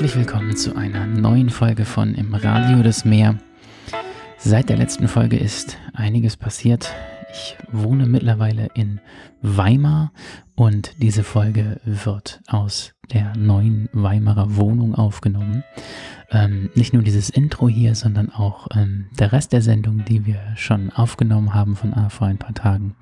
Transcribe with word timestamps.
Herzlich 0.00 0.16
willkommen 0.16 0.56
zu 0.56 0.74
einer 0.76 1.04
neuen 1.04 1.50
Folge 1.50 1.84
von 1.84 2.14
Im 2.14 2.32
Radio 2.32 2.82
des 2.82 3.04
Meer. 3.04 3.36
Seit 4.38 4.70
der 4.70 4.78
letzten 4.78 5.08
Folge 5.08 5.36
ist 5.36 5.76
einiges 5.92 6.38
passiert. 6.38 6.90
Ich 7.30 7.58
wohne 7.70 8.06
mittlerweile 8.06 8.70
in 8.72 9.02
Weimar 9.42 10.10
und 10.54 10.94
diese 11.02 11.22
Folge 11.22 11.82
wird 11.84 12.40
aus 12.46 12.94
der 13.12 13.36
neuen 13.36 13.90
Weimarer 13.92 14.56
Wohnung 14.56 14.94
aufgenommen. 14.94 15.64
Ähm, 16.30 16.70
nicht 16.74 16.94
nur 16.94 17.02
dieses 17.02 17.28
Intro 17.28 17.68
hier, 17.68 17.94
sondern 17.94 18.30
auch 18.30 18.68
ähm, 18.74 19.08
der 19.18 19.32
Rest 19.32 19.52
der 19.52 19.60
Sendung, 19.60 20.06
die 20.06 20.24
wir 20.24 20.40
schon 20.56 20.90
aufgenommen 20.90 21.52
haben 21.52 21.76
von 21.76 21.92
ah, 21.92 22.08
vor 22.08 22.26
ein 22.26 22.38
paar 22.38 22.54
Tagen. 22.54 22.96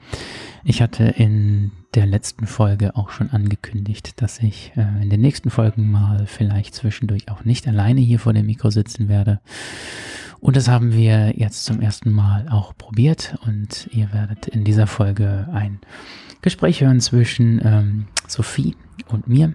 Ich 0.69 0.83
hatte 0.83 1.05
in 1.05 1.73
der 1.95 2.05
letzten 2.05 2.47
Folge 2.47 2.95
auch 2.95 3.09
schon 3.09 3.31
angekündigt, 3.31 4.21
dass 4.21 4.39
ich 4.39 4.71
äh, 4.77 5.03
in 5.03 5.09
den 5.09 5.23
nächsten 5.23 5.49
Folgen 5.49 5.91
mal 5.91 6.27
vielleicht 6.27 6.75
zwischendurch 6.75 7.31
auch 7.31 7.43
nicht 7.47 7.67
alleine 7.67 8.03
hier 8.03 8.19
vor 8.19 8.35
dem 8.35 8.45
Mikro 8.45 8.69
sitzen 8.69 9.09
werde. 9.09 9.41
Und 10.41 10.57
das 10.57 10.69
haben 10.69 10.93
wir 10.93 11.39
jetzt 11.39 11.65
zum 11.65 11.81
ersten 11.81 12.11
Mal 12.13 12.51
auch 12.51 12.77
probiert 12.77 13.39
und 13.47 13.89
ihr 13.93 14.13
werdet 14.13 14.47
in 14.47 14.65
dieser 14.65 14.87
Folge 14.87 15.49
ein 15.55 15.81
Gespräch 16.43 16.83
hören 16.83 17.01
zwischen 17.01 17.63
ähm, 17.65 18.09
Sophie 18.27 18.77
und 19.09 19.27
mir. 19.27 19.55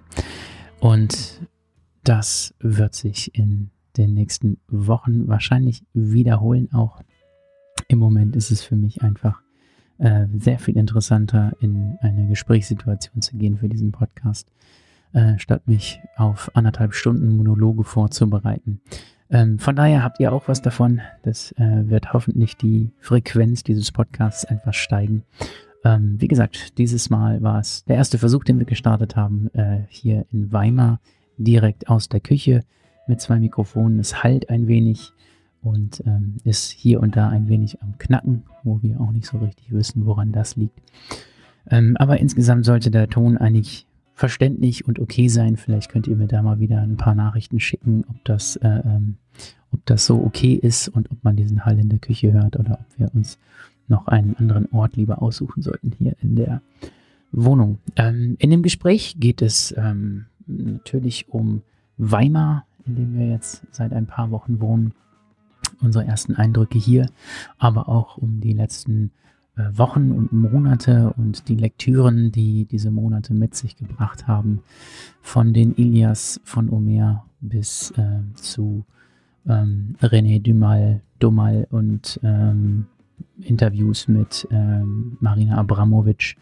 Und 0.79 1.41
das 2.03 2.55
wird 2.59 2.95
sich 2.95 3.35
in 3.35 3.69
den 3.97 4.15
nächsten 4.15 4.57
Wochen 4.67 5.27
wahrscheinlich 5.27 5.83
wiederholen. 5.93 6.73
Auch 6.73 7.03
im 7.87 7.99
Moment 7.99 8.35
ist 8.35 8.49
es 8.49 8.63
für 8.63 8.75
mich 8.75 9.03
einfach 9.03 9.42
äh, 9.99 10.25
sehr 10.37 10.59
viel 10.59 10.77
interessanter, 10.77 11.53
in 11.59 11.97
eine 12.01 12.27
Gesprächssituation 12.27 13.21
zu 13.21 13.37
gehen 13.37 13.57
für 13.57 13.69
diesen 13.69 13.91
Podcast, 13.91 14.47
äh, 15.13 15.37
statt 15.37 15.67
mich 15.67 15.99
auf 16.17 16.51
anderthalb 16.55 16.93
Stunden 16.93 17.37
Monologe 17.37 17.83
vorzubereiten. 17.83 18.81
Ähm, 19.29 19.57
von 19.59 19.75
daher 19.75 20.03
habt 20.03 20.19
ihr 20.19 20.31
auch 20.31 20.47
was 20.47 20.61
davon. 20.61 21.01
Das 21.23 21.51
äh, 21.53 21.89
wird 21.89 22.13
hoffentlich 22.13 22.55
die 22.55 22.91
Frequenz 22.99 23.63
dieses 23.63 23.91
Podcasts 23.91 24.43
etwas 24.43 24.75
steigen. 24.75 25.23
Ähm, 25.83 26.15
wie 26.19 26.27
gesagt, 26.27 26.77
dieses 26.77 27.09
Mal 27.09 27.41
war 27.41 27.59
es 27.59 27.83
der 27.85 27.97
erste 27.97 28.17
Versuch, 28.17 28.43
den 28.43 28.59
wir 28.59 28.65
gestartet 28.65 29.15
haben, 29.15 29.49
äh, 29.53 29.81
hier 29.89 30.25
in 30.31 30.51
Weimar, 30.51 30.99
direkt 31.37 31.89
aus 31.89 32.09
der 32.09 32.19
Küche 32.19 32.63
mit 33.07 33.21
zwei 33.21 33.39
Mikrofonen. 33.39 33.99
Es 33.99 34.23
halt 34.23 34.49
ein 34.49 34.67
wenig 34.67 35.13
und 35.63 36.03
ähm, 36.05 36.37
ist 36.43 36.71
hier 36.71 36.99
und 37.01 37.15
da 37.15 37.29
ein 37.29 37.47
wenig 37.47 37.81
am 37.81 37.97
Knacken, 37.97 38.43
wo 38.63 38.81
wir 38.81 38.99
auch 38.99 39.11
nicht 39.11 39.25
so 39.25 39.37
richtig 39.37 39.71
wissen, 39.71 40.05
woran 40.05 40.31
das 40.31 40.55
liegt. 40.55 40.79
Ähm, 41.69 41.95
aber 41.97 42.19
insgesamt 42.19 42.65
sollte 42.65 42.91
der 42.91 43.09
Ton 43.09 43.37
eigentlich 43.37 43.87
verständlich 44.13 44.85
und 44.85 44.99
okay 44.99 45.27
sein. 45.27 45.57
Vielleicht 45.57 45.89
könnt 45.89 46.07
ihr 46.07 46.15
mir 46.15 46.27
da 46.27 46.41
mal 46.41 46.59
wieder 46.59 46.81
ein 46.81 46.97
paar 46.97 47.15
Nachrichten 47.15 47.59
schicken, 47.59 48.03
ob 48.09 48.23
das, 48.25 48.57
äh, 48.57 48.81
ähm, 48.85 49.15
ob 49.71 49.85
das 49.85 50.05
so 50.05 50.23
okay 50.23 50.53
ist 50.53 50.89
und 50.89 51.09
ob 51.11 51.23
man 51.23 51.35
diesen 51.35 51.65
Hall 51.65 51.79
in 51.79 51.89
der 51.89 51.99
Küche 51.99 52.33
hört 52.33 52.57
oder 52.57 52.79
ob 52.79 52.99
wir 52.99 53.13
uns 53.15 53.39
noch 53.87 54.07
einen 54.07 54.35
anderen 54.35 54.71
Ort 54.71 54.95
lieber 54.95 55.21
aussuchen 55.21 55.61
sollten 55.61 55.91
hier 55.97 56.15
in 56.21 56.35
der 56.35 56.61
Wohnung. 57.31 57.79
Ähm, 57.95 58.35
in 58.39 58.49
dem 58.49 58.61
Gespräch 58.61 59.15
geht 59.19 59.41
es 59.41 59.73
ähm, 59.77 60.25
natürlich 60.45 61.29
um 61.29 61.61
Weimar, 61.97 62.65
in 62.85 62.95
dem 62.95 63.17
wir 63.17 63.27
jetzt 63.27 63.63
seit 63.71 63.93
ein 63.93 64.05
paar 64.05 64.31
Wochen 64.31 64.59
wohnen. 64.59 64.93
Unsere 65.83 66.05
ersten 66.05 66.35
Eindrücke 66.35 66.79
hier, 66.79 67.09
aber 67.57 67.89
auch 67.89 68.17
um 68.17 68.39
die 68.39 68.53
letzten 68.53 69.11
äh, 69.55 69.77
Wochen 69.77 70.11
und 70.11 70.33
Monate 70.33 71.13
und 71.17 71.47
die 71.47 71.55
Lektüren, 71.55 72.31
die 72.31 72.65
diese 72.65 72.89
Monate 72.89 73.33
mit 73.33 73.53
sich 73.53 73.75
gebracht 73.75 74.27
haben, 74.27 74.61
von 75.21 75.53
den 75.53 75.75
Ilias 75.75 76.41
von 76.43 76.69
Omer 76.69 77.25
bis 77.39 77.91
äh, 77.91 78.21
zu 78.35 78.85
ähm, 79.47 79.95
René 80.01 80.41
Dumal, 80.41 81.01
Dumal 81.19 81.67
und 81.69 82.19
ähm, 82.23 82.87
Interviews 83.41 84.07
mit 84.07 84.47
ähm, 84.51 85.17
Marina 85.19 85.57
Abramovic. 85.57 86.35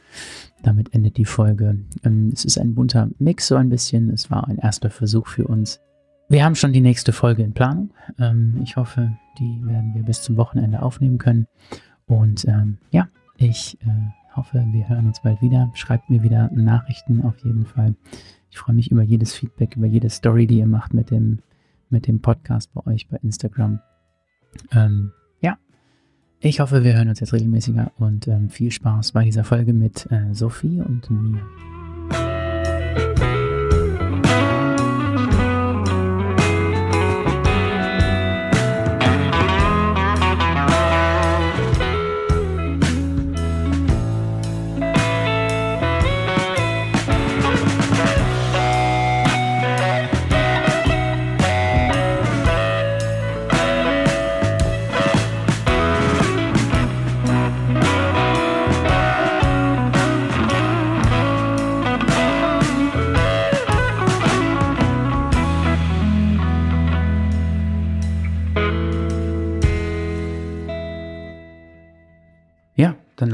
Damit 0.64 0.94
endet 0.94 1.18
die 1.18 1.26
Folge. 1.26 1.78
Ähm, 2.04 2.32
es 2.34 2.46
ist 2.46 2.58
ein 2.58 2.76
bunter 2.76 3.10
Mix, 3.20 3.48
so 3.48 3.56
ein 3.56 3.70
bisschen. 3.70 4.10
Es 4.10 4.30
war 4.30 4.48
ein 4.48 4.58
erster 4.58 4.90
Versuch 4.90 5.28
für 5.28 5.48
uns. 5.48 5.80
Wir 6.30 6.46
haben 6.46 6.56
schon 6.56 6.74
die 6.74 6.82
nächste 6.82 7.12
Folge 7.12 7.44
in 7.44 7.54
Planung. 7.54 7.90
Ähm, 8.20 8.60
ich 8.64 8.78
hoffe, 8.78 9.18
die 9.40 9.62
werden 9.66 9.94
wir 9.94 10.04
bis 10.04 10.22
zum 10.22 10.38
Wochenende 10.38 10.82
aufnehmen 10.82 11.18
können. 11.18 11.48
Und 12.06 12.46
ähm, 12.46 12.78
ja, 12.92 13.08
ich 13.38 13.78
äh, 13.82 14.36
hoffe, 14.36 14.66
wir 14.72 14.90
hören 14.90 15.08
uns 15.08 15.22
bald 15.22 15.42
wieder. 15.42 15.72
Schreibt 15.74 16.10
mir 16.10 16.24
wieder 16.24 16.50
Nachrichten 16.54 17.22
auf 17.22 17.38
jeden 17.44 17.66
Fall. 17.66 17.96
Ich 18.50 18.58
freue 18.58 18.76
mich 18.76 18.92
über 18.92 19.02
jedes 19.02 19.34
Feedback, 19.34 19.76
über 19.78 19.88
jede 19.88 20.10
Story, 20.10 20.48
die 20.48 20.60
ihr 20.60 20.68
macht 20.68 20.94
mit 20.94 21.10
dem, 21.10 21.40
mit 21.90 22.08
dem 22.08 22.22
Podcast 22.22 22.74
bei 22.74 22.86
euch 22.86 23.08
bei 23.08 23.18
Instagram. 23.18 23.80
Ähm, 24.72 25.12
ich 26.44 26.60
hoffe, 26.60 26.84
wir 26.84 26.96
hören 26.96 27.08
uns 27.08 27.20
jetzt 27.20 27.34
regelmäßiger 27.34 27.92
und 28.00 28.28
ähm, 28.28 28.50
viel 28.50 28.72
Spaß 28.72 29.12
bei 29.12 29.24
dieser 29.24 29.44
Folge 29.44 29.74
mit 29.74 30.12
äh, 30.12 30.34
Sophie 30.34 30.82
und 30.82 31.08
mir. 31.12 31.40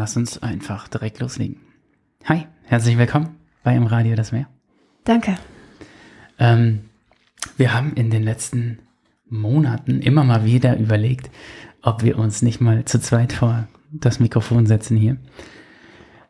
Lass 0.07 0.15
uns 0.15 0.41
einfach 0.41 0.87
direkt 0.87 1.19
loslegen. 1.19 1.57
Hi, 2.23 2.45
herzlich 2.63 2.97
willkommen 2.97 3.35
bei 3.65 3.75
Im 3.75 3.87
Radio 3.87 4.15
das 4.15 4.31
Meer. 4.31 4.47
Danke. 5.03 5.37
Ähm, 6.39 6.85
wir 7.57 7.73
haben 7.73 7.91
in 7.95 8.09
den 8.09 8.23
letzten 8.23 8.79
Monaten 9.27 9.99
immer 9.99 10.23
mal 10.23 10.45
wieder 10.45 10.77
überlegt, 10.77 11.29
ob 11.81 12.03
wir 12.03 12.17
uns 12.17 12.41
nicht 12.41 12.61
mal 12.61 12.85
zu 12.85 13.01
zweit 13.01 13.33
vor 13.33 13.67
das 13.91 14.21
Mikrofon 14.21 14.65
setzen 14.65 14.95
hier. 14.95 15.17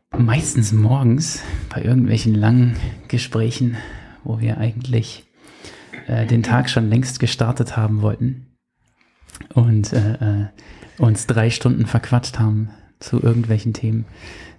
Meistens 0.10 0.74
morgens 0.74 1.44
bei 1.70 1.84
irgendwelchen 1.84 2.34
langen 2.34 2.78
Gesprächen, 3.10 3.78
wo 4.24 4.40
wir 4.40 4.58
eigentlich 4.58 5.28
äh, 6.08 6.26
den 6.26 6.42
Tag 6.42 6.72
schon 6.72 6.90
längst 6.90 7.20
gestartet 7.20 7.78
haben 7.78 8.02
wollten 8.02 8.48
und 9.54 9.94
äh, 9.94 10.14
äh, 10.14 10.48
uns 10.98 11.28
drei 11.28 11.52
Stunden 11.52 11.86
verquatscht 11.86 12.40
haben 12.40 12.72
zu 13.00 13.22
irgendwelchen 13.22 13.74
Themen, 13.74 14.06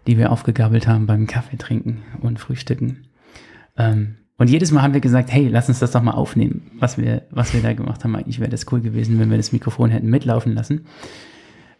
die 0.06 0.18
wir 0.18 0.32
aufgegabelt 0.32 0.86
haben 0.86 1.06
beim 1.06 1.26
Kaffee 1.26 1.56
trinken 1.56 2.02
und 2.20 2.38
Frühstücken. 2.38 3.04
Ähm, 3.76 4.16
und 4.38 4.48
jedes 4.48 4.70
Mal 4.70 4.82
haben 4.82 4.94
wir 4.94 5.00
gesagt, 5.00 5.32
hey, 5.32 5.48
lass 5.48 5.68
uns 5.68 5.80
das 5.80 5.90
doch 5.90 6.02
mal 6.02 6.12
aufnehmen, 6.12 6.70
was 6.78 6.96
wir, 6.96 7.22
was 7.30 7.52
wir 7.52 7.60
da 7.60 7.72
gemacht 7.72 8.04
haben. 8.04 8.14
Eigentlich 8.14 8.38
wäre 8.38 8.50
das 8.50 8.70
cool 8.70 8.80
gewesen, 8.80 9.18
wenn 9.18 9.30
wir 9.30 9.36
das 9.36 9.52
Mikrofon 9.52 9.90
hätten 9.90 10.08
mitlaufen 10.08 10.54
lassen. 10.54 10.86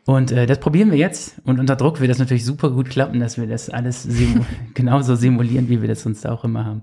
Und 0.05 0.33
äh, 0.33 0.47
das 0.47 0.59
probieren 0.59 0.91
wir 0.91 0.99
jetzt. 0.99 1.41
Und 1.45 1.61
unter 1.61 1.77
Druck 1.77 2.01
wird 2.01 2.11
das 2.11 2.19
natürlich 2.19 2.45
super 2.45 2.71
gut 2.71 2.91
klappen, 2.91 3.21
dass 3.21 3.39
wir 3.39 3.47
das 3.47 3.71
alles 3.71 4.03
simu 4.03 4.45
genauso 4.75 5.15
simulieren, 5.15 5.69
wie 5.69 5.81
wir 5.81 5.89
das 5.89 6.03
sonst 6.03 6.27
auch 6.27 6.45
immer 6.45 6.65
haben. 6.65 6.83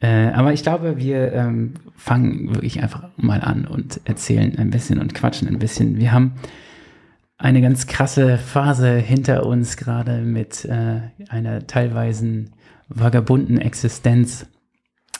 Äh, 0.00 0.32
aber 0.32 0.52
ich 0.52 0.62
glaube, 0.62 0.96
wir 0.96 1.32
ähm, 1.32 1.74
fangen 1.94 2.52
wirklich 2.52 2.82
einfach 2.82 3.08
mal 3.16 3.40
an 3.40 3.66
und 3.66 4.00
erzählen 4.04 4.58
ein 4.58 4.70
bisschen 4.70 4.98
und 4.98 5.14
quatschen 5.14 5.46
ein 5.46 5.58
bisschen. 5.58 5.98
Wir 5.98 6.10
haben 6.10 6.32
eine 7.36 7.60
ganz 7.60 7.86
krasse 7.86 8.38
Phase 8.38 8.96
hinter 8.96 9.46
uns, 9.46 9.76
gerade 9.76 10.22
mit 10.22 10.64
äh, 10.64 11.00
einer 11.28 11.66
teilweise 11.66 12.46
vagabunden 12.88 13.58
Existenz 13.58 14.46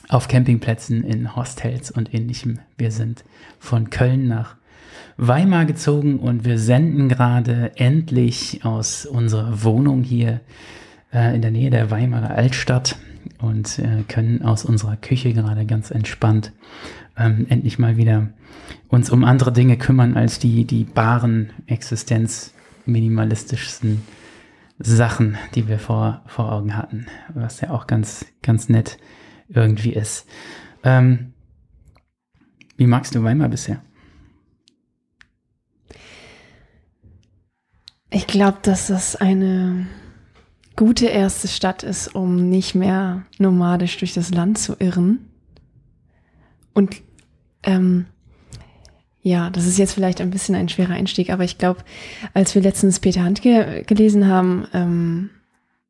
auf 0.08 0.28
Campingplätzen, 0.28 1.02
in 1.02 1.34
Hostels 1.34 1.90
und 1.90 2.14
ähnlichem. 2.14 2.61
Wir 2.76 2.90
sind 2.90 3.25
von 3.58 3.90
Köln 3.90 4.28
nach 4.28 4.56
Weimar 5.16 5.64
gezogen 5.64 6.19
und 6.19 6.44
wir 6.44 6.58
senden 6.58 7.08
gerade 7.08 7.72
endlich 7.76 8.64
aus 8.64 9.06
unserer 9.06 9.62
Wohnung 9.62 10.02
hier 10.02 10.40
äh, 11.12 11.34
in 11.34 11.43
der 11.43 11.50
Nähe 11.50 11.70
der 11.70 11.90
Weimarer 11.90 12.31
Altstadt 12.31 12.96
und 13.38 13.78
äh, 13.78 14.02
können 14.08 14.43
aus 14.43 14.64
unserer 14.64 14.96
Küche 14.96 15.32
gerade 15.32 15.67
ganz 15.67 15.90
entspannt 15.90 16.52
ähm, 17.16 17.46
endlich 17.49 17.78
mal 17.78 17.96
wieder 17.96 18.28
uns 18.88 19.11
um 19.11 19.25
andere 19.25 19.52
Dinge 19.52 19.76
kümmern 19.76 20.16
als 20.16 20.38
die, 20.38 20.64
die 20.64 20.84
baren, 20.84 21.52
existenzminimalistischsten 21.66 24.02
Sachen, 24.78 25.37
die 25.55 25.69
wir 25.69 25.78
vor, 25.78 26.22
vor 26.26 26.50
Augen 26.52 26.76
hatten, 26.76 27.06
was 27.32 27.61
ja 27.61 27.70
auch 27.70 27.87
ganz, 27.87 28.26
ganz 28.43 28.69
nett 28.69 28.99
irgendwie 29.49 29.93
ist. 29.93 30.26
Ähm, 30.82 31.32
Wie 32.76 32.87
magst 32.87 33.14
du 33.14 33.22
Weimar 33.22 33.49
bisher? 33.49 33.81
Ich 38.10 38.26
glaube, 38.26 38.58
dass 38.62 38.88
das 38.88 39.17
eine 39.17 39.87
gute 40.76 41.06
erste 41.06 41.49
Stadt 41.49 41.82
ist, 41.82 42.14
um 42.14 42.49
nicht 42.49 42.75
mehr 42.75 43.26
nomadisch 43.38 43.99
durch 43.99 44.14
das 44.14 44.31
Land 44.31 44.58
zu 44.58 44.76
irren. 44.78 45.31
Und 46.74 46.96
ähm, 47.62 48.06
ja, 49.22 49.48
das 49.48 49.66
ist 49.66 49.78
jetzt 49.78 49.94
vielleicht 49.94 50.20
ein 50.20 50.30
bisschen 50.30 50.54
ein 50.54 50.68
schwerer 50.68 50.92
Einstieg, 50.92 51.30
aber 51.30 51.44
ich 51.44 51.56
glaube, 51.56 51.80
als 52.34 52.54
wir 52.54 52.60
letztens 52.60 53.00
Peter 53.00 53.22
Handke 53.22 53.82
gelesen 53.86 54.28
haben 54.28 54.66
ähm, 54.74 55.30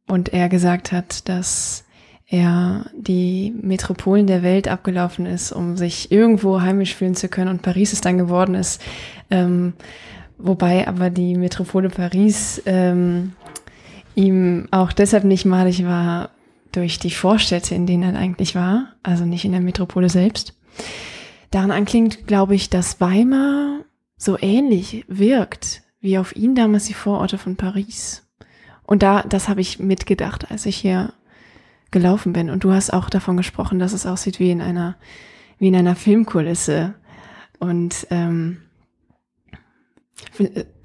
und 0.06 0.32
er 0.32 0.48
gesagt 0.48 0.92
hat, 0.92 1.28
dass 1.28 1.84
er 2.28 2.86
die 2.96 3.52
Metropolen 3.60 4.26
der 4.26 4.42
Welt 4.42 4.68
abgelaufen 4.68 5.26
ist, 5.26 5.50
um 5.50 5.76
sich 5.76 6.12
irgendwo 6.12 6.60
heimisch 6.60 6.94
fühlen 6.94 7.16
zu 7.16 7.28
können 7.28 7.50
und 7.50 7.62
Paris 7.62 7.92
es 7.92 8.00
dann 8.00 8.18
geworden 8.18 8.54
ist, 8.54 8.80
ähm, 9.30 9.72
wobei 10.38 10.86
aber 10.86 11.10
die 11.10 11.34
Metropole 11.34 11.90
Paris 11.90 12.62
ähm, 12.66 13.32
ihm 14.14 14.68
auch 14.70 14.92
deshalb 14.92 15.24
nicht 15.24 15.44
malig 15.44 15.84
war 15.84 16.30
durch 16.70 16.98
die 16.98 17.10
Vorstädte, 17.10 17.74
in 17.74 17.86
denen 17.86 18.14
er 18.14 18.20
eigentlich 18.20 18.54
war, 18.54 18.92
also 19.02 19.24
nicht 19.24 19.44
in 19.44 19.52
der 19.52 19.60
Metropole 19.60 20.08
selbst. 20.08 20.54
Daran 21.50 21.70
anklingt, 21.70 22.26
glaube 22.26 22.54
ich, 22.54 22.70
dass 22.70 23.00
Weimar 23.00 23.84
so 24.16 24.38
ähnlich 24.40 25.04
wirkt 25.08 25.82
wie 26.00 26.18
auf 26.18 26.36
ihn 26.36 26.54
damals 26.54 26.84
die 26.84 26.94
Vororte 26.94 27.38
von 27.38 27.56
Paris. 27.56 28.22
Und 28.82 29.02
da, 29.02 29.22
das 29.22 29.48
habe 29.48 29.60
ich 29.60 29.78
mitgedacht, 29.78 30.50
als 30.50 30.66
ich 30.66 30.76
hier 30.76 31.14
gelaufen 31.90 32.32
bin. 32.32 32.50
Und 32.50 32.64
du 32.64 32.72
hast 32.72 32.92
auch 32.92 33.08
davon 33.08 33.36
gesprochen, 33.36 33.78
dass 33.78 33.92
es 33.92 34.04
aussieht 34.04 34.38
wie 34.38 34.50
in 34.50 34.60
einer, 34.60 34.96
wie 35.58 35.68
in 35.68 35.76
einer 35.76 35.96
Filmkulisse. 35.96 36.94
Und 37.58 38.06
ähm, 38.10 38.58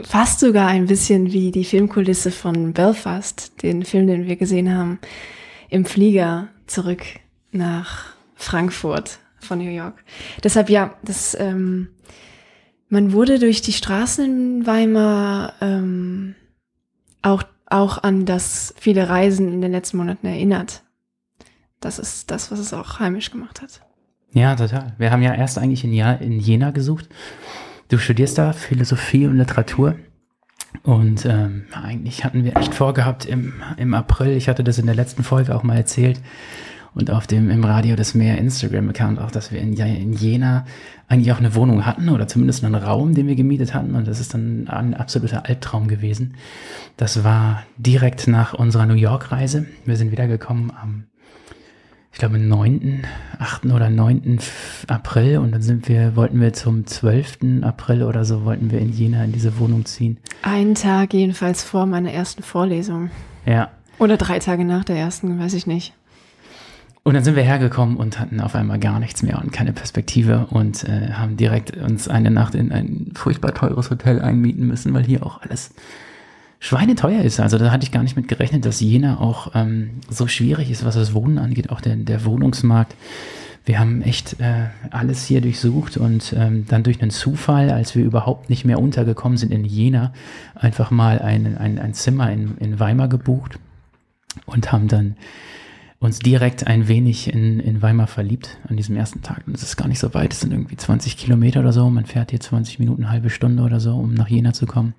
fast 0.01 0.39
sogar 0.39 0.67
ein 0.67 0.85
bisschen 0.85 1.33
wie 1.33 1.51
die 1.51 1.65
Filmkulisse 1.65 2.31
von 2.31 2.73
Belfast, 2.73 3.61
den 3.61 3.83
Film, 3.83 4.07
den 4.07 4.27
wir 4.27 4.35
gesehen 4.35 4.73
haben, 4.73 4.99
im 5.69 5.83
Flieger 5.85 6.47
zurück 6.67 7.03
nach 7.51 8.05
Frankfurt 8.35 9.19
von 9.39 9.59
New 9.59 9.69
York. 9.69 10.03
Deshalb 10.43 10.69
ja, 10.69 10.93
das, 11.03 11.35
ähm, 11.39 11.89
man 12.89 13.13
wurde 13.13 13.39
durch 13.39 13.61
die 13.61 13.73
Straßen 13.73 14.25
in 14.25 14.65
Weimar 14.65 15.53
ähm, 15.61 16.35
auch, 17.21 17.43
auch 17.67 18.03
an 18.03 18.25
das 18.25 18.73
viele 18.77 19.09
Reisen 19.09 19.53
in 19.53 19.61
den 19.61 19.71
letzten 19.71 19.97
Monaten 19.97 20.27
erinnert. 20.27 20.83
Das 21.79 21.99
ist 21.99 22.31
das, 22.31 22.51
was 22.51 22.59
es 22.59 22.73
auch 22.73 22.99
heimisch 22.99 23.31
gemacht 23.31 23.61
hat. 23.61 23.81
Ja, 24.31 24.55
total. 24.55 24.93
Wir 24.97 25.11
haben 25.11 25.23
ja 25.23 25.33
erst 25.33 25.57
eigentlich 25.57 25.83
in, 25.83 25.93
ja 25.93 26.13
in 26.13 26.39
Jena 26.39 26.71
gesucht 26.71 27.09
Du 27.89 27.97
studierst 27.97 28.37
da 28.37 28.53
Philosophie 28.53 29.25
und 29.25 29.37
Literatur. 29.37 29.95
Und 30.83 31.25
ähm, 31.25 31.65
eigentlich 31.73 32.23
hatten 32.23 32.43
wir 32.43 32.55
echt 32.55 32.75
vorgehabt 32.75 33.25
im, 33.25 33.63
im 33.77 33.95
April, 33.95 34.37
ich 34.37 34.47
hatte 34.47 34.63
das 34.63 34.77
in 34.77 34.85
der 34.85 34.93
letzten 34.93 35.23
Folge 35.23 35.55
auch 35.55 35.63
mal 35.63 35.75
erzählt, 35.75 36.21
und 36.99 37.11
auf 37.11 37.27
dem 37.27 37.49
im 37.49 37.63
Radio 37.63 37.95
des 37.95 38.13
Meer 38.13 38.37
Instagram-Account 38.37 39.19
auch, 39.19 39.31
dass 39.31 39.51
wir 39.51 39.59
in, 39.59 39.73
in 39.73 40.13
Jena 40.13 40.65
eigentlich 41.07 41.31
auch 41.31 41.39
eine 41.39 41.55
Wohnung 41.55 41.85
hatten 41.85 42.09
oder 42.09 42.27
zumindest 42.27 42.63
einen 42.63 42.75
Raum, 42.75 43.15
den 43.15 43.27
wir 43.27 43.35
gemietet 43.35 43.73
hatten. 43.73 43.95
Und 43.95 44.07
das 44.07 44.19
ist 44.19 44.33
dann 44.33 44.67
ein 44.67 44.93
absoluter 44.93 45.45
Albtraum 45.45 45.87
gewesen. 45.87 46.35
Das 46.97 47.23
war 47.23 47.63
direkt 47.77 48.27
nach 48.27 48.53
unserer 48.53 48.85
New 48.85 48.95
York-Reise. 48.95 49.65
Wir 49.85 49.95
sind 49.95 50.11
wiedergekommen 50.11 50.71
am 50.71 51.05
ich 52.11 52.17
glaube, 52.17 52.39
9., 52.39 53.05
8. 53.37 53.67
oder 53.67 53.89
9. 53.89 54.39
April 54.87 55.37
und 55.37 55.51
dann 55.51 55.61
sind 55.61 55.87
wir, 55.87 56.15
wollten 56.15 56.41
wir 56.41 56.51
zum 56.53 56.85
12. 56.85 57.61
April 57.61 58.03
oder 58.03 58.25
so, 58.25 58.43
wollten 58.43 58.71
wir 58.71 58.79
in 58.79 58.91
Jena 58.91 59.23
in 59.23 59.31
diese 59.31 59.57
Wohnung 59.59 59.85
ziehen. 59.85 60.17
Einen 60.41 60.75
Tag 60.75 61.13
jedenfalls 61.13 61.63
vor 61.63 61.85
meiner 61.85 62.11
ersten 62.11 62.43
Vorlesung. 62.43 63.11
Ja. 63.45 63.69
Oder 63.99 64.17
drei 64.17 64.39
Tage 64.39 64.65
nach 64.65 64.83
der 64.83 64.97
ersten, 64.97 65.39
weiß 65.39 65.53
ich 65.53 65.67
nicht. 65.67 65.93
Und 67.03 67.13
dann 67.13 67.23
sind 67.23 67.35
wir 67.35 67.43
hergekommen 67.43 67.97
und 67.97 68.19
hatten 68.19 68.39
auf 68.39 68.55
einmal 68.55 68.77
gar 68.77 68.99
nichts 68.99 69.23
mehr 69.23 69.39
und 69.41 69.51
keine 69.51 69.73
Perspektive 69.73 70.47
und 70.49 70.83
äh, 70.83 71.13
haben 71.13 71.37
direkt 71.37 71.75
uns 71.77 72.07
eine 72.07 72.29
Nacht 72.29 72.55
in 72.55 72.71
ein 72.71 73.11
furchtbar 73.15 73.53
teures 73.53 73.89
Hotel 73.89 74.21
einmieten 74.21 74.67
müssen, 74.67 74.93
weil 74.93 75.05
hier 75.05 75.25
auch 75.25 75.41
alles 75.41 75.71
schweineteuer 76.59 77.21
ist. 77.23 77.39
Also 77.39 77.57
da 77.57 77.71
hatte 77.71 77.85
ich 77.85 77.91
gar 77.91 78.03
nicht 78.03 78.17
mit 78.17 78.27
gerechnet, 78.27 78.65
dass 78.65 78.81
Jena 78.81 79.19
auch 79.19 79.51
ähm, 79.55 80.01
so 80.09 80.27
schwierig 80.27 80.69
ist, 80.69 80.83
was 80.83 80.95
das 80.95 81.13
Wohnen 81.13 81.37
angeht, 81.37 81.69
auch 81.69 81.81
der, 81.81 81.95
der 81.95 82.25
Wohnungsmarkt. 82.25 82.95
Wir 83.65 83.79
haben 83.79 84.01
echt 84.01 84.39
äh, 84.39 84.67
alles 84.89 85.25
hier 85.25 85.41
durchsucht 85.41 85.97
und 85.97 86.33
ähm, 86.37 86.65
dann 86.67 86.83
durch 86.83 87.01
einen 87.01 87.11
Zufall, 87.11 87.69
als 87.69 87.95
wir 87.95 88.03
überhaupt 88.03 88.49
nicht 88.49 88.65
mehr 88.65 88.79
untergekommen 88.79 89.37
sind 89.37 89.51
in 89.51 89.63
Jena, 89.63 90.11
einfach 90.55 90.91
mal 90.91 91.19
ein, 91.19 91.57
ein, 91.57 91.79
ein 91.79 91.93
Zimmer 91.93 92.31
in, 92.31 92.57
in 92.57 92.79
Weimar 92.79 93.07
gebucht 93.07 93.59
und 94.45 94.71
haben 94.71 94.87
dann 94.87 95.15
uns 95.99 96.19
direkt 96.19 96.65
ein 96.65 96.87
wenig 96.87 97.33
in, 97.33 97.59
in 97.59 97.81
Weimar 97.81 98.07
verliebt 98.07 98.57
an 98.67 98.77
diesem 98.77 98.95
ersten 98.95 99.21
Tag. 99.21 99.45
Und 99.47 99.55
es 99.55 99.63
ist 99.63 99.75
gar 99.75 99.87
nicht 99.87 99.99
so 99.99 100.13
weit, 100.13 100.33
es 100.33 100.39
sind 100.39 100.53
irgendwie 100.53 100.77
20 100.77 101.17
Kilometer 101.17 101.59
oder 101.59 101.73
so. 101.73 101.89
Man 101.89 102.05
fährt 102.05 102.31
hier 102.31 102.39
20 102.39 102.79
Minuten, 102.79 103.03
eine 103.03 103.11
halbe 103.11 103.29
Stunde 103.29 103.63
oder 103.63 103.79
so, 103.79 103.95
um 103.95 104.13
nach 104.13 104.29
Jena 104.29 104.53
zu 104.53 104.65
kommen. 104.65 104.93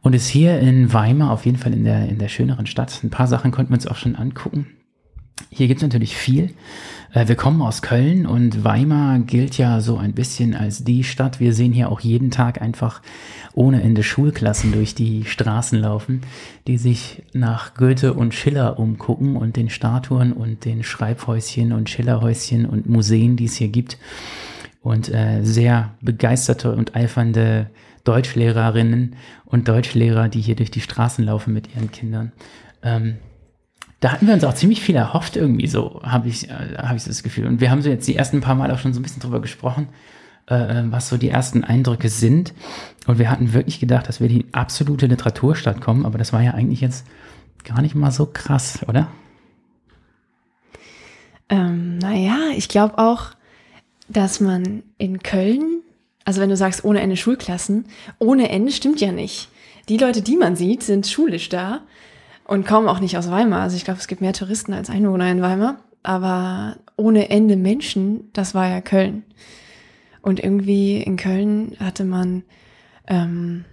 Und 0.00 0.14
ist 0.14 0.28
hier 0.28 0.60
in 0.60 0.92
Weimar 0.92 1.30
auf 1.30 1.44
jeden 1.46 1.58
Fall 1.58 1.72
in 1.72 1.84
der, 1.84 2.08
in 2.08 2.18
der 2.18 2.28
schöneren 2.28 2.66
Stadt. 2.66 3.02
Ein 3.02 3.10
paar 3.10 3.26
Sachen 3.26 3.50
konnten 3.50 3.72
wir 3.72 3.76
uns 3.76 3.86
auch 3.86 3.96
schon 3.96 4.16
angucken. 4.16 4.66
Hier 5.50 5.68
gibt 5.68 5.78
es 5.78 5.82
natürlich 5.82 6.16
viel. 6.16 6.54
Äh, 7.12 7.28
wir 7.28 7.36
kommen 7.36 7.62
aus 7.62 7.82
Köln 7.82 8.26
und 8.26 8.64
Weimar 8.64 9.20
gilt 9.20 9.56
ja 9.56 9.80
so 9.80 9.96
ein 9.96 10.12
bisschen 10.12 10.54
als 10.54 10.84
die 10.84 11.04
Stadt. 11.04 11.40
Wir 11.40 11.52
sehen 11.52 11.72
hier 11.72 11.90
auch 11.90 12.00
jeden 12.00 12.30
Tag 12.30 12.60
einfach 12.60 13.02
ohne 13.52 13.82
Ende 13.82 14.02
Schulklassen 14.02 14.72
durch 14.72 14.94
die 14.94 15.24
Straßen 15.24 15.78
laufen, 15.78 16.22
die 16.66 16.76
sich 16.76 17.22
nach 17.32 17.74
Goethe 17.74 18.14
und 18.14 18.34
Schiller 18.34 18.78
umgucken 18.78 19.36
und 19.36 19.56
den 19.56 19.70
Statuen 19.70 20.32
und 20.32 20.64
den 20.64 20.82
Schreibhäuschen 20.82 21.72
und 21.72 21.88
Schillerhäuschen 21.88 22.66
und 22.66 22.88
Museen, 22.88 23.36
die 23.36 23.46
es 23.46 23.56
hier 23.56 23.68
gibt. 23.68 23.98
Und 24.82 25.08
äh, 25.08 25.42
sehr 25.42 25.94
begeisterte 26.02 26.72
und 26.72 26.94
eifernde 26.94 27.70
Deutschlehrerinnen 28.04 29.16
und 29.46 29.66
Deutschlehrer, 29.66 30.28
die 30.28 30.42
hier 30.42 30.56
durch 30.56 30.70
die 30.70 30.82
Straßen 30.82 31.24
laufen 31.24 31.54
mit 31.54 31.74
ihren 31.74 31.90
Kindern. 31.90 32.32
Da 34.04 34.12
hatten 34.12 34.26
wir 34.26 34.34
uns 34.34 34.44
auch 34.44 34.52
ziemlich 34.52 34.82
viel 34.82 34.96
erhofft, 34.96 35.34
irgendwie 35.34 35.66
so, 35.66 36.02
habe 36.02 36.28
ich, 36.28 36.50
äh, 36.50 36.76
hab 36.76 36.94
ich 36.94 37.04
das 37.04 37.22
Gefühl. 37.22 37.46
Und 37.46 37.62
wir 37.62 37.70
haben 37.70 37.80
so 37.80 37.88
jetzt 37.88 38.06
die 38.06 38.14
ersten 38.14 38.42
paar 38.42 38.54
Mal 38.54 38.70
auch 38.70 38.78
schon 38.78 38.92
so 38.92 39.00
ein 39.00 39.02
bisschen 39.02 39.22
drüber 39.22 39.40
gesprochen, 39.40 39.88
äh, 40.46 40.56
äh, 40.56 40.92
was 40.92 41.08
so 41.08 41.16
die 41.16 41.30
ersten 41.30 41.64
Eindrücke 41.64 42.10
sind. 42.10 42.52
Und 43.06 43.18
wir 43.18 43.30
hatten 43.30 43.54
wirklich 43.54 43.80
gedacht, 43.80 44.06
dass 44.06 44.20
wir 44.20 44.28
die 44.28 44.44
absolute 44.52 45.06
Literaturstadt 45.06 45.80
kommen, 45.80 46.04
aber 46.04 46.18
das 46.18 46.34
war 46.34 46.42
ja 46.42 46.50
eigentlich 46.50 46.82
jetzt 46.82 47.06
gar 47.64 47.80
nicht 47.80 47.94
mal 47.94 48.10
so 48.10 48.26
krass, 48.26 48.80
oder? 48.88 49.08
Ähm, 51.48 51.96
naja, 51.96 52.36
ich 52.54 52.68
glaube 52.68 52.98
auch, 52.98 53.30
dass 54.10 54.38
man 54.38 54.82
in 54.98 55.22
Köln 55.22 55.80
also 56.26 56.42
wenn 56.42 56.50
du 56.50 56.56
sagst, 56.56 56.84
ohne 56.84 57.00
Ende 57.00 57.16
Schulklassen, 57.16 57.86
ohne 58.18 58.50
Ende 58.50 58.72
stimmt 58.72 59.00
ja 59.00 59.12
nicht. 59.12 59.48
Die 59.88 59.96
Leute, 59.96 60.20
die 60.20 60.36
man 60.36 60.56
sieht, 60.56 60.82
sind 60.82 61.06
schulisch 61.06 61.48
da 61.48 61.80
und 62.44 62.66
kommen 62.66 62.88
auch 62.88 63.00
nicht 63.00 63.16
aus 63.16 63.30
Weimar. 63.30 63.62
Also 63.62 63.76
ich 63.76 63.84
glaube, 63.84 64.00
es 64.00 64.06
gibt 64.06 64.20
mehr 64.20 64.32
Touristen 64.32 64.72
als 64.72 64.90
Einwohner 64.90 65.30
in 65.30 65.42
Weimar. 65.42 65.78
Aber 66.02 66.76
ohne 66.96 67.30
Ende 67.30 67.56
Menschen, 67.56 68.30
das 68.32 68.54
war 68.54 68.68
ja 68.68 68.80
Köln. 68.80 69.24
Und 70.20 70.42
irgendwie 70.42 71.02
in 71.02 71.16
Köln 71.16 71.76
hatte 71.80 72.04
man, 72.04 72.44
ähm, 73.06 73.64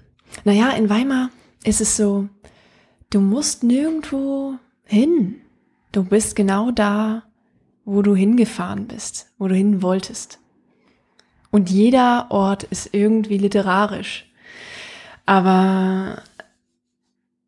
naja, 0.46 0.72
in 0.72 0.90
Weimar 0.90 1.30
ist 1.64 1.82
es 1.82 1.98
so, 1.98 2.28
du 3.10 3.20
musst 3.20 3.64
nirgendwo 3.64 4.56
hin. 4.86 5.36
Du 5.92 6.06
bist 6.06 6.36
genau 6.36 6.72
da, 6.72 7.24
wo 7.84 8.02
du 8.02 8.16
hingefahren 8.16 8.88
bist, 8.88 9.28
wo 9.38 9.48
du 9.48 9.56
hin 9.56 9.82
wolltest. 9.82 10.40
Und 11.52 11.70
jeder 11.70 12.28
Ort 12.30 12.64
ist 12.64 12.94
irgendwie 12.94 13.38
literarisch. 13.38 14.32
Aber 15.26 16.22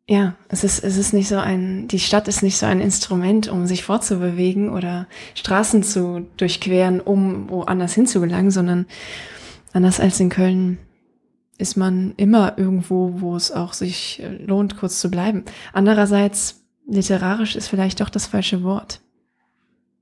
ja, 0.06 0.34
es 0.48 0.64
ist, 0.64 0.84
es 0.84 0.98
ist 0.98 1.14
nicht 1.14 1.28
so 1.28 1.36
ein, 1.36 1.88
die 1.88 1.98
Stadt 1.98 2.28
ist 2.28 2.42
nicht 2.42 2.58
so 2.58 2.66
ein 2.66 2.80
Instrument, 2.80 3.48
um 3.48 3.66
sich 3.66 3.84
fortzubewegen 3.84 4.68
oder 4.70 5.06
Straßen 5.34 5.82
zu 5.82 6.26
durchqueren, 6.36 7.00
um 7.00 7.48
woanders 7.48 7.94
hinzugelangen, 7.94 8.50
sondern 8.50 8.86
anders 9.72 10.00
als 10.00 10.20
in 10.20 10.28
Köln 10.28 10.78
ist 11.56 11.76
man 11.76 12.12
immer 12.16 12.58
irgendwo, 12.58 13.20
wo 13.20 13.36
es 13.36 13.50
auch 13.50 13.72
sich 13.72 14.22
lohnt, 14.44 14.76
kurz 14.76 15.00
zu 15.00 15.10
bleiben. 15.10 15.44
Andererseits, 15.72 16.62
literarisch 16.86 17.56
ist 17.56 17.68
vielleicht 17.68 18.00
doch 18.00 18.10
das 18.10 18.26
falsche 18.26 18.62
Wort. 18.62 19.00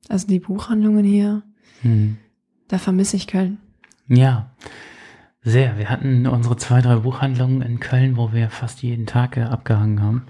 Also 0.08 0.26
die 0.26 0.40
Buchhandlungen 0.40 1.04
hier, 1.04 1.42
hm. 1.82 2.16
da 2.66 2.78
vermisse 2.78 3.16
ich 3.16 3.28
Köln. 3.28 3.58
Ja, 4.08 4.50
sehr. 5.42 5.78
Wir 5.78 5.90
hatten 5.90 6.26
unsere 6.26 6.56
zwei, 6.56 6.80
drei 6.80 6.96
Buchhandlungen 6.96 7.62
in 7.62 7.80
Köln, 7.80 8.16
wo 8.16 8.32
wir 8.32 8.50
fast 8.50 8.82
jeden 8.82 9.06
Tag 9.06 9.36
äh, 9.36 9.42
abgehangen 9.42 10.02
haben. 10.02 10.26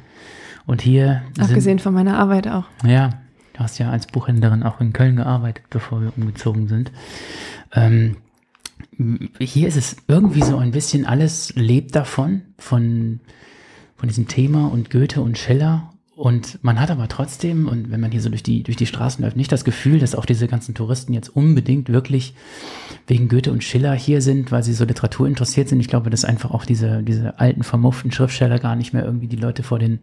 Und 0.67 0.81
hier. 0.83 1.23
Abgesehen 1.39 1.61
sind, 1.61 1.83
von 1.83 1.95
meiner 1.95 2.19
Arbeit 2.19 2.49
auch. 2.49 2.65
Ja, 2.85 3.11
du 3.53 3.61
hast 3.61 3.79
ja 3.79 3.91
als 3.91 4.07
Buchhändlerin 4.07 4.63
auch 4.63 4.81
in 4.81 4.93
Köln 4.93 5.17
gearbeitet, 5.17 5.65
bevor 5.71 6.01
wir 6.01 6.13
umgezogen 6.17 6.69
sind. 6.69 6.93
Ähm, 7.73 8.17
hier 9.39 9.69
ist 9.69 9.77
es 9.77 9.97
irgendwie 10.09 10.43
so 10.43 10.57
ein 10.57 10.71
bisschen, 10.71 11.07
alles 11.07 11.55
lebt 11.57 11.95
davon, 11.95 12.43
von, 12.59 13.21
von 13.97 14.09
diesem 14.09 14.29
Thema 14.29 14.69
und 14.69 14.91
Goethe 14.91 15.21
und 15.21 15.39
Schiller. 15.39 15.92
Und 16.15 16.63
man 16.63 16.79
hat 16.79 16.91
aber 16.91 17.09
trotzdem, 17.09 17.67
und 17.67 17.91
wenn 17.91 18.01
man 18.01 18.11
hier 18.11 18.21
so 18.21 18.29
durch 18.29 18.43
die, 18.43 18.63
durch 18.63 18.77
die 18.77 18.87
Straßen 18.87 19.25
läuft, 19.25 19.37
nicht 19.37 19.51
das 19.51 19.65
Gefühl, 19.65 19.99
dass 19.99 20.15
auch 20.15 20.27
diese 20.27 20.47
ganzen 20.47 20.75
Touristen 20.75 21.15
jetzt 21.15 21.31
unbedingt 21.31 21.89
wirklich 21.89 22.35
wegen 23.07 23.29
Goethe 23.29 23.51
und 23.51 23.65
Schiller 23.65 23.95
hier 23.95 24.21
sind, 24.21 24.53
weil 24.53 24.63
sie 24.63 24.75
so 24.75 24.85
Literatur 24.85 25.27
interessiert 25.27 25.71
sind. 25.71 25.81
Ich 25.81 25.89
glaube, 25.89 26.11
dass 26.11 26.27
einfach 26.27 26.51
auch 26.51 26.67
diese, 26.67 27.03
diese 27.03 27.41
alten, 27.41 27.63
vermufften 27.63 28.13
Schriftsteller 28.13 28.59
gar 28.59 28.77
nicht 28.77 28.93
mehr 28.93 29.05
irgendwie 29.05 29.27
die 29.27 29.37
Leute 29.37 29.63
vor 29.63 29.79
den, 29.79 30.01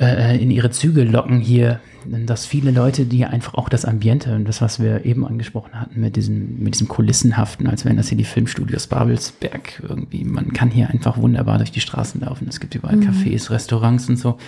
äh, 0.00 0.42
in 0.42 0.50
ihre 0.50 0.70
Züge 0.70 1.04
locken 1.04 1.40
hier, 1.40 1.80
dass 2.06 2.46
viele 2.46 2.70
Leute, 2.70 3.04
die 3.04 3.26
einfach 3.26 3.54
auch 3.54 3.68
das 3.68 3.84
Ambiente 3.84 4.34
und 4.34 4.46
das, 4.46 4.62
was 4.62 4.80
wir 4.80 5.04
eben 5.04 5.26
angesprochen 5.26 5.78
hatten 5.78 6.00
mit 6.00 6.16
diesem, 6.16 6.58
mit 6.58 6.74
diesem 6.74 6.88
Kulissenhaften, 6.88 7.66
als 7.66 7.84
wären 7.84 7.98
das 7.98 8.08
hier 8.08 8.16
die 8.16 8.24
Filmstudios 8.24 8.86
Babelsberg 8.86 9.82
irgendwie. 9.86 10.24
Man 10.24 10.54
kann 10.54 10.70
hier 10.70 10.88
einfach 10.88 11.18
wunderbar 11.18 11.58
durch 11.58 11.70
die 11.70 11.80
Straßen 11.80 12.22
laufen. 12.22 12.46
Es 12.48 12.58
gibt 12.60 12.74
überall 12.74 12.96
mhm. 12.96 13.10
Cafés, 13.10 13.50
Restaurants 13.50 14.08
und 14.08 14.16
so. 14.16 14.38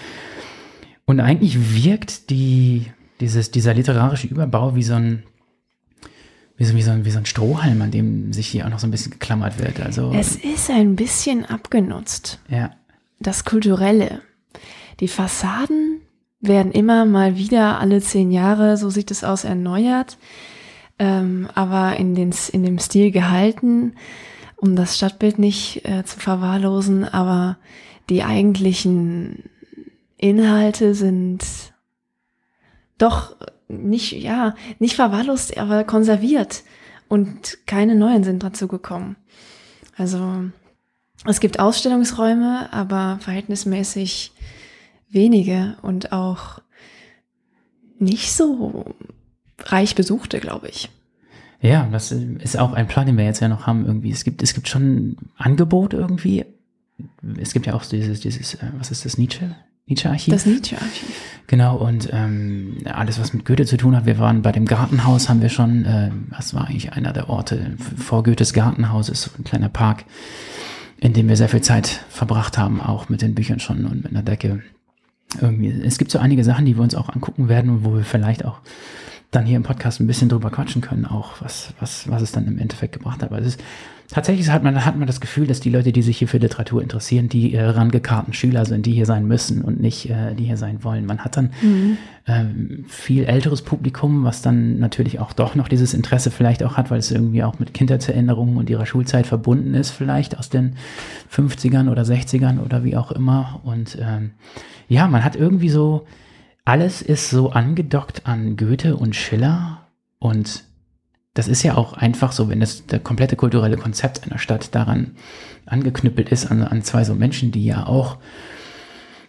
Und 1.04 1.20
eigentlich 1.20 1.84
wirkt 1.84 2.30
die, 2.30 2.86
dieses, 3.20 3.50
dieser 3.50 3.74
literarische 3.74 4.28
Überbau 4.28 4.74
wie 4.74 4.82
so 4.82 4.94
ein, 4.94 5.24
wie 6.56 6.64
so, 6.64 6.74
wie, 6.74 6.82
so 6.82 6.92
ein, 6.92 7.04
wie 7.04 7.10
so 7.10 7.18
ein 7.18 7.26
Strohhalm, 7.26 7.82
an 7.82 7.90
dem 7.90 8.32
sich 8.32 8.46
hier 8.46 8.64
auch 8.64 8.70
noch 8.70 8.78
so 8.78 8.86
ein 8.86 8.90
bisschen 8.90 9.12
geklammert 9.12 9.58
wird. 9.58 9.80
Also, 9.80 10.12
es 10.14 10.36
ist 10.36 10.70
ein 10.70 10.96
bisschen 10.96 11.44
abgenutzt. 11.44 12.40
Ja. 12.48 12.70
Das 13.20 13.44
Kulturelle. 13.44 14.22
Die 15.02 15.08
Fassaden 15.08 16.00
werden 16.38 16.70
immer 16.70 17.04
mal 17.06 17.36
wieder 17.36 17.80
alle 17.80 18.00
zehn 18.00 18.30
Jahre, 18.30 18.76
so 18.76 18.88
sieht 18.88 19.10
es 19.10 19.24
aus, 19.24 19.42
erneuert, 19.42 20.16
ähm, 21.00 21.48
aber 21.56 21.96
in, 21.96 22.14
den, 22.14 22.32
in 22.52 22.62
dem 22.62 22.78
Stil 22.78 23.10
gehalten, 23.10 23.96
um 24.54 24.76
das 24.76 24.96
Stadtbild 24.96 25.40
nicht 25.40 25.84
äh, 25.84 26.04
zu 26.04 26.20
verwahrlosen, 26.20 27.02
aber 27.02 27.58
die 28.10 28.22
eigentlichen 28.22 29.50
Inhalte 30.18 30.94
sind 30.94 31.44
doch 32.96 33.34
nicht, 33.66 34.12
ja, 34.12 34.54
nicht 34.78 34.94
verwahrlost, 34.94 35.58
aber 35.58 35.82
konserviert 35.82 36.62
und 37.08 37.66
keine 37.66 37.96
neuen 37.96 38.22
sind 38.22 38.44
dazu 38.44 38.68
gekommen. 38.68 39.16
Also 39.96 40.44
es 41.26 41.40
gibt 41.40 41.58
Ausstellungsräume, 41.58 42.72
aber 42.72 43.18
verhältnismäßig 43.20 44.32
wenige 45.12 45.76
und 45.82 46.12
auch 46.12 46.60
nicht 47.98 48.32
so 48.32 48.84
reich 49.58 49.94
besuchte, 49.94 50.40
glaube 50.40 50.68
ich. 50.68 50.90
Ja, 51.60 51.88
das 51.92 52.10
ist 52.10 52.58
auch 52.58 52.72
ein 52.72 52.88
Plan, 52.88 53.06
den 53.06 53.16
wir 53.16 53.24
jetzt 53.24 53.40
ja 53.40 53.48
noch 53.48 53.66
haben 53.66 53.86
irgendwie. 53.86 54.10
Es 54.10 54.24
gibt, 54.24 54.42
es 54.42 54.52
gibt 54.52 54.68
schon 54.68 55.16
Angebot 55.36 55.94
irgendwie. 55.94 56.44
Es 57.40 57.52
gibt 57.52 57.66
ja 57.66 57.74
auch 57.74 57.84
dieses, 57.84 58.20
dieses, 58.20 58.54
äh, 58.54 58.66
was 58.78 58.90
ist 58.90 59.04
das, 59.04 59.16
Nietzsche? 59.16 59.54
Nietzsche-Archiv. 59.86 60.32
Das 60.32 60.46
Nietzsche-Archiv. 60.46 61.14
Genau, 61.46 61.76
und 61.76 62.08
ähm, 62.12 62.78
alles, 62.84 63.20
was 63.20 63.32
mit 63.32 63.44
Goethe 63.44 63.66
zu 63.66 63.76
tun 63.76 63.96
hat. 63.96 64.06
Wir 64.06 64.18
waren 64.18 64.42
bei 64.42 64.52
dem 64.52 64.64
Gartenhaus, 64.64 65.28
haben 65.28 65.42
wir 65.42 65.48
schon, 65.48 65.84
äh, 65.84 66.10
das 66.30 66.54
war 66.54 66.66
eigentlich 66.66 66.92
einer 66.92 67.12
der 67.12 67.28
Orte 67.28 67.76
vor 67.96 68.22
Goethes 68.22 68.52
Gartenhaus, 68.52 69.08
ist 69.08 69.22
so 69.22 69.30
ein 69.38 69.44
kleiner 69.44 69.68
Park, 69.68 70.04
in 70.98 71.12
dem 71.12 71.28
wir 71.28 71.36
sehr 71.36 71.48
viel 71.48 71.62
Zeit 71.62 72.04
verbracht 72.08 72.58
haben, 72.58 72.80
auch 72.80 73.08
mit 73.08 73.22
den 73.22 73.34
Büchern 73.34 73.60
schon 73.60 73.84
und 73.84 74.04
mit 74.04 74.12
einer 74.12 74.22
Decke 74.22 74.62
irgendwie, 75.40 75.70
es 75.70 75.98
gibt 75.98 76.10
so 76.10 76.18
einige 76.18 76.44
Sachen, 76.44 76.66
die 76.66 76.76
wir 76.76 76.82
uns 76.82 76.94
auch 76.94 77.08
angucken 77.08 77.48
werden 77.48 77.70
und 77.70 77.84
wo 77.84 77.94
wir 77.94 78.04
vielleicht 78.04 78.44
auch 78.44 78.60
dann 79.30 79.46
hier 79.46 79.56
im 79.56 79.62
Podcast 79.62 79.98
ein 80.00 80.06
bisschen 80.06 80.28
drüber 80.28 80.50
quatschen 80.50 80.82
können, 80.82 81.06
auch 81.06 81.40
was, 81.40 81.72
was, 81.80 82.08
was 82.08 82.22
es 82.22 82.32
dann 82.32 82.46
im 82.46 82.58
Endeffekt 82.58 82.92
gebracht 82.92 83.22
hat. 83.22 83.30
Aber 83.30 83.40
es 83.40 83.46
ist 83.46 83.62
tatsächlich 84.12 84.50
hat 84.50 84.62
man, 84.62 84.84
hat 84.84 84.96
man 84.96 85.06
das 85.06 85.20
Gefühl, 85.20 85.46
dass 85.46 85.58
die 85.60 85.70
Leute, 85.70 85.90
die 85.90 86.02
sich 86.02 86.18
hier 86.18 86.28
für 86.28 86.38
Literatur 86.38 86.82
interessieren, 86.82 87.28
die 87.28 87.54
äh, 87.54 87.64
rangekarten 87.64 88.32
Schüler 88.32 88.64
sind, 88.64 88.86
die 88.86 88.92
hier 88.92 89.06
sein 89.06 89.26
müssen 89.26 89.62
und 89.62 89.80
nicht, 89.80 90.08
äh, 90.10 90.34
die 90.34 90.44
hier 90.44 90.56
sein 90.56 90.84
wollen. 90.84 91.06
Man 91.06 91.24
hat 91.24 91.36
dann 91.36 91.50
mhm. 91.62 91.96
ähm, 92.26 92.84
viel 92.88 93.24
älteres 93.24 93.62
Publikum, 93.62 94.24
was 94.24 94.42
dann 94.42 94.78
natürlich 94.78 95.18
auch 95.18 95.32
doch 95.32 95.54
noch 95.54 95.66
dieses 95.66 95.94
Interesse 95.94 96.30
vielleicht 96.30 96.62
auch 96.62 96.76
hat, 96.76 96.90
weil 96.90 96.98
es 96.98 97.10
irgendwie 97.10 97.42
auch 97.42 97.58
mit 97.58 97.74
Kindheitserinnerungen 97.74 98.56
und 98.56 98.70
ihrer 98.70 98.86
Schulzeit 98.86 99.26
verbunden 99.26 99.74
ist, 99.74 99.90
vielleicht 99.90 100.38
aus 100.38 100.50
den 100.50 100.76
50ern 101.34 101.90
oder 101.90 102.02
60ern 102.02 102.60
oder 102.60 102.84
wie 102.84 102.96
auch 102.96 103.10
immer. 103.10 103.60
Und 103.64 103.98
ähm, 104.00 104.32
ja, 104.88 105.08
man 105.08 105.24
hat 105.24 105.36
irgendwie 105.36 105.70
so, 105.70 106.06
alles 106.64 107.02
ist 107.02 107.30
so 107.30 107.50
angedockt 107.50 108.26
an 108.26 108.56
Goethe 108.56 108.96
und 108.96 109.16
Schiller 109.16 109.86
und 110.18 110.64
das 111.34 111.48
ist 111.48 111.62
ja 111.62 111.76
auch 111.76 111.94
einfach 111.94 112.32
so, 112.32 112.48
wenn 112.48 112.60
das 112.60 112.86
der 112.86 112.98
komplette 112.98 113.36
kulturelle 113.36 113.76
Konzept 113.76 114.24
einer 114.24 114.38
Stadt 114.38 114.74
daran 114.74 115.12
angeknüppelt 115.66 116.28
ist, 116.30 116.50
an, 116.50 116.62
an 116.62 116.82
zwei 116.82 117.04
so 117.04 117.14
Menschen, 117.14 117.52
die 117.52 117.64
ja 117.64 117.86
auch 117.86 118.18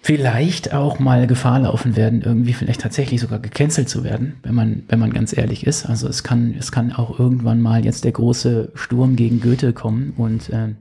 vielleicht 0.01 0.73
auch 0.73 0.99
mal 0.99 1.27
Gefahr 1.27 1.61
laufen 1.61 1.95
werden, 1.95 2.21
irgendwie 2.21 2.51
vielleicht 2.51 2.81
tatsächlich 2.81 3.21
sogar 3.21 3.39
gecancelt 3.39 3.87
zu 3.87 4.03
werden, 4.03 4.35
wenn 4.43 4.53
man, 4.53 4.83
wenn 4.89 4.99
man 4.99 5.13
ganz 5.13 5.35
ehrlich 5.35 5.65
ist. 5.65 5.85
Also 5.85 6.09
es 6.09 6.23
kann, 6.23 6.53
es 6.59 6.73
kann 6.73 6.91
auch 6.91 7.17
irgendwann 7.17 7.61
mal 7.61 7.85
jetzt 7.85 8.03
der 8.03 8.11
große 8.11 8.73
Sturm 8.75 9.15
gegen 9.15 9.39
Goethe 9.39 9.71
kommen 9.71 10.13
und 10.17 10.49
äh, 10.49 10.75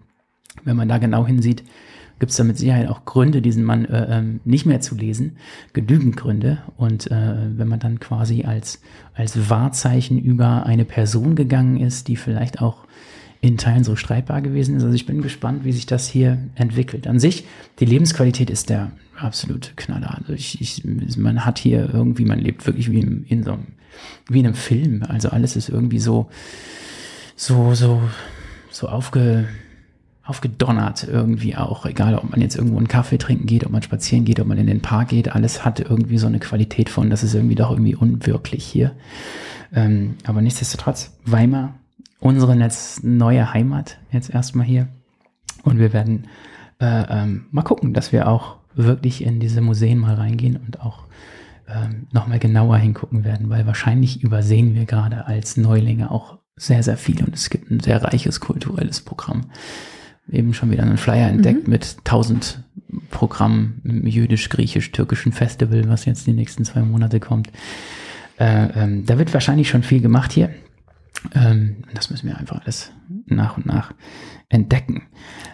wenn 0.64 0.76
man 0.76 0.88
da 0.88 0.98
genau 0.98 1.24
hinsieht, 1.24 1.62
gibt 2.22 2.30
es 2.30 2.36
da 2.36 2.44
mit 2.44 2.56
Sicherheit 2.56 2.86
auch 2.86 3.04
Gründe, 3.04 3.42
diesen 3.42 3.64
Mann 3.64 3.84
äh, 3.84 4.18
ähm, 4.18 4.38
nicht 4.44 4.64
mehr 4.64 4.80
zu 4.80 4.94
lesen, 4.94 5.38
genügend 5.72 6.16
Gründe. 6.16 6.58
Und 6.76 7.10
äh, 7.10 7.34
wenn 7.58 7.66
man 7.66 7.80
dann 7.80 7.98
quasi 7.98 8.44
als, 8.44 8.80
als 9.12 9.50
Wahrzeichen 9.50 10.20
über 10.20 10.64
eine 10.64 10.84
Person 10.84 11.34
gegangen 11.34 11.80
ist, 11.80 12.06
die 12.06 12.14
vielleicht 12.14 12.62
auch 12.62 12.84
in 13.40 13.58
Teilen 13.58 13.82
so 13.82 13.96
streitbar 13.96 14.40
gewesen 14.40 14.76
ist. 14.76 14.84
Also 14.84 14.94
ich 14.94 15.04
bin 15.04 15.20
gespannt, 15.20 15.64
wie 15.64 15.72
sich 15.72 15.84
das 15.86 16.06
hier 16.06 16.38
entwickelt. 16.54 17.08
An 17.08 17.18
sich, 17.18 17.44
die 17.80 17.86
Lebensqualität 17.86 18.50
ist 18.50 18.70
der 18.70 18.92
absolute 19.18 19.72
Knaller. 19.74 20.16
Also 20.16 20.32
ich, 20.32 20.60
ich, 20.60 20.84
man 21.16 21.44
hat 21.44 21.58
hier 21.58 21.90
irgendwie, 21.92 22.24
man 22.24 22.38
lebt 22.38 22.64
wirklich 22.68 22.92
wie 22.92 23.00
in, 23.00 23.24
in 23.24 23.42
so 23.42 23.54
einem, 23.54 23.66
wie 24.28 24.38
in 24.38 24.46
einem 24.46 24.54
Film. 24.54 25.02
Also 25.08 25.30
alles 25.30 25.56
ist 25.56 25.70
irgendwie 25.70 25.98
so, 25.98 26.30
so, 27.34 27.74
so, 27.74 28.00
so 28.70 28.88
aufge, 28.88 29.48
aufgedonnert 30.24 31.04
irgendwie 31.04 31.56
auch, 31.56 31.84
egal 31.84 32.14
ob 32.14 32.30
man 32.30 32.40
jetzt 32.40 32.54
irgendwo 32.54 32.78
einen 32.78 32.88
Kaffee 32.88 33.18
trinken 33.18 33.46
geht, 33.46 33.66
ob 33.66 33.72
man 33.72 33.82
spazieren 33.82 34.24
geht, 34.24 34.38
ob 34.38 34.46
man 34.46 34.58
in 34.58 34.68
den 34.68 34.80
Park 34.80 35.08
geht, 35.08 35.32
alles 35.34 35.64
hat 35.64 35.80
irgendwie 35.80 36.18
so 36.18 36.28
eine 36.28 36.38
Qualität 36.38 36.90
von, 36.90 37.10
das 37.10 37.24
ist 37.24 37.34
irgendwie 37.34 37.56
doch 37.56 37.70
irgendwie 37.70 37.96
unwirklich 37.96 38.64
hier. 38.64 38.92
Ähm, 39.74 40.14
aber 40.24 40.40
nichtsdestotrotz, 40.40 41.18
Weimar, 41.24 41.74
unsere 42.20 42.56
neue 43.02 43.52
Heimat 43.52 43.98
jetzt 44.12 44.30
erstmal 44.30 44.64
hier. 44.64 44.88
Und 45.64 45.78
wir 45.78 45.92
werden 45.92 46.28
äh, 46.80 47.04
ähm, 47.08 47.46
mal 47.50 47.62
gucken, 47.62 47.92
dass 47.92 48.12
wir 48.12 48.28
auch 48.28 48.56
wirklich 48.74 49.24
in 49.24 49.40
diese 49.40 49.60
Museen 49.60 49.98
mal 49.98 50.14
reingehen 50.14 50.56
und 50.56 50.80
auch 50.80 51.04
ähm, 51.68 52.06
nochmal 52.12 52.38
genauer 52.38 52.76
hingucken 52.76 53.24
werden, 53.24 53.50
weil 53.50 53.66
wahrscheinlich 53.66 54.22
übersehen 54.22 54.74
wir 54.74 54.84
gerade 54.84 55.26
als 55.26 55.56
Neulinge 55.56 56.10
auch 56.10 56.38
sehr, 56.56 56.82
sehr 56.82 56.96
viel 56.96 57.24
und 57.24 57.34
es 57.34 57.50
gibt 57.50 57.70
ein 57.70 57.80
sehr 57.80 58.02
reiches 58.02 58.40
kulturelles 58.40 59.00
Programm 59.00 59.46
eben 60.32 60.54
schon 60.54 60.70
wieder 60.70 60.82
einen 60.82 60.96
Flyer 60.96 61.28
entdeckt 61.28 61.66
mhm. 61.66 61.72
mit 61.72 61.96
1000 61.98 62.64
Programmen 63.10 63.80
im 63.84 64.06
jüdisch-griechisch-türkischen 64.06 65.32
Festival, 65.32 65.88
was 65.88 66.04
jetzt 66.04 66.26
die 66.26 66.32
nächsten 66.32 66.64
zwei 66.64 66.80
Monate 66.80 67.20
kommt. 67.20 67.50
Äh, 68.38 68.68
ähm, 68.74 69.06
da 69.06 69.18
wird 69.18 69.32
wahrscheinlich 69.34 69.68
schon 69.68 69.82
viel 69.82 70.00
gemacht 70.00 70.32
hier. 70.32 70.50
Ähm, 71.34 71.84
das 71.94 72.10
müssen 72.10 72.28
wir 72.28 72.38
einfach 72.38 72.60
alles 72.62 72.92
nach 73.26 73.56
und 73.56 73.66
nach 73.66 73.94
entdecken. 74.48 75.02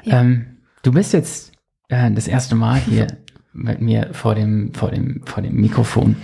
Ja. 0.05 0.21
Ähm, 0.21 0.59
du 0.83 0.93
bist 0.93 1.13
jetzt 1.13 1.53
äh, 1.89 2.11
das 2.11 2.29
erste 2.29 2.55
Mal 2.55 2.81
hier 2.81 3.07
mit 3.53 3.81
mir 3.81 4.11
vor 4.13 4.35
dem, 4.35 4.73
vor 4.75 4.91
dem, 4.91 5.23
vor 5.25 5.43
dem 5.43 5.57
Mikrofon 5.57 6.17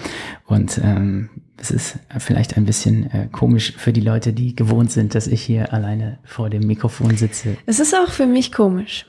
und 0.46 0.80
ähm, 0.82 1.30
es 1.56 1.70
ist 1.70 1.98
vielleicht 2.18 2.56
ein 2.56 2.64
bisschen 2.64 3.10
äh, 3.10 3.28
komisch 3.30 3.74
für 3.76 3.92
die 3.92 4.00
Leute, 4.00 4.32
die 4.32 4.54
gewohnt 4.54 4.90
sind, 4.90 5.14
dass 5.14 5.26
ich 5.26 5.42
hier 5.42 5.72
alleine 5.72 6.18
vor 6.24 6.50
dem 6.50 6.66
Mikrofon 6.66 7.16
sitze. 7.16 7.56
Es 7.66 7.80
ist 7.80 7.94
auch 7.94 8.10
für 8.10 8.26
mich 8.26 8.52
komisch. 8.52 9.06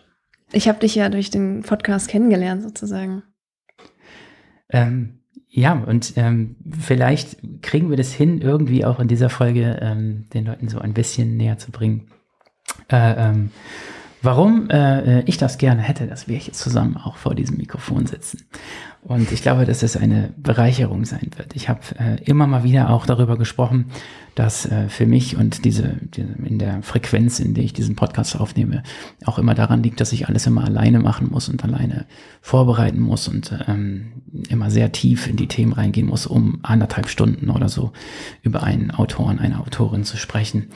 Ich 0.51 0.67
habe 0.67 0.79
dich 0.79 0.95
ja 0.95 1.09
durch 1.09 1.29
den 1.29 1.63
Podcast 1.63 2.07
kennengelernt, 2.07 2.63
sozusagen. 2.63 3.23
Ähm, 4.69 5.19
ja, 5.49 5.73
und 5.73 6.13
ähm, 6.17 6.57
vielleicht 6.79 7.37
kriegen 7.61 7.89
wir 7.89 7.97
das 7.97 8.13
hin, 8.13 8.41
irgendwie 8.41 8.85
auch 8.85 8.99
in 8.99 9.07
dieser 9.07 9.29
Folge 9.29 9.79
ähm, 9.81 10.25
den 10.33 10.45
Leuten 10.45 10.67
so 10.67 10.79
ein 10.79 10.93
bisschen 10.93 11.37
näher 11.37 11.57
zu 11.57 11.71
bringen. 11.71 12.09
Äh, 12.89 13.29
ähm, 13.29 13.51
warum 14.21 14.69
äh, 14.69 15.21
ich 15.21 15.37
das 15.37 15.57
gerne 15.57 15.81
hätte, 15.81 16.07
dass 16.07 16.27
wir 16.27 16.37
hier 16.37 16.53
zusammen 16.53 16.97
auch 16.97 17.15
vor 17.15 17.35
diesem 17.35 17.57
Mikrofon 17.57 18.05
sitzen. 18.05 18.45
Und 19.07 19.31
ich 19.31 19.43
glaube, 19.43 19.65
dass 19.65 19.83
es 19.83 19.95
eine 19.95 20.33
Bereicherung 20.35 21.05
sein 21.05 21.29
wird. 21.37 21.55
Ich 21.55 21.69
habe 21.69 21.81
äh, 21.99 22.23
immer 22.23 22.47
mal 22.47 22.63
wieder 22.63 22.89
auch 22.89 23.05
darüber 23.05 23.37
gesprochen, 23.37 23.85
dass 24.33 24.65
äh, 24.65 24.89
für 24.89 25.05
mich 25.05 25.37
und 25.37 25.63
diese, 25.63 25.97
diese 26.01 26.29
in 26.43 26.57
der 26.57 26.81
Frequenz, 26.81 27.39
in 27.39 27.53
der 27.53 27.63
ich 27.63 27.73
diesen 27.73 27.95
Podcast 27.95 28.35
aufnehme, 28.35 28.81
auch 29.23 29.37
immer 29.37 29.53
daran 29.53 29.83
liegt, 29.83 30.01
dass 30.01 30.11
ich 30.11 30.27
alles 30.27 30.47
immer 30.47 30.63
alleine 30.63 30.99
machen 30.99 31.29
muss 31.29 31.49
und 31.49 31.63
alleine 31.63 32.07
vorbereiten 32.41 32.99
muss 32.99 33.27
und 33.27 33.53
ähm, 33.67 34.23
immer 34.49 34.71
sehr 34.71 34.91
tief 34.91 35.27
in 35.27 35.35
die 35.35 35.47
Themen 35.47 35.73
reingehen 35.73 36.07
muss, 36.07 36.25
um 36.25 36.57
anderthalb 36.63 37.07
Stunden 37.07 37.51
oder 37.51 37.69
so 37.69 37.91
über 38.41 38.63
einen 38.63 38.89
Autoren, 38.89 39.37
eine 39.37 39.59
Autorin 39.59 40.03
zu 40.03 40.17
sprechen, 40.17 40.69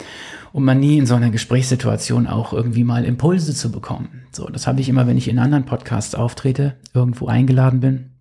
um 0.53 0.65
man 0.65 0.79
nie 0.79 0.99
in 0.99 1.07
so 1.07 1.15
einer 1.15 1.31
Gesprächssituation 1.31 2.27
auch 2.27 2.53
irgendwie 2.53 2.83
mal 2.83 3.05
Impulse 3.05 3.55
zu 3.55 3.71
bekommen. 3.71 4.21
So, 4.31 4.47
das 4.49 4.67
habe 4.67 4.81
ich 4.81 4.87
immer, 4.87 5.07
wenn 5.07 5.17
ich 5.17 5.29
in 5.29 5.39
anderen 5.39 5.65
Podcasts 5.65 6.13
auftrete, 6.13 6.75
irgendwo 6.93 7.25
eingeladen 7.25 7.79
bin 7.79 8.18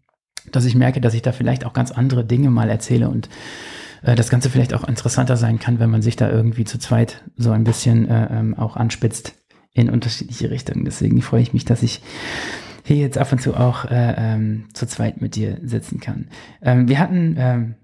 dass 0.52 0.64
ich 0.64 0.74
merke, 0.74 1.00
dass 1.00 1.14
ich 1.14 1.22
da 1.22 1.32
vielleicht 1.32 1.64
auch 1.64 1.72
ganz 1.72 1.90
andere 1.90 2.24
Dinge 2.24 2.50
mal 2.50 2.68
erzähle 2.70 3.08
und 3.08 3.28
äh, 4.02 4.14
das 4.14 4.30
Ganze 4.30 4.50
vielleicht 4.50 4.74
auch 4.74 4.84
interessanter 4.84 5.36
sein 5.36 5.58
kann, 5.58 5.78
wenn 5.78 5.90
man 5.90 6.02
sich 6.02 6.16
da 6.16 6.30
irgendwie 6.30 6.64
zu 6.64 6.78
zweit 6.78 7.22
so 7.36 7.50
ein 7.50 7.64
bisschen 7.64 8.08
äh, 8.08 8.28
ähm, 8.30 8.54
auch 8.54 8.76
anspitzt 8.76 9.34
in 9.72 9.90
unterschiedliche 9.90 10.50
Richtungen. 10.50 10.84
Deswegen 10.84 11.22
freue 11.22 11.42
ich 11.42 11.52
mich, 11.52 11.64
dass 11.64 11.82
ich 11.82 12.00
hier 12.84 12.96
jetzt 12.96 13.18
ab 13.18 13.30
und 13.32 13.40
zu 13.40 13.54
auch 13.54 13.84
äh, 13.84 14.14
ähm, 14.16 14.68
zu 14.72 14.86
zweit 14.86 15.20
mit 15.20 15.36
dir 15.36 15.58
sitzen 15.62 16.00
kann. 16.00 16.28
Ähm, 16.62 16.88
wir 16.88 16.98
hatten 16.98 17.36
ähm, 17.38 17.74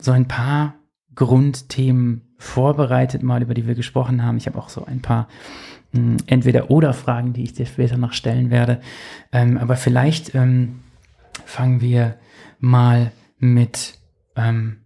so 0.00 0.12
ein 0.12 0.28
paar 0.28 0.74
Grundthemen 1.14 2.34
vorbereitet, 2.38 3.22
mal 3.22 3.42
über 3.42 3.54
die 3.54 3.66
wir 3.66 3.74
gesprochen 3.74 4.22
haben. 4.22 4.36
Ich 4.36 4.46
habe 4.46 4.58
auch 4.58 4.68
so 4.68 4.84
ein 4.84 5.00
paar 5.00 5.28
hm, 5.92 6.16
entweder 6.26 6.70
oder 6.70 6.92
Fragen, 6.92 7.32
die 7.32 7.42
ich 7.42 7.52
dir 7.52 7.66
später 7.66 7.96
noch 7.96 8.12
stellen 8.12 8.50
werde. 8.50 8.80
Ähm, 9.32 9.58
aber 9.58 9.76
vielleicht 9.76 10.34
ähm, 10.34 10.80
fangen 11.44 11.80
wir 11.80 12.18
mal 12.58 13.12
mit 13.38 13.98
ähm, 14.36 14.84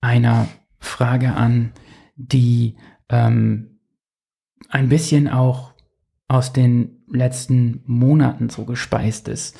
einer 0.00 0.48
Frage 0.78 1.34
an, 1.34 1.72
die 2.16 2.76
ähm, 3.08 3.78
ein 4.68 4.88
bisschen 4.88 5.28
auch 5.28 5.72
aus 6.28 6.52
den 6.52 7.02
letzten 7.10 7.82
Monaten 7.86 8.50
so 8.50 8.64
gespeist 8.64 9.28
ist. 9.28 9.56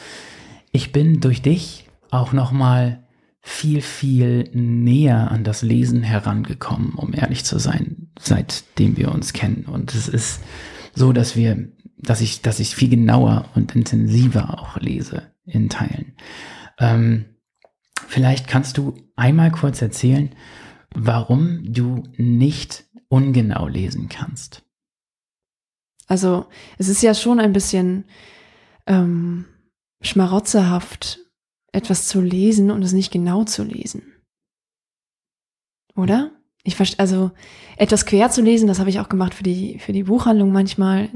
Ich 0.71 0.93
bin 0.93 1.21
durch 1.21 1.41
dich 1.41 1.89
auch 2.11 2.33
noch 2.33 2.53
mal 2.53 3.05
viel 3.41 3.81
viel 3.81 4.51
näher 4.53 5.31
an 5.31 5.45
das 5.45 5.63
Lesen 5.63 6.03
herangekommen, 6.03 6.95
um 6.95 7.15
ehrlich 7.15 7.45
zu 7.45 7.59
sein, 7.59 8.11
seitdem 8.19 8.99
wir 8.99 9.11
uns 9.11 9.33
kennen. 9.33 9.65
Und 9.65 9.95
es 9.95 10.09
ist 10.09 10.43
so, 10.95 11.13
dass 11.13 11.35
wir, 11.35 11.69
dass 11.97 12.21
ich, 12.21 12.43
dass 12.43 12.61
ich 12.61 12.75
viel 12.75 12.91
genauer 12.91 13.47
und 13.55 13.75
intensiver 13.75 14.59
auch 14.59 14.77
lese 14.79 15.23
in 15.49 15.69
Teilen. 15.69 16.15
Ähm, 16.79 17.25
vielleicht 18.07 18.49
kannst 18.49 18.79
du 18.79 18.95
einmal 19.17 19.51
kurz 19.51 19.83
erzählen, 19.83 20.35
warum 20.95 21.73
du 21.73 22.03
nicht 22.17 22.85
ungenau 23.09 23.67
lesen 23.67 24.09
kannst. 24.09 24.63
Also 26.07 26.47
es 26.79 26.89
ist 26.89 27.03
ja 27.03 27.15
schon 27.15 27.39
ein 27.39 27.53
bisschen 27.53 28.05
ähm, 28.87 29.45
schmarotzerhaft, 30.01 31.21
etwas 31.73 32.09
zu 32.09 32.21
lesen 32.21 32.71
und 32.71 32.83
es 32.83 32.93
nicht 32.93 33.13
genau 33.13 33.45
zu 33.45 33.63
lesen. 33.63 34.15
Oder? 35.95 36.33
Ich 36.65 36.77
verstehe, 36.77 36.99
also 36.99 37.31
etwas 37.77 38.07
quer 38.07 38.31
zu 38.31 38.43
lesen, 38.43 38.69
das 38.69 38.79
habe 38.79 38.91
ich 38.91 39.01
auch 39.01 39.09
gemacht 39.09 39.35
für 39.35 39.43
die, 39.43 39.79
für 39.79 39.93
die 39.93 40.05
Buchhandlung 40.05 40.51
manchmal, 40.53 41.11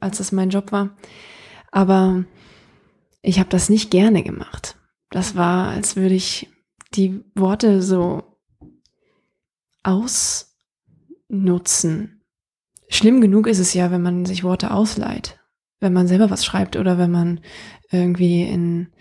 als 0.00 0.18
das 0.18 0.32
mein 0.32 0.50
Job 0.50 0.72
war. 0.72 0.96
Aber 1.70 2.24
ich 3.22 3.38
habe 3.38 3.48
das 3.48 3.68
nicht 3.68 3.90
gerne 3.90 4.22
gemacht. 4.22 4.76
Das 5.10 5.34
war, 5.34 5.68
als 5.68 5.96
würde 5.96 6.14
ich 6.14 6.48
die 6.94 7.24
Worte 7.34 7.82
so 7.82 8.38
ausnutzen. 9.82 10.46
Schlimm 12.88 13.20
genug 13.20 13.46
ist 13.46 13.58
es 13.58 13.74
ja, 13.74 13.90
wenn 13.90 14.02
man 14.02 14.24
sich 14.26 14.42
Worte 14.44 14.72
ausleiht, 14.72 15.38
wenn 15.78 15.92
man 15.92 16.08
selber 16.08 16.30
was 16.30 16.44
schreibt 16.44 16.76
oder 16.76 16.98
wenn 16.98 17.10
man 17.10 17.40
irgendwie 17.90 18.42
in 18.42 18.92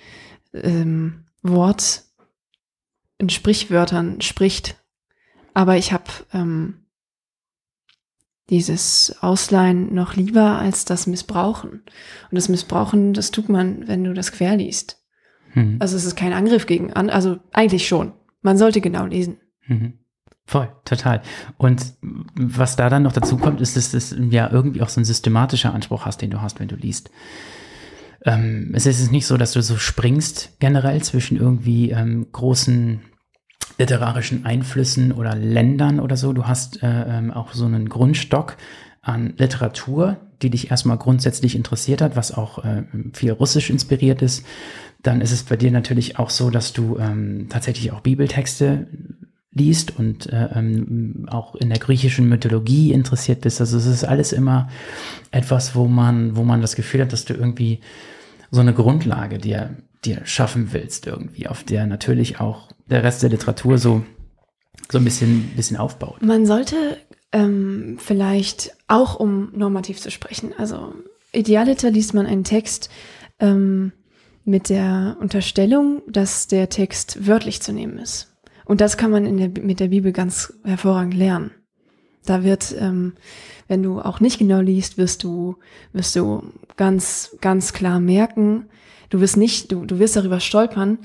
ähm, 0.54 1.26
Wort, 1.42 2.04
in 3.18 3.30
Sprichwörtern 3.30 4.22
spricht. 4.22 4.76
Aber 5.54 5.78
ich 5.78 5.92
habe 5.92 6.06
ähm, 6.34 6.86
dieses 8.50 9.16
Ausleihen 9.22 9.94
noch 9.94 10.16
lieber 10.16 10.58
als 10.58 10.86
das 10.86 11.08
Missbrauchen. 11.08 11.72
Und 11.72 12.36
das 12.36 12.50
Missbrauchen, 12.50 13.14
das 13.14 13.32
tut 13.32 13.50
man, 13.50 13.88
wenn 13.88 14.04
du 14.04 14.14
das 14.14 14.32
quer 14.32 14.58
liest. 14.58 14.98
Mhm. 15.54 15.78
Also 15.80 15.96
es 15.96 16.06
ist 16.06 16.16
kein 16.16 16.34
Angriff 16.34 16.66
gegen, 16.66 16.94
an, 16.94 17.10
also 17.10 17.38
eigentlich 17.54 17.88
schon. 17.88 18.14
Man 18.42 18.58
sollte 18.58 18.82
genau 18.82 19.06
lesen. 19.06 19.38
Mhm. 19.68 19.94
Voll, 20.46 20.70
total. 20.84 21.22
Und 21.58 21.94
was 22.36 22.76
da 22.76 22.90
dann 22.90 23.04
noch 23.04 23.12
dazu 23.12 23.38
kommt, 23.38 23.62
ist, 23.62 23.78
dass 23.78 23.92
das 23.92 24.16
ja 24.32 24.50
irgendwie 24.52 24.82
auch 24.82 24.90
so 24.90 25.00
ein 25.00 25.06
systematischer 25.06 25.74
Anspruch 25.74 26.06
hast, 26.06 26.24
den 26.24 26.32
du 26.32 26.42
hast, 26.42 26.60
wenn 26.60 26.68
du 26.68 26.76
liest. 26.76 27.12
Ähm, 28.26 28.72
es 28.74 28.88
ist 28.88 29.12
nicht 29.12 29.28
so, 29.28 29.38
dass 29.38 29.54
du 29.54 29.62
so 29.62 29.78
springst 29.78 30.58
generell 30.60 31.04
zwischen 31.04 31.38
irgendwie 31.38 31.92
ähm, 31.92 32.28
großen 32.32 33.02
literarischen 33.80 34.46
Einflüssen 34.46 35.12
oder 35.14 35.36
Ländern 35.36 36.00
oder 36.00 36.18
so. 36.18 36.34
Du 36.34 36.46
hast 36.46 36.84
äh, 36.84 36.88
ähm, 36.88 37.32
auch 37.32 37.54
so 37.54 37.66
einen 37.66 37.90
Grundstock 37.90 38.58
an 39.02 39.34
Literatur, 39.38 40.18
die 40.42 40.50
dich 40.50 40.70
erstmal 40.70 40.98
grundsätzlich 40.98 41.56
interessiert 41.56 42.02
hat, 42.02 42.16
was 42.16 42.32
auch 42.32 42.64
äh, 42.64 42.84
viel 43.14 43.32
russisch 43.32 43.70
inspiriert 43.70 44.22
ist. 44.22 44.46
Dann 45.02 45.22
ist 45.22 45.32
es 45.32 45.44
bei 45.44 45.56
dir 45.56 45.72
natürlich 45.72 46.20
auch 46.20 46.30
so, 46.30 46.50
dass 46.50 46.74
du 46.74 46.98
ähm, 46.98 47.48
tatsächlich 47.50 47.92
auch 47.94 48.02
Bibeltexte 48.02 48.88
liest 49.52 49.98
und 49.98 50.32
äh, 50.32 50.50
ähm, 50.54 51.26
auch 51.30 51.56
in 51.56 51.70
der 51.70 51.80
griechischen 51.80 52.28
Mythologie 52.28 52.92
interessiert 52.92 53.42
bist. 53.42 53.62
Also 53.62 53.78
es 53.78 53.86
ist 53.86 54.04
alles 54.04 54.34
immer 54.34 54.70
etwas, 55.32 55.74
wo 55.74 55.88
man, 55.88 56.36
wo 56.36 56.44
man 56.44 56.62
das 56.62 56.76
Gefühl 56.76 57.02
hat, 57.02 57.14
dass 57.14 57.26
du 57.26 57.34
irgendwie 57.34 57.80
so 58.52 58.60
eine 58.62 58.74
Grundlage 58.74 59.38
dir, 59.38 59.78
dir 60.06 60.22
schaffen 60.26 60.72
willst 60.72 61.08
irgendwie, 61.08 61.48
auf 61.48 61.64
der 61.64 61.86
natürlich 61.86 62.40
auch 62.40 62.70
der 62.86 63.04
Rest 63.04 63.24
der 63.24 63.30
Literatur 63.30 63.78
so, 63.78 64.04
so 64.90 64.98
ein 64.98 65.04
bisschen, 65.04 65.52
bisschen 65.56 65.78
aufbaut. 65.78 66.22
Man 66.22 66.46
sollte 66.46 66.98
ähm, 67.32 67.98
vielleicht 68.00 68.76
auch, 68.88 69.20
um 69.20 69.52
normativ 69.56 70.00
zu 70.00 70.10
sprechen, 70.12 70.54
also 70.58 70.94
idealiter 71.32 71.92
liest 71.92 72.14
man 72.14 72.26
einen 72.26 72.44
Text 72.44 72.90
ähm, 73.40 73.92
mit 74.46 74.70
der 74.70 75.18
Unterstellung, 75.20 76.02
dass 76.08 76.48
der 76.48 76.70
Text 76.70 77.28
wörtlich 77.28 77.62
zu 77.62 77.72
nehmen 77.72 78.00
ist. 78.00 78.36
Und 78.66 78.82
das 78.82 78.98
kann 78.98 79.12
man 79.12 79.38
der, 79.38 79.50
mit 79.64 79.80
der 79.80 79.90
Bibel 79.90 80.12
ganz 80.12 80.54
hervorragend 80.64 81.14
lernen. 81.14 81.52
Da 82.26 82.44
wird, 82.44 82.76
ähm, 82.78 83.14
wenn 83.68 83.82
du 83.84 84.00
auch 84.02 84.20
nicht 84.20 84.40
genau 84.40 84.60
liest, 84.60 84.98
wirst 84.98 85.24
du, 85.24 85.58
wirst 85.94 86.16
du 86.16 86.44
ganz, 86.78 87.36
ganz 87.42 87.74
klar 87.74 88.00
merken, 88.00 88.66
du 89.10 89.20
wirst 89.20 89.38
nicht, 89.38 89.72
du, 89.72 89.86
du 89.86 90.00
wirst 90.00 90.16
darüber 90.16 90.40
stolpern, 90.40 91.00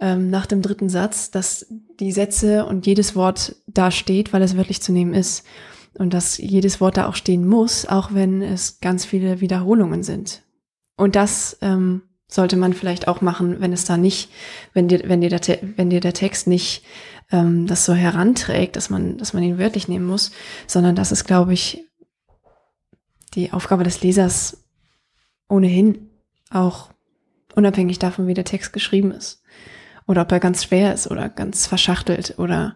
ähm, 0.00 0.30
nach 0.30 0.46
dem 0.46 0.62
dritten 0.62 0.88
Satz, 0.88 1.30
dass 1.30 1.66
die 2.00 2.12
Sätze 2.12 2.66
und 2.66 2.86
jedes 2.86 3.14
Wort 3.14 3.56
da 3.66 3.90
steht, 3.90 4.32
weil 4.32 4.42
es 4.42 4.56
wörtlich 4.56 4.82
zu 4.82 4.92
nehmen 4.92 5.14
ist. 5.14 5.44
Und 5.98 6.14
dass 6.14 6.38
jedes 6.38 6.80
Wort 6.80 6.96
da 6.96 7.08
auch 7.08 7.16
stehen 7.16 7.46
muss, 7.46 7.84
auch 7.84 8.14
wenn 8.14 8.42
es 8.42 8.80
ganz 8.80 9.04
viele 9.04 9.40
Wiederholungen 9.40 10.02
sind. 10.02 10.42
Und 10.96 11.16
das 11.16 11.58
ähm, 11.62 12.02
sollte 12.28 12.56
man 12.56 12.72
vielleicht 12.72 13.08
auch 13.08 13.20
machen, 13.20 13.60
wenn 13.60 13.72
es 13.72 13.84
da 13.84 13.96
nicht, 13.96 14.30
wenn 14.72 14.86
dir, 14.86 15.02
wenn 15.06 15.20
dir, 15.20 15.30
der, 15.30 15.58
wenn 15.76 15.90
dir 15.90 16.00
der 16.00 16.12
Text 16.14 16.46
nicht 16.46 16.84
ähm, 17.32 17.66
das 17.66 17.84
so 17.84 17.92
heranträgt, 17.92 18.76
dass 18.76 18.88
man, 18.88 19.18
dass 19.18 19.32
man 19.32 19.42
ihn 19.42 19.58
wörtlich 19.58 19.88
nehmen 19.88 20.06
muss, 20.06 20.30
sondern 20.66 20.94
das 20.94 21.10
ist, 21.10 21.24
glaube 21.24 21.52
ich, 21.52 21.84
die 23.34 23.52
Aufgabe 23.52 23.84
des 23.84 24.02
Lesers 24.02 24.64
ohnehin 25.48 26.10
auch 26.50 26.90
unabhängig 27.60 27.98
davon, 27.98 28.26
wie 28.26 28.34
der 28.34 28.44
Text 28.44 28.72
geschrieben 28.72 29.12
ist. 29.12 29.42
Oder 30.06 30.22
ob 30.22 30.32
er 30.32 30.40
ganz 30.40 30.64
schwer 30.64 30.94
ist 30.94 31.10
oder 31.10 31.28
ganz 31.28 31.66
verschachtelt 31.66 32.34
oder 32.38 32.74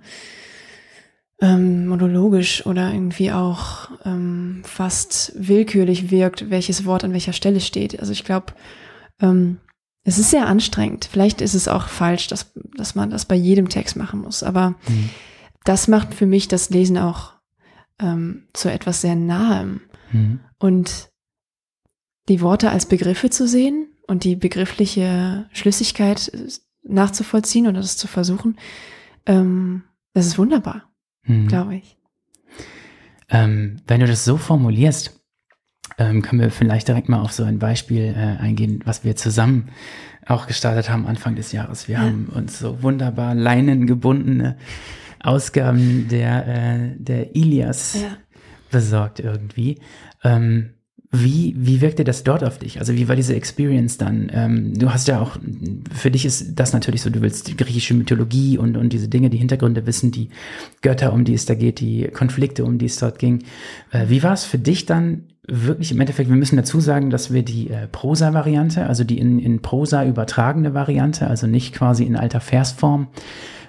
ähm, 1.40 1.86
monologisch 1.86 2.64
oder 2.66 2.92
irgendwie 2.92 3.32
auch 3.32 3.90
ähm, 4.04 4.62
fast 4.64 5.32
willkürlich 5.34 6.10
wirkt, 6.10 6.50
welches 6.50 6.84
Wort 6.84 7.02
an 7.02 7.12
welcher 7.12 7.32
Stelle 7.32 7.60
steht. 7.60 7.98
Also 7.98 8.12
ich 8.12 8.24
glaube, 8.24 8.52
ähm, 9.20 9.58
es 10.04 10.18
ist 10.18 10.30
sehr 10.30 10.46
anstrengend. 10.46 11.08
Vielleicht 11.10 11.40
ist 11.40 11.54
es 11.54 11.66
auch 11.66 11.88
falsch, 11.88 12.28
dass, 12.28 12.52
dass 12.76 12.94
man 12.94 13.08
das 13.08 13.24
bei 13.24 13.34
jedem 13.34 13.70
Text 13.70 13.96
machen 13.96 14.20
muss. 14.20 14.42
Aber 14.42 14.74
mhm. 14.86 15.08
das 15.64 15.88
macht 15.88 16.14
für 16.14 16.26
mich 16.26 16.46
das 16.46 16.68
Lesen 16.68 16.98
auch 16.98 17.32
ähm, 17.98 18.46
zu 18.52 18.70
etwas 18.70 19.00
sehr 19.00 19.16
Nahem. 19.16 19.80
Mhm. 20.12 20.40
Und 20.58 21.08
die 22.28 22.42
Worte 22.42 22.70
als 22.70 22.86
Begriffe 22.86 23.30
zu 23.30 23.48
sehen 23.48 23.93
und 24.06 24.24
die 24.24 24.36
begriffliche 24.36 25.46
Schlüssigkeit 25.52 26.30
nachzuvollziehen 26.82 27.66
oder 27.66 27.80
das 27.80 27.96
zu 27.96 28.06
versuchen, 28.06 28.56
ähm, 29.26 29.84
das 30.12 30.26
ist 30.26 30.38
wunderbar, 30.38 30.90
hm. 31.22 31.48
glaube 31.48 31.76
ich. 31.76 31.96
Ähm, 33.30 33.80
wenn 33.86 34.00
du 34.00 34.06
das 34.06 34.24
so 34.24 34.36
formulierst, 34.36 35.20
ähm, 35.98 36.22
können 36.22 36.40
wir 36.40 36.50
vielleicht 36.50 36.88
direkt 36.88 37.08
mal 37.08 37.20
auf 37.20 37.32
so 37.32 37.44
ein 37.44 37.58
Beispiel 37.58 38.14
äh, 38.16 38.40
eingehen, 38.42 38.80
was 38.84 39.04
wir 39.04 39.16
zusammen 39.16 39.70
auch 40.26 40.46
gestartet 40.46 40.88
haben 40.90 41.06
Anfang 41.06 41.36
des 41.36 41.52
Jahres. 41.52 41.88
Wir 41.88 41.94
ja. 41.94 42.00
haben 42.02 42.26
uns 42.26 42.58
so 42.58 42.82
wunderbar 42.82 43.34
leinengebundene 43.34 44.56
Ausgaben 45.20 46.08
der, 46.08 46.46
äh, 46.46 46.96
der 46.96 47.34
Ilias 47.34 47.94
ja. 47.94 48.16
besorgt 48.70 49.20
irgendwie. 49.20 49.80
Ähm, 50.22 50.74
wie, 51.14 51.54
wie 51.56 51.80
wirkte 51.80 52.02
das 52.02 52.24
dort 52.24 52.42
auf 52.42 52.58
dich? 52.58 52.78
Also 52.80 52.94
wie 52.94 53.08
war 53.08 53.16
diese 53.16 53.34
Experience 53.34 53.98
dann? 53.98 54.30
Ähm, 54.32 54.78
du 54.78 54.92
hast 54.92 55.06
ja 55.06 55.20
auch, 55.20 55.36
für 55.94 56.10
dich 56.10 56.24
ist 56.24 56.54
das 56.56 56.72
natürlich 56.72 57.02
so, 57.02 57.10
du 57.10 57.20
willst 57.20 57.46
die 57.48 57.56
griechische 57.56 57.94
Mythologie 57.94 58.58
und, 58.58 58.76
und 58.76 58.92
diese 58.92 59.08
Dinge, 59.08 59.30
die 59.30 59.38
Hintergründe 59.38 59.86
wissen, 59.86 60.10
die 60.10 60.30
Götter, 60.82 61.12
um 61.12 61.24
die 61.24 61.34
es 61.34 61.46
da 61.46 61.54
geht, 61.54 61.80
die 61.80 62.08
Konflikte, 62.08 62.64
um 62.64 62.78
die 62.78 62.86
es 62.86 62.96
dort 62.96 63.18
ging. 63.18 63.44
Äh, 63.92 64.08
wie 64.08 64.22
war 64.22 64.32
es 64.32 64.44
für 64.44 64.58
dich 64.58 64.86
dann 64.86 65.24
wirklich 65.46 65.92
im 65.92 66.00
Endeffekt, 66.00 66.30
wir 66.30 66.36
müssen 66.36 66.56
dazu 66.56 66.80
sagen, 66.80 67.10
dass 67.10 67.32
wir 67.32 67.42
die 67.42 67.70
äh, 67.70 67.86
Prosa-Variante, 67.86 68.86
also 68.86 69.04
die 69.04 69.18
in, 69.18 69.38
in 69.38 69.60
Prosa 69.60 70.04
übertragene 70.04 70.74
Variante, 70.74 71.26
also 71.26 71.46
nicht 71.46 71.74
quasi 71.74 72.04
in 72.04 72.16
alter 72.16 72.40
Versform, 72.40 73.08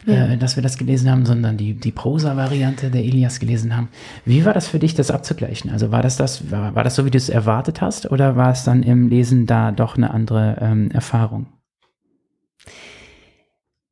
ja. 0.06 0.28
äh, 0.28 0.38
dass 0.38 0.56
wir 0.56 0.64
das 0.64 0.78
gelesen 0.78 1.12
haben, 1.12 1.26
sondern 1.26 1.58
die, 1.58 1.74
die 1.74 1.92
Prosa-Variante 1.92 2.90
der 2.90 3.04
Ilias 3.04 3.40
gelesen 3.40 3.76
haben. 3.76 3.90
Wie 4.24 4.46
war 4.46 4.54
das 4.54 4.68
für 4.68 4.80
dich, 4.80 4.96
das 4.96 5.12
abzugleichen? 5.12 5.70
Also 5.70 5.92
war 5.92 6.02
das 6.02 6.16
das, 6.16 6.50
war, 6.50 6.76
war 6.76 6.84
das 6.84 6.96
so, 6.96 7.06
wie 7.06 7.12
du 7.12 7.18
es 7.18 7.30
erwartet 7.30 7.82
hast, 7.82 8.12
oder 8.12 8.36
war 8.36 8.52
es 8.52 8.64
dann 8.64 8.84
im 8.84 9.10
Lesen 9.10 9.46
da 9.46 9.72
doch 9.72 9.98
eine 9.98 10.12
andere 10.12 10.58
ähm, 10.62 10.92
Erfahrung? 10.92 11.48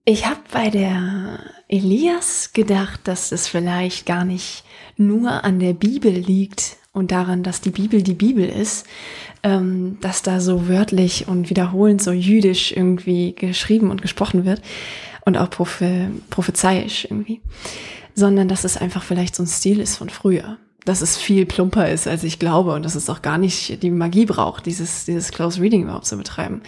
Ich 0.05 0.25
habe 0.25 0.41
bei 0.51 0.69
der 0.69 1.39
Elias 1.69 2.51
gedacht, 2.53 3.01
dass 3.05 3.31
es 3.31 3.47
vielleicht 3.47 4.05
gar 4.05 4.25
nicht 4.25 4.65
nur 4.97 5.45
an 5.45 5.59
der 5.59 5.73
Bibel 5.73 6.11
liegt 6.11 6.77
und 6.93 7.11
daran, 7.11 7.43
dass 7.43 7.59
die 7.59 7.71
Bibel 7.71 8.01
die 8.01 8.13
Bibel 8.13 8.47
ist, 8.47 8.85
ähm, 9.43 9.97
dass 9.99 10.21
da 10.21 10.39
so 10.39 10.67
wörtlich 10.67 11.27
und 11.27 11.49
wiederholend 11.49 12.01
so 12.01 12.11
jüdisch 12.11 12.71
irgendwie 12.71 13.33
geschrieben 13.33 13.91
und 13.91 14.01
gesprochen 14.01 14.45
wird, 14.45 14.61
und 15.25 15.37
auch 15.37 15.49
prophe 15.49 16.11
prophezeiisch 16.29 17.05
irgendwie, 17.05 17.41
sondern 18.13 18.47
dass 18.47 18.63
es 18.63 18.77
einfach 18.77 19.03
vielleicht 19.03 19.35
so 19.35 19.43
ein 19.43 19.47
Stil 19.47 19.79
ist 19.79 19.97
von 19.97 20.09
früher. 20.09 20.57
Dass 20.85 21.01
es 21.01 21.17
viel 21.17 21.45
plumper 21.45 21.89
ist, 21.89 22.07
als 22.07 22.25
ich 22.25 22.39
glaube 22.39 22.73
und 22.73 22.83
dass 22.83 22.95
es 22.95 23.09
auch 23.09 23.21
gar 23.21 23.37
nicht 23.37 23.81
die 23.83 23.89
Magie 23.89 24.25
braucht, 24.25 24.65
dieses, 24.65 25.05
dieses 25.05 25.31
Close 25.31 25.61
Reading 25.61 25.83
überhaupt 25.83 26.05
zu 26.05 26.17
betreiben. 26.17 26.61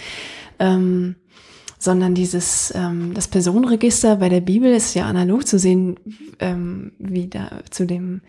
Ähm, 0.57 1.15
sondern 1.77 2.15
dieses, 2.15 2.73
ähm, 2.73 3.13
das 3.13 3.27
Personenregister 3.27 4.15
bei 4.15 4.29
der 4.29 4.39
Bibel 4.39 4.73
ist 4.73 4.93
ja 4.93 5.05
analog 5.05 5.45
zu 5.45 5.59
sehen, 5.59 5.99
ähm, 6.39 6.93
wie 6.97 7.27
da 7.27 7.59
zu 7.69 7.85
dem 7.85 8.21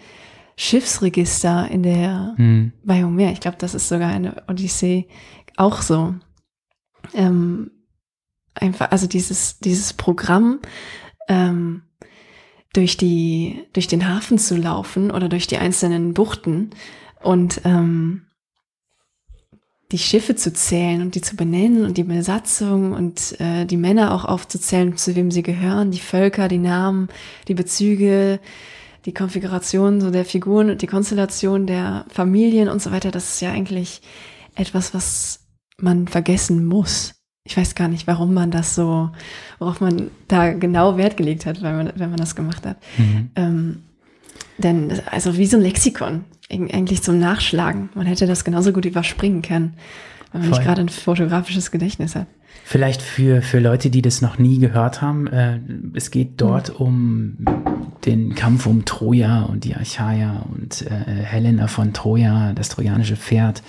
Schiffsregister 0.59 1.71
in 1.71 1.83
der 1.83 2.35
hm. 2.37 2.73
bei 2.83 3.05
Homer. 3.05 3.31
Ich 3.33 3.41
glaube, 3.41 3.59
das 3.59 3.75
ist 3.75 3.89
sogar 3.89 4.11
eine 4.11 4.43
Odyssee 4.49 5.07
auch 5.57 5.83
so. 5.83 6.15
Ähm, 7.15 7.71
einfach, 8.55 8.91
also 8.91 9.07
dieses, 9.07 9.59
dieses 9.59 9.93
Programm, 9.93 10.61
ähm, 11.29 11.83
durch 12.73 12.97
die, 12.97 13.65
durch 13.73 13.87
den 13.87 14.07
Hafen 14.09 14.39
zu 14.39 14.57
laufen 14.57 15.11
oder 15.11 15.29
durch 15.29 15.47
die 15.47 15.57
einzelnen 15.57 16.13
Buchten 16.13 16.71
und 17.23 17.63
ähm, 17.65 18.27
die 19.93 19.99
Schiffe 19.99 20.35
zu 20.35 20.53
zählen 20.53 21.01
und 21.01 21.15
die 21.15 21.21
zu 21.21 21.37
benennen 21.37 21.87
und 21.87 21.97
die 21.97 22.03
Besatzung 22.05 22.93
und 22.93 23.41
äh, 23.41 23.65
die 23.65 23.77
Männer 23.77 24.13
auch 24.13 24.25
aufzuzählen, 24.25 24.97
zu 24.97 25.15
wem 25.15 25.31
sie 25.31 25.43
gehören, 25.43 25.91
die 25.91 26.01
Völker, 26.01 26.49
die 26.49 26.59
Namen, 26.59 27.09
die 27.49 27.55
Bezüge, 27.55 28.41
die 29.07 29.15
Konfiguration 29.15 30.01
so 30.01 30.11
der 30.11 30.25
Figuren 30.25 30.71
und 30.71 30.83
die 30.83 30.87
Konstellation 30.87 31.67
der 31.67 32.05
Familien 32.09 32.69
und 32.69 32.83
so 32.83 32.93
weiter, 32.93 33.11
das 33.11 33.35
ist 33.35 33.41
ja 33.41 33.51
eigentlich 33.53 34.03
etwas, 34.55 34.93
was 34.93 35.47
man 35.81 36.09
vergessen 36.09 36.67
muss 36.67 37.17
ich 37.47 37.57
weiß 37.57 37.75
gar 37.75 37.89
nicht, 37.89 38.07
warum 38.07 38.35
man 38.35 38.51
das 38.51 38.75
so, 38.75 39.11
worauf 39.59 39.81
man 39.81 40.11
da 40.29 40.53
genau 40.53 40.97
Wert 40.97 41.17
gelegt 41.17 41.47
hat, 41.47 41.63
wenn 41.63 41.77
man, 41.77 41.93
wenn 41.95 42.11
man 42.11 42.19
das 42.19 42.35
gemacht 42.35 42.67
hat. 42.67 42.77
Mhm. 42.99 43.31
Ähm, 43.37 43.83
denn, 44.59 45.01
also 45.11 45.37
wie 45.37 45.47
so 45.47 45.57
ein 45.57 45.63
Lexikon, 45.63 46.25
eigentlich 46.51 47.03
zum 47.03 47.19
Nachschlagen. 47.19 47.89
Man 47.95 48.07
hätte 48.07 48.27
das 48.27 48.45
genauso 48.45 48.73
gut 48.73 48.85
überspringen 48.85 49.43
können, 49.43 49.75
wenn 50.33 50.43
man 50.43 50.51
Voll. 50.51 50.59
nicht 50.59 50.67
gerade 50.67 50.81
ein 50.81 50.89
fotografisches 50.89 51.71
Gedächtnis 51.71 52.15
hat. 52.15 52.27
Vielleicht 52.65 53.01
für, 53.01 53.43
für 53.43 53.61
Leute, 53.61 53.91
die 53.91 54.03
das 54.03 54.23
noch 54.23 54.39
nie 54.39 54.59
gehört 54.59 55.01
haben, 55.01 55.27
äh, 55.29 55.61
es 55.95 56.11
geht 56.11 56.41
dort 56.41 56.81
mhm. 56.81 56.87
um 56.87 57.37
den 58.07 58.35
Kampf 58.35 58.67
um 58.67 58.85
Troja 58.85 59.43
und 59.43 59.65
die 59.65 59.75
Achaia 59.75 60.47
und 60.55 60.83
äh, 60.83 60.91
Helena 60.91 61.67
von 61.67 61.93
Troja, 61.93 62.53
das 62.53 62.69
trojanische 62.69 63.17
Pferd 63.17 63.63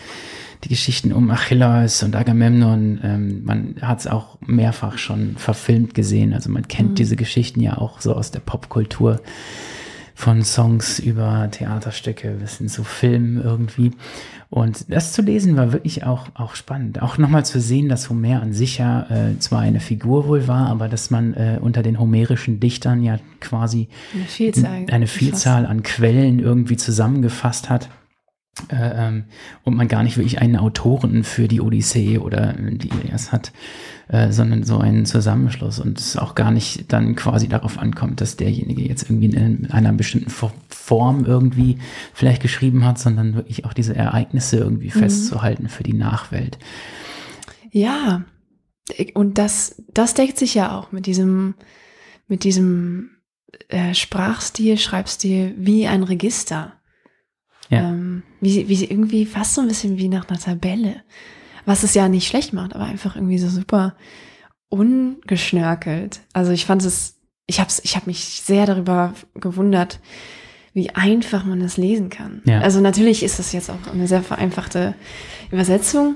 die 0.63 0.69
Geschichten 0.69 1.13
um 1.13 1.29
Achilles 1.29 2.03
und 2.03 2.15
Agamemnon, 2.15 2.99
ähm, 3.03 3.43
man 3.43 3.75
hat 3.81 3.99
es 3.99 4.07
auch 4.07 4.37
mehrfach 4.41 4.97
schon 4.97 5.35
verfilmt 5.37 5.93
gesehen. 5.93 6.33
Also 6.33 6.49
man 6.49 6.67
kennt 6.67 6.91
mhm. 6.91 6.95
diese 6.95 7.15
Geschichten 7.15 7.61
ja 7.61 7.77
auch 7.77 8.01
so 8.01 8.13
aus 8.13 8.31
der 8.31 8.39
Popkultur 8.39 9.21
von 10.17 10.43
Songs 10.43 10.97
über 10.97 11.47
Theaterstücke 11.51 12.37
bis 12.39 12.57
hin 12.57 12.69
zu 12.69 12.83
Filmen 12.83 13.39
irgendwie. 13.39 13.91
Und 14.49 14.91
das 14.91 15.13
zu 15.13 15.21
lesen 15.21 15.55
war 15.57 15.73
wirklich 15.73 16.05
auch, 16.05 16.25
auch 16.33 16.55
spannend. 16.55 17.03
Auch 17.03 17.19
nochmal 17.19 17.45
zu 17.45 17.61
sehen, 17.61 17.87
dass 17.87 18.09
Homer 18.09 18.41
an 18.41 18.51
sich 18.51 18.79
ja 18.79 19.05
äh, 19.11 19.37
zwar 19.37 19.59
eine 19.59 19.79
Figur 19.79 20.27
wohl 20.27 20.47
war, 20.47 20.69
aber 20.69 20.89
dass 20.89 21.11
man 21.11 21.35
äh, 21.35 21.59
unter 21.61 21.83
den 21.83 21.99
homerischen 21.99 22.59
Dichtern 22.59 23.03
ja 23.03 23.19
quasi 23.41 23.89
eine 24.15 24.23
Vielzahl, 24.25 24.85
eine 24.91 25.05
Vielzahl 25.05 25.67
an 25.67 25.83
Quellen 25.83 26.39
irgendwie 26.39 26.77
zusammengefasst 26.77 27.69
hat. 27.69 27.89
Äh, 28.69 29.07
ähm, 29.07 29.25
und 29.65 29.75
man 29.75 29.87
gar 29.87 30.01
nicht 30.01 30.17
wirklich 30.17 30.41
einen 30.41 30.55
Autoren 30.55 31.23
für 31.23 31.47
die 31.47 31.61
Odyssee 31.61 32.17
oder 32.17 32.53
die 32.53 32.89
Ilias 32.89 33.31
hat, 33.31 33.51
äh, 34.09 34.31
sondern 34.31 34.63
so 34.63 34.77
einen 34.77 35.05
Zusammenschluss 35.05 35.79
und 35.79 35.99
es 35.99 36.17
auch 36.17 36.35
gar 36.35 36.51
nicht 36.51 36.91
dann 36.93 37.15
quasi 37.15 37.47
darauf 37.47 37.77
ankommt, 37.77 38.21
dass 38.21 38.37
derjenige 38.37 38.81
jetzt 38.81 39.09
irgendwie 39.09 39.25
in 39.25 39.69
einer 39.71 39.91
bestimmten 39.93 40.29
Form 40.29 41.25
irgendwie 41.25 41.77
vielleicht 42.13 42.41
geschrieben 42.41 42.85
hat, 42.85 42.99
sondern 42.99 43.35
wirklich 43.35 43.65
auch 43.65 43.73
diese 43.73 43.95
Ereignisse 43.95 44.57
irgendwie 44.57 44.87
mhm. 44.87 44.99
festzuhalten 44.99 45.69
für 45.69 45.83
die 45.83 45.93
Nachwelt. 45.93 46.57
Ja, 47.71 48.23
und 49.13 49.37
das, 49.37 49.83
das 49.91 50.13
deckt 50.13 50.37
sich 50.37 50.55
ja 50.55 50.77
auch 50.77 50.91
mit 50.91 51.05
diesem, 51.05 51.55
mit 52.27 52.43
diesem 52.43 53.09
äh, 53.67 53.93
Sprachstil, 53.93 54.77
Schreibstil 54.77 55.53
wie 55.57 55.87
ein 55.87 56.03
Register. 56.03 56.73
Ja. 57.69 57.89
Ähm, 57.89 58.23
wie, 58.39 58.69
wie 58.69 58.85
irgendwie 58.85 59.25
fast 59.25 59.55
so 59.55 59.61
ein 59.61 59.67
bisschen 59.67 59.97
wie 59.97 60.07
nach 60.07 60.29
einer 60.29 60.39
Tabelle. 60.39 61.01
Was 61.67 61.83
es 61.83 61.93
ja 61.93 62.07
nicht 62.07 62.29
schlecht 62.29 62.53
macht, 62.53 62.73
aber 62.73 62.85
einfach 62.85 63.17
irgendwie 63.17 63.37
so 63.37 63.49
super 63.49 63.93
ungeschnörkelt. 64.69 66.21
Also 66.31 66.53
ich 66.53 66.65
fand 66.65 66.85
es, 66.85 67.19
ich 67.45 67.59
hab's, 67.59 67.81
ich 67.83 67.97
habe 67.97 68.05
mich 68.05 68.41
sehr 68.41 68.65
darüber 68.65 69.13
gewundert, 69.35 69.99
wie 70.73 70.91
einfach 70.91 71.43
man 71.43 71.59
das 71.59 71.75
lesen 71.75 72.09
kann. 72.09 72.41
Ja. 72.45 72.61
Also 72.61 72.79
natürlich 72.79 73.21
ist 73.21 73.37
das 73.37 73.51
jetzt 73.51 73.69
auch 73.69 73.85
eine 73.91 74.07
sehr 74.07 74.23
vereinfachte 74.23 74.95
Übersetzung 75.51 76.15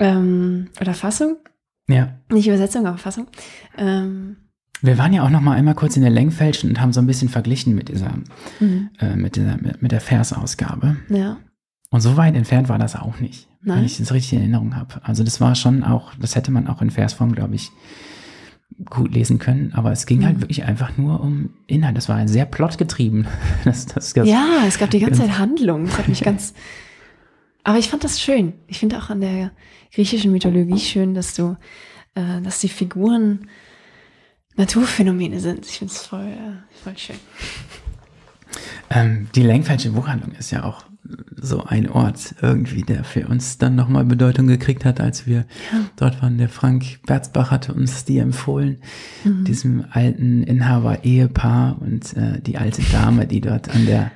ähm, 0.00 0.70
oder 0.80 0.92
Fassung. 0.92 1.36
Ja. 1.88 2.18
Nicht 2.28 2.48
Übersetzung, 2.48 2.84
aber 2.84 2.98
Fassung. 2.98 3.28
Ähm, 3.76 4.38
wir 4.82 4.98
waren 4.98 5.12
ja 5.12 5.24
auch 5.24 5.30
noch 5.30 5.40
mal 5.40 5.56
einmal 5.56 5.76
kurz 5.76 5.94
in 5.96 6.02
der 6.02 6.10
Längfälschen 6.10 6.70
und 6.70 6.80
haben 6.80 6.92
so 6.92 7.00
ein 7.00 7.06
bisschen 7.06 7.28
verglichen 7.28 7.76
mit 7.76 7.90
dieser, 7.90 8.14
mhm. 8.58 8.90
äh, 8.98 9.14
mit 9.14 9.36
dieser, 9.36 9.56
mit, 9.58 9.82
mit 9.82 9.92
der 9.92 10.00
Versausgabe. 10.00 10.96
Ja. 11.10 11.36
Und 11.90 12.00
so 12.00 12.16
weit 12.16 12.34
entfernt 12.34 12.68
war 12.68 12.78
das 12.78 12.96
auch 12.96 13.20
nicht, 13.20 13.47
Nein. 13.62 13.78
wenn 13.78 13.84
ich 13.84 13.98
das 13.98 14.12
richtig 14.12 14.34
in 14.34 14.40
Erinnerung 14.40 14.76
habe. 14.76 15.00
Also 15.02 15.24
das 15.24 15.40
war 15.40 15.54
schon 15.54 15.82
auch, 15.82 16.14
das 16.20 16.36
hätte 16.36 16.50
man 16.50 16.68
auch 16.68 16.80
in 16.80 16.90
Versform, 16.90 17.34
glaube 17.34 17.54
ich, 17.54 17.70
gut 18.84 19.12
lesen 19.12 19.38
können. 19.38 19.72
Aber 19.74 19.90
es 19.90 20.06
ging 20.06 20.24
halt 20.24 20.36
mhm. 20.36 20.40
halt 20.40 20.42
wirklich 20.42 20.64
einfach 20.64 20.96
nur 20.96 21.20
um 21.20 21.50
Inhalt. 21.66 21.96
Das 21.96 22.08
war 22.08 22.26
sehr 22.28 22.46
plotgetrieben. 22.46 23.26
Das, 23.64 23.86
das, 23.86 24.12
das, 24.12 24.28
ja, 24.28 24.64
es 24.66 24.78
gab 24.78 24.90
die 24.90 25.00
ganze 25.00 25.20
Zeit 25.20 25.38
Handlung. 25.38 25.86
Das 25.86 25.98
hat 25.98 26.08
mich 26.08 26.20
ganz. 26.24 26.54
Aber 27.64 27.78
ich 27.78 27.88
fand 27.88 28.04
das 28.04 28.20
schön. 28.20 28.54
Ich 28.66 28.78
finde 28.78 28.98
auch 28.98 29.10
an 29.10 29.20
der 29.20 29.50
griechischen 29.92 30.32
Mythologie 30.32 30.78
schön, 30.78 31.14
dass 31.14 31.34
du, 31.34 31.56
äh, 32.14 32.40
dass 32.40 32.60
die 32.60 32.68
Figuren 32.68 33.48
Naturphänomene 34.56 35.40
sind. 35.40 35.66
Ich 35.66 35.78
finde 35.78 35.92
es 35.92 36.06
voll, 36.06 36.26
äh, 36.26 36.82
voll 36.82 36.96
schön. 36.96 37.16
Ähm, 38.90 39.28
die 39.34 39.42
Längfelsche 39.42 39.90
Buchhandlung 39.90 40.32
ist 40.32 40.50
ja 40.50 40.64
auch 40.64 40.84
so 41.36 41.64
ein 41.64 41.88
Ort 41.88 42.34
irgendwie, 42.42 42.82
der 42.82 43.04
für 43.04 43.28
uns 43.28 43.58
dann 43.58 43.74
nochmal 43.74 44.04
Bedeutung 44.04 44.46
gekriegt 44.46 44.84
hat, 44.84 45.00
als 45.00 45.26
wir 45.26 45.46
ja. 45.72 45.80
dort 45.96 46.22
waren. 46.22 46.38
Der 46.38 46.48
Frank 46.48 47.00
Berzbach 47.06 47.50
hatte 47.50 47.74
uns 47.74 48.04
die 48.04 48.18
empfohlen, 48.18 48.78
mhm. 49.24 49.44
diesem 49.44 49.84
alten 49.90 50.42
Inhaber-Ehepaar 50.42 51.80
und 51.80 52.16
äh, 52.16 52.40
die 52.40 52.58
alte 52.58 52.82
Dame, 52.92 53.26
die 53.26 53.40
dort 53.40 53.70
an 53.70 53.86
der 53.86 54.10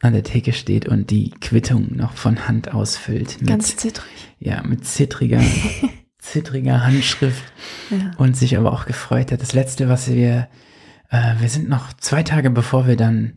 an 0.00 0.12
der 0.12 0.22
Theke 0.22 0.52
steht 0.52 0.86
und 0.86 1.08
die 1.10 1.30
Quittung 1.30 1.96
noch 1.96 2.12
von 2.12 2.46
Hand 2.46 2.74
ausfüllt. 2.74 3.40
Mit, 3.40 3.48
Ganz 3.48 3.74
zittrig. 3.76 4.12
Ja, 4.38 4.62
mit 4.62 4.84
zittriger 4.84 5.40
zittriger 6.24 6.84
Handschrift 6.84 7.44
ja. 7.90 8.10
und 8.16 8.36
sich 8.36 8.56
aber 8.56 8.72
auch 8.72 8.86
gefreut 8.86 9.30
hat. 9.30 9.42
Das 9.42 9.52
letzte, 9.52 9.88
was 9.88 10.08
wir, 10.08 10.48
äh, 11.10 11.34
wir 11.38 11.48
sind 11.48 11.68
noch 11.68 11.92
zwei 11.94 12.22
Tage 12.22 12.50
bevor 12.50 12.86
wir 12.86 12.96
dann 12.96 13.34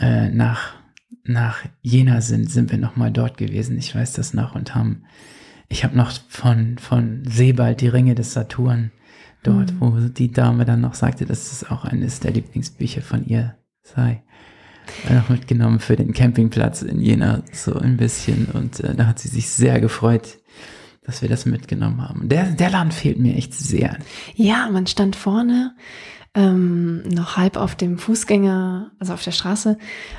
äh, 0.00 0.28
nach, 0.28 0.74
nach 1.24 1.64
Jena 1.82 2.20
sind, 2.20 2.50
sind 2.50 2.70
wir 2.70 2.78
nochmal 2.78 3.10
dort 3.10 3.38
gewesen. 3.38 3.78
Ich 3.78 3.94
weiß 3.94 4.12
das 4.14 4.34
noch 4.34 4.54
und 4.54 4.74
haben 4.74 5.04
Ich 5.68 5.84
habe 5.84 5.96
noch 5.96 6.12
von, 6.28 6.78
von 6.78 7.22
Sebald 7.26 7.80
die 7.80 7.88
Ringe 7.88 8.14
des 8.14 8.32
Saturn 8.32 8.90
dort, 9.42 9.72
mhm. 9.72 9.80
wo 9.80 9.90
die 10.08 10.32
Dame 10.32 10.64
dann 10.64 10.80
noch 10.80 10.94
sagte, 10.94 11.26
dass 11.26 11.52
es 11.52 11.70
auch 11.70 11.84
eines 11.84 12.20
der 12.20 12.32
Lieblingsbücher 12.32 13.02
von 13.02 13.24
ihr 13.26 13.56
sei. 13.82 14.22
Noch 15.08 15.28
mitgenommen 15.28 15.78
für 15.78 15.96
den 15.96 16.12
Campingplatz 16.12 16.82
in 16.82 17.00
Jena 17.00 17.42
so 17.52 17.74
ein 17.74 17.96
bisschen 17.96 18.46
und 18.46 18.80
äh, 18.80 18.94
da 18.94 19.06
hat 19.06 19.20
sie 19.20 19.28
sich 19.28 19.48
sehr 19.48 19.80
gefreut, 19.80 20.38
dass 21.04 21.22
wir 21.22 21.28
das 21.28 21.46
mitgenommen 21.46 22.02
haben. 22.02 22.28
Der, 22.28 22.46
der 22.46 22.70
Laden 22.70 22.90
fehlt 22.90 23.18
mir 23.18 23.36
echt 23.36 23.54
sehr. 23.54 23.96
Ja, 24.34 24.68
man 24.70 24.86
stand 24.86 25.16
vorne 25.16 25.74
ähm, 26.34 27.02
noch 27.08 27.36
halb 27.36 27.56
auf 27.56 27.74
dem 27.74 27.98
Fußgänger, 27.98 28.92
also 28.98 29.12
auf 29.14 29.24
der 29.24 29.32
Straße 29.32 29.78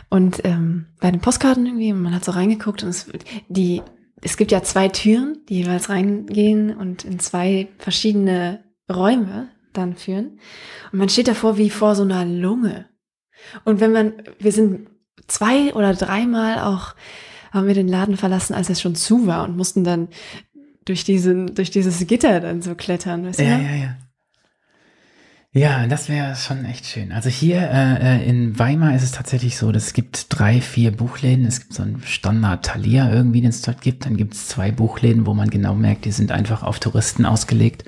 und 0.09 0.41
ähm, 0.43 0.87
bei 0.99 1.09
den 1.09 1.21
Postkarten 1.21 1.65
irgendwie, 1.65 1.93
man 1.93 2.13
hat 2.13 2.25
so 2.25 2.31
reingeguckt 2.31 2.83
und 2.83 2.89
es, 2.89 3.09
die, 3.47 3.81
es 4.21 4.37
gibt 4.37 4.51
ja 4.51 4.61
zwei 4.61 4.89
Türen, 4.89 5.39
die 5.47 5.59
jeweils 5.59 5.89
reingehen 5.89 6.75
und 6.75 7.05
in 7.05 7.19
zwei 7.19 7.69
verschiedene 7.77 8.63
Räume 8.91 9.49
dann 9.73 9.95
führen. 9.95 10.39
Und 10.91 10.99
man 10.99 11.09
steht 11.09 11.27
davor 11.27 11.57
wie 11.57 11.69
vor 11.69 11.95
so 11.95 12.03
einer 12.03 12.25
Lunge. 12.25 12.87
Und 13.63 13.79
wenn 13.79 13.91
man, 13.91 14.13
wir 14.37 14.51
sind 14.51 14.89
zwei 15.27 15.73
oder 15.73 15.93
dreimal 15.93 16.59
auch, 16.59 16.93
haben 17.51 17.67
wir 17.67 17.73
den 17.73 17.87
Laden 17.87 18.17
verlassen, 18.17 18.53
als 18.53 18.69
es 18.69 18.81
schon 18.81 18.95
zu 18.95 19.27
war 19.27 19.43
und 19.43 19.57
mussten 19.57 19.83
dann 19.83 20.09
durch 20.85 21.03
diesen, 21.03 21.55
durch 21.55 21.71
dieses 21.71 22.05
Gitter 22.05 22.39
dann 22.39 22.61
so 22.61 22.75
klettern. 22.75 23.25
Weißt 23.25 23.39
ja, 23.39 23.57
du? 23.57 23.63
ja, 23.63 23.75
ja. 23.75 23.95
Ja, 25.53 25.85
das 25.85 26.07
wäre 26.07 26.33
schon 26.37 26.63
echt 26.63 26.85
schön. 26.85 27.11
Also 27.11 27.29
hier 27.29 27.57
äh, 27.57 28.19
äh, 28.19 28.29
in 28.29 28.57
Weimar 28.57 28.95
ist 28.95 29.03
es 29.03 29.11
tatsächlich 29.11 29.57
so, 29.57 29.73
dass 29.73 29.87
es 29.87 29.93
gibt 29.93 30.27
drei, 30.29 30.61
vier 30.61 30.91
Buchläden. 30.91 31.45
Es 31.45 31.59
gibt 31.59 31.73
so 31.73 31.83
einen 31.83 32.01
Standard 32.05 32.65
Thalia 32.65 33.11
irgendwie, 33.11 33.41
den 33.41 33.49
es 33.49 33.61
dort 33.61 33.81
gibt. 33.81 34.05
Dann 34.05 34.15
gibt 34.15 34.33
es 34.33 34.47
zwei 34.47 34.71
Buchläden, 34.71 35.25
wo 35.25 35.33
man 35.33 35.49
genau 35.49 35.75
merkt, 35.75 36.05
die 36.05 36.13
sind 36.13 36.31
einfach 36.31 36.63
auf 36.63 36.79
Touristen 36.79 37.25
ausgelegt. 37.25 37.83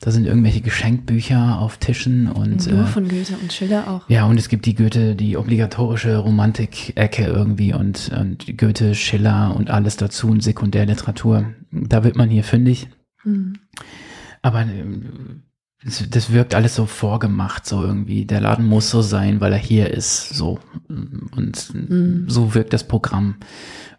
Da 0.00 0.10
sind 0.10 0.26
irgendwelche 0.26 0.62
Geschenkbücher 0.62 1.60
auf 1.60 1.76
Tischen 1.76 2.28
und 2.28 2.66
nur 2.66 2.82
äh, 2.82 2.86
von 2.86 3.08
Goethe 3.08 3.36
und 3.40 3.52
Schiller 3.52 3.88
auch. 3.88 4.10
Ja, 4.10 4.26
und 4.26 4.36
es 4.36 4.48
gibt 4.48 4.66
die 4.66 4.74
Goethe, 4.74 5.14
die 5.14 5.36
obligatorische 5.36 6.16
Romantik-Ecke 6.16 7.24
irgendwie 7.24 7.72
und, 7.72 8.10
und 8.18 8.58
Goethe, 8.58 8.96
Schiller 8.96 9.54
und 9.56 9.70
alles 9.70 9.96
dazu 9.96 10.28
und 10.28 10.42
Sekundärliteratur. 10.42 11.52
Da 11.70 12.02
wird 12.02 12.16
man 12.16 12.30
hier 12.30 12.42
fündig. 12.42 12.88
Mhm. 13.22 13.60
Aber 14.42 14.64
das, 15.84 16.32
wirkt 16.32 16.54
alles 16.54 16.74
so 16.74 16.86
vorgemacht, 16.86 17.66
so 17.66 17.82
irgendwie. 17.82 18.24
Der 18.24 18.40
Laden 18.40 18.64
muss 18.64 18.90
so 18.90 19.02
sein, 19.02 19.40
weil 19.40 19.52
er 19.52 19.58
hier 19.58 19.90
ist, 19.90 20.30
so. 20.30 20.58
Und 20.88 21.74
mhm. 21.74 22.24
so 22.28 22.54
wirkt 22.54 22.72
das 22.72 22.88
Programm 22.88 23.36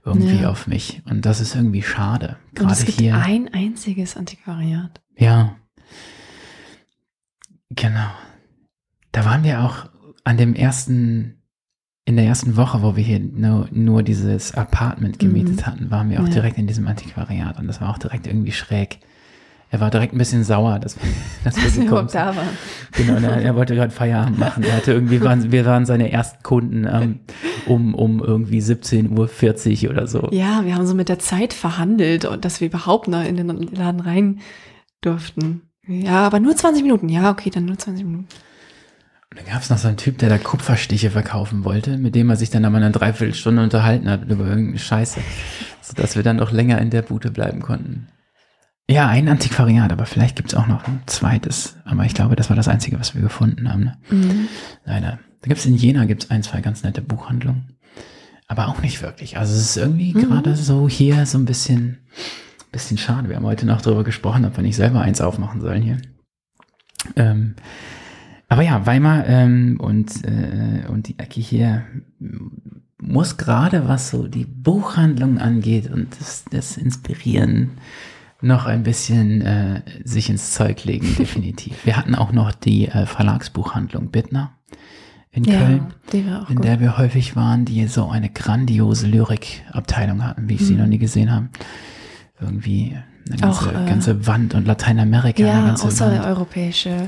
irgendwie 0.04 0.42
ja. 0.42 0.50
auf 0.50 0.68
mich. 0.68 1.02
Und 1.06 1.26
das 1.26 1.40
ist 1.40 1.56
irgendwie 1.56 1.84
schade. 1.84 2.38
Gerade 2.56 2.74
es 2.74 2.86
gibt 2.86 3.00
hier. 3.00 3.16
ein 3.16 3.54
einziges 3.54 4.18
Antiquariat. 4.18 5.02
Ja. 5.18 5.56
Genau. 7.70 8.10
Da 9.12 9.26
waren 9.26 9.44
wir 9.44 9.64
auch 9.64 9.90
an 10.24 10.38
dem 10.38 10.56
ersten, 10.56 11.42
in 12.06 12.16
der 12.16 12.26
ersten 12.26 12.56
Woche, 12.56 12.82
wo 12.82 12.96
wir 12.96 13.04
hier 13.04 13.20
nur, 13.20 13.68
nur 13.72 14.04
dieses 14.04 14.54
Apartment 14.56 15.20
gemietet 15.20 15.58
mhm. 15.58 15.66
hatten, 15.66 15.92
waren 15.92 16.10
wir 16.10 16.22
auch 16.22 16.28
ja. 16.28 16.34
direkt 16.34 16.58
in 16.58 16.68
diesem 16.68 16.88
Antiquariat. 16.88 17.60
Und 17.60 17.68
das 17.68 17.82
war 17.82 17.90
auch 17.90 17.98
direkt 17.98 18.28
irgendwie 18.28 18.52
schräg. 18.52 19.00
Er 19.70 19.82
war 19.82 19.90
direkt 19.90 20.14
ein 20.14 20.18
bisschen 20.18 20.44
sauer, 20.44 20.80
dass, 20.80 20.96
dass 21.44 21.58
wir 21.58 21.84
gekommen 21.84 22.08
sind. 22.08 22.20
Da 22.20 22.36
waren. 22.36 22.48
Genau, 22.94 23.16
er, 23.16 23.42
er 23.42 23.56
wollte 23.56 23.76
gerade 23.76 23.92
Feierabend 23.92 24.40
machen. 24.40 24.64
Er 24.64 24.78
hatte 24.78 24.94
irgendwie, 24.94 25.22
waren, 25.22 25.52
wir 25.52 25.66
waren 25.66 25.86
seine 25.86 26.12
ersten 26.12 26.42
Kunden 26.42 26.88
ähm, 26.90 27.20
um, 27.66 27.94
um 27.94 28.24
irgendwie 28.24 28.60
17.40 28.60 29.86
Uhr 29.86 29.92
oder 29.92 30.08
so. 30.08 30.30
Ja, 30.32 30.64
wir 30.64 30.76
haben 30.76 30.88
so 30.88 30.96
mit 30.96 31.10
der 31.10 31.20
Zeit 31.20 31.54
verhandelt 31.54 32.26
und 32.26 32.46
dass 32.46 32.62
wir 32.62 32.68
überhaupt 32.68 33.08
noch 33.08 33.24
in 33.24 33.36
den 33.36 33.50
Laden 33.74 34.00
rein 34.00 34.40
durften. 35.02 35.64
Ja, 35.86 36.26
aber 36.26 36.40
nur 36.40 36.56
20 36.56 36.84
Minuten. 36.84 37.10
Ja, 37.10 37.32
okay, 37.32 37.50
dann 37.50 37.66
nur 37.66 37.78
20 37.78 38.06
Minuten. 38.06 38.28
Und 39.30 39.40
dann 39.40 39.46
gab 39.54 39.62
es 39.62 39.70
noch 39.70 39.78
so 39.78 39.90
einen 39.90 39.98
Typ, 39.98 40.18
der 40.18 40.30
da 40.30 40.38
Kupferstiche 40.38 41.10
verkaufen 41.10 41.66
wollte, 41.66 41.98
mit 41.98 42.16
dem 42.16 42.30
er 42.30 42.38
sich 42.38 42.50
dann 42.50 42.66
aber 42.66 42.78
eine 42.78 42.92
Dreiviertelstunde 42.92 43.62
unterhalten 43.62 44.10
hat 44.10 44.24
über 44.30 44.46
irgendeine 44.46 44.80
Scheiße, 44.80 45.20
sodass 45.82 46.16
wir 46.16 46.24
dann 46.24 46.38
noch 46.38 46.52
länger 46.52 46.80
in 46.80 46.90
der 46.90 47.02
Bude 47.02 47.32
bleiben 47.32 47.62
konnten. 47.62 48.08
Ja, 48.90 49.08
ein 49.08 49.28
Antiquariat, 49.28 49.92
aber 49.92 50.06
vielleicht 50.06 50.38
gibt 50.38 50.50
es 50.50 50.56
auch 50.56 50.68
noch 50.68 50.88
ein 50.88 51.02
zweites. 51.08 51.76
Aber 51.84 52.06
ich 52.06 52.14
glaube, 52.14 52.38
das 52.38 52.50
war 52.50 52.56
das 52.56 52.70
Einzige, 52.70 53.00
was 53.00 53.16
wir 53.16 53.22
gefunden 53.22 53.72
haben. 53.72 53.84
Ne? 53.84 53.98
Mhm. 54.10 54.48
Leider. 54.86 55.20
Da 55.42 55.48
gibt 55.48 55.60
es 55.60 55.66
in 55.66 55.76
Jena 55.76 56.06
gibt's 56.06 56.32
ein, 56.32 56.42
zwei 56.42 56.62
ganz 56.62 56.84
nette 56.84 57.02
Buchhandlungen. 57.02 57.78
Aber 58.48 58.70
auch 58.70 58.82
nicht 58.82 59.02
wirklich. 59.02 59.38
Also 59.38 59.54
es 59.54 59.62
ist 59.62 59.78
irgendwie 59.78 60.14
mhm. 60.14 60.22
gerade 60.22 60.56
so 60.56 60.88
hier 60.88 61.26
so 61.26 61.38
ein 61.38 61.44
bisschen, 61.44 61.98
bisschen 62.72 62.98
schade. 62.98 63.28
Wir 63.28 63.36
haben 63.36 63.46
heute 63.46 63.66
noch 63.66 63.82
darüber 63.82 64.06
gesprochen, 64.06 64.46
ob 64.46 64.56
wir 64.56 64.64
nicht 64.64 64.78
selber 64.78 65.02
eins 65.02 65.20
aufmachen 65.20 65.60
sollen 65.60 65.82
hier. 65.82 65.98
Ähm, 67.18 67.56
aber 68.48 68.62
ja, 68.62 68.86
Weimar 68.86 69.28
ähm, 69.28 69.78
und, 69.82 70.24
äh, 70.24 70.88
und 70.88 71.10
die 71.10 71.20
Ecke 71.20 71.42
hier 71.42 71.86
muss 73.00 73.36
gerade, 73.36 73.90
was 73.90 74.10
so 74.10 74.30
die 74.30 74.46
Buchhandlung 74.46 75.40
angeht 75.40 75.92
und 75.92 76.18
das, 76.20 76.46
das 76.50 76.78
Inspirieren 76.78 77.72
noch 78.42 78.66
ein 78.66 78.84
bisschen 78.84 79.42
äh, 79.42 79.82
sich 80.04 80.30
ins 80.30 80.54
Zeug 80.54 80.84
legen, 80.84 81.16
definitiv. 81.20 81.86
Wir 81.86 81.98
hatten 81.98 82.16
auch 82.16 82.32
noch 82.32 82.52
die 82.52 82.88
äh, 82.88 83.06
Verlagsbuchhandlung 83.06 84.10
Bittner 84.10 84.52
in 85.32 85.44
ja, 85.44 85.58
Köln, 85.60 85.94
in 86.12 86.56
gut. 86.56 86.66
der 86.66 86.80
wir 86.80 86.98
häufig 86.98 87.36
waren, 87.36 87.66
die 87.66 87.86
so 87.88 88.10
eine 88.10 88.30
grandiose 88.30 89.08
Lyrikabteilung 89.08 90.24
hatten, 90.24 90.50
wie 90.50 90.56
ich 90.56 90.62
mhm. 90.62 90.66
sie 90.66 90.76
noch 90.76 90.88
nie 90.88 90.98
gesehen 90.98 91.32
habe. 91.32 91.50
Irgendwie 92.40 92.96
eine 93.28 93.38
ganze, 93.38 93.60
auch, 93.60 93.68
äh, 93.68 93.86
ganze 93.88 94.28
Wand 94.28 94.54
und 94.54 94.66
Lateinamerika. 94.66 95.44
Ja, 95.44 95.54
eine 95.54 95.68
ganze 95.68 95.88
außereuropäische 95.88 97.08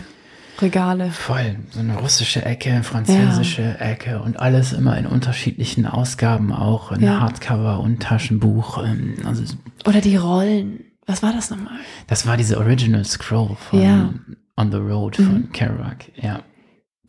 Regale. 0.61 1.11
Voll. 1.11 1.55
So 1.71 1.79
eine 1.79 1.97
russische 1.97 2.45
Ecke, 2.45 2.83
französische 2.83 3.61
ja. 3.61 3.85
Ecke 3.85 4.21
und 4.21 4.39
alles 4.39 4.73
immer 4.73 4.97
in 4.97 5.05
unterschiedlichen 5.05 5.85
Ausgaben 5.85 6.51
auch, 6.51 6.91
in 6.91 7.01
ja. 7.01 7.21
Hardcover 7.21 7.79
und 7.79 8.01
Taschenbuch. 8.01 8.83
Ähm, 8.83 9.15
also 9.25 9.43
Oder 9.85 10.01
die 10.01 10.17
Rollen. 10.17 10.81
Was 11.09 11.23
war 11.23 11.33
das 11.33 11.49
nochmal? 11.49 11.79
Das 12.05 12.27
war 12.27 12.37
diese 12.37 12.59
Original 12.59 13.03
Scroll 13.03 13.55
von 13.55 13.81
ja. 13.81 14.13
On 14.57 14.71
the 14.71 14.77
Road 14.77 15.15
von 15.15 15.41
mhm. 15.41 15.51
Kerouac. 15.51 16.11
Ja. 16.15 16.43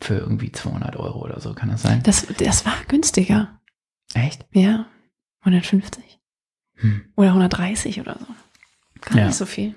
Für 0.01 0.15
irgendwie 0.15 0.51
200 0.51 0.95
Euro 0.95 1.23
oder 1.23 1.39
so, 1.39 1.53
kann 1.53 1.69
das 1.69 1.83
sein? 1.83 2.01
Das, 2.01 2.25
das 2.39 2.65
war 2.65 2.73
günstiger. 2.87 3.59
Echt? 4.15 4.43
Ja. 4.53 4.87
150. 5.41 6.19
Hm. 6.77 7.01
Oder 7.15 7.27
130 7.27 8.01
oder 8.01 8.17
so. 8.19 8.25
Gar 9.01 9.17
ja. 9.19 9.27
nicht 9.27 9.35
so 9.35 9.45
viel. 9.45 9.75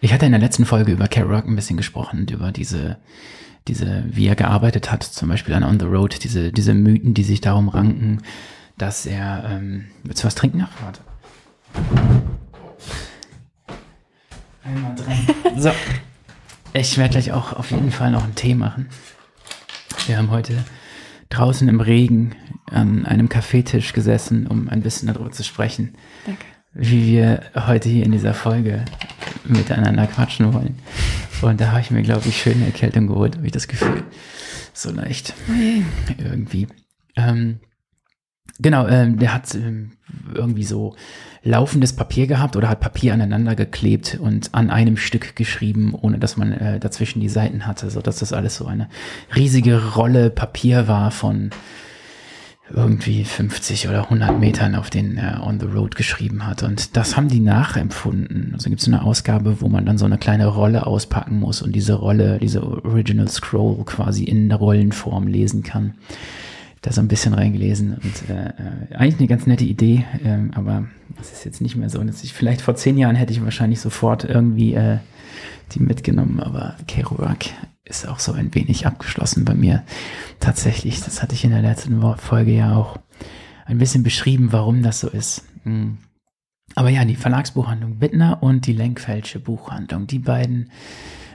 Ich 0.00 0.12
hatte 0.12 0.26
in 0.26 0.32
der 0.32 0.40
letzten 0.40 0.66
Folge 0.66 0.90
über 0.90 1.06
Kerouac 1.06 1.46
ein 1.46 1.54
bisschen 1.54 1.76
gesprochen 1.76 2.18
und 2.18 2.32
über 2.32 2.50
diese, 2.50 2.98
diese, 3.68 4.02
wie 4.08 4.26
er 4.26 4.34
gearbeitet 4.34 4.90
hat, 4.90 5.04
zum 5.04 5.28
Beispiel 5.28 5.54
an 5.54 5.62
On 5.62 5.78
the 5.78 5.86
Road, 5.86 6.24
diese, 6.24 6.50
diese 6.50 6.74
Mythen, 6.74 7.14
die 7.14 7.22
sich 7.22 7.40
darum 7.40 7.68
ranken, 7.68 8.22
dass 8.76 9.06
er, 9.06 9.44
ähm, 9.48 9.84
willst 10.02 10.24
du 10.24 10.26
was 10.26 10.34
trinken? 10.34 10.66
Ach, 10.66 10.82
warte. 10.82 11.00
Einmal 14.64 14.94
drin. 14.94 15.16
So. 15.60 15.70
Ich 16.74 16.96
werde 16.96 17.10
gleich 17.10 17.32
auch 17.32 17.52
auf 17.52 17.70
jeden 17.70 17.90
Fall 17.92 18.10
noch 18.10 18.24
einen 18.24 18.34
Tee 18.34 18.54
machen. 18.54 18.88
Wir 20.06 20.16
haben 20.16 20.30
heute 20.30 20.64
draußen 21.28 21.68
im 21.68 21.80
Regen 21.80 22.34
an 22.70 23.04
einem 23.04 23.28
Kaffeetisch 23.28 23.92
gesessen, 23.92 24.46
um 24.46 24.68
ein 24.68 24.80
bisschen 24.80 25.08
darüber 25.08 25.30
zu 25.30 25.44
sprechen. 25.44 25.94
Danke. 26.24 26.44
Wie 26.72 27.06
wir 27.06 27.42
heute 27.54 27.90
hier 27.90 28.04
in 28.04 28.12
dieser 28.12 28.32
Folge 28.32 28.86
miteinander 29.44 30.06
quatschen 30.06 30.54
wollen. 30.54 30.78
Und 31.42 31.60
da 31.60 31.72
habe 31.72 31.80
ich 31.80 31.90
mir, 31.90 32.02
glaube 32.02 32.28
ich, 32.28 32.40
schöne 32.40 32.64
Erkältung 32.64 33.08
geholt, 33.08 33.36
habe 33.36 33.46
ich 33.46 33.52
das 33.52 33.68
Gefühl. 33.68 34.04
So 34.72 34.90
leicht. 34.90 35.34
Okay. 35.48 35.84
Irgendwie. 36.18 36.68
Ähm, 37.16 37.60
genau, 38.58 38.86
ähm, 38.86 39.18
der 39.18 39.34
hat 39.34 39.54
ähm, 39.54 39.92
irgendwie 40.34 40.64
so 40.64 40.94
laufendes 41.44 41.94
Papier 41.94 42.26
gehabt 42.26 42.56
oder 42.56 42.68
hat 42.68 42.80
Papier 42.80 43.14
aneinander 43.14 43.54
geklebt 43.54 44.18
und 44.20 44.54
an 44.54 44.70
einem 44.70 44.96
Stück 44.96 45.34
geschrieben, 45.34 45.94
ohne 46.00 46.18
dass 46.18 46.36
man 46.36 46.52
äh, 46.52 46.78
dazwischen 46.78 47.20
die 47.20 47.28
Seiten 47.28 47.66
hatte, 47.66 47.90
so 47.90 48.00
dass 48.00 48.18
das 48.18 48.32
alles 48.32 48.56
so 48.56 48.66
eine 48.66 48.88
riesige 49.34 49.94
Rolle 49.94 50.30
Papier 50.30 50.86
war 50.86 51.10
von 51.10 51.50
irgendwie 52.70 53.24
50 53.24 53.88
oder 53.88 54.04
100 54.04 54.38
Metern, 54.38 54.74
auf 54.76 54.88
denen 54.88 55.18
er 55.18 55.44
on 55.44 55.60
the 55.60 55.66
road 55.66 55.94
geschrieben 55.94 56.46
hat. 56.46 56.62
Und 56.62 56.96
das 56.96 57.16
haben 57.16 57.28
die 57.28 57.40
nachempfunden. 57.40 58.52
Also 58.54 58.70
gibt 58.70 58.80
es 58.80 58.88
eine 58.88 59.02
Ausgabe, 59.02 59.60
wo 59.60 59.68
man 59.68 59.84
dann 59.84 59.98
so 59.98 60.06
eine 60.06 60.16
kleine 60.16 60.46
Rolle 60.46 60.86
auspacken 60.86 61.38
muss 61.38 61.60
und 61.60 61.72
diese 61.74 61.94
Rolle, 61.94 62.38
diese 62.38 62.62
Original 62.62 63.28
Scroll 63.28 63.84
quasi 63.84 64.24
in 64.24 64.50
Rollenform 64.50 65.26
lesen 65.26 65.62
kann 65.62 65.94
da 66.82 66.92
so 66.92 67.00
ein 67.00 67.08
bisschen 67.08 67.32
reingelesen 67.32 67.94
und 67.94 68.28
äh, 68.28 68.48
äh, 68.48 68.94
eigentlich 68.94 69.18
eine 69.18 69.28
ganz 69.28 69.46
nette 69.46 69.64
Idee, 69.64 70.04
äh, 70.24 70.54
aber 70.54 70.88
es 71.20 71.32
ist 71.32 71.44
jetzt 71.44 71.60
nicht 71.60 71.76
mehr 71.76 71.88
so, 71.88 72.02
ich 72.02 72.34
vielleicht 72.34 72.60
vor 72.60 72.74
zehn 72.74 72.98
Jahren 72.98 73.14
hätte 73.14 73.32
ich 73.32 73.42
wahrscheinlich 73.42 73.80
sofort 73.80 74.24
irgendwie 74.24 74.74
äh, 74.74 74.98
die 75.72 75.80
mitgenommen, 75.80 76.40
aber 76.40 76.76
Kerouac 76.88 77.46
ist 77.84 78.06
auch 78.06 78.18
so 78.18 78.32
ein 78.32 78.54
wenig 78.54 78.86
abgeschlossen 78.86 79.44
bei 79.44 79.54
mir. 79.54 79.84
Tatsächlich, 80.40 81.00
das 81.00 81.22
hatte 81.22 81.34
ich 81.34 81.44
in 81.44 81.50
der 81.50 81.62
letzten 81.62 82.00
Folge 82.16 82.52
ja 82.52 82.74
auch 82.74 82.98
ein 83.64 83.78
bisschen 83.78 84.02
beschrieben, 84.02 84.52
warum 84.52 84.82
das 84.82 85.00
so 85.00 85.08
ist. 85.08 85.44
Hm. 85.64 85.98
aber 86.74 86.88
ja, 86.88 87.04
die 87.04 87.14
Verlagsbuchhandlung 87.14 88.00
Wittner 88.00 88.42
und 88.42 88.66
die 88.66 88.72
Lenkfeldsche 88.72 89.38
Buchhandlung, 89.38 90.08
die 90.08 90.18
beiden 90.18 90.70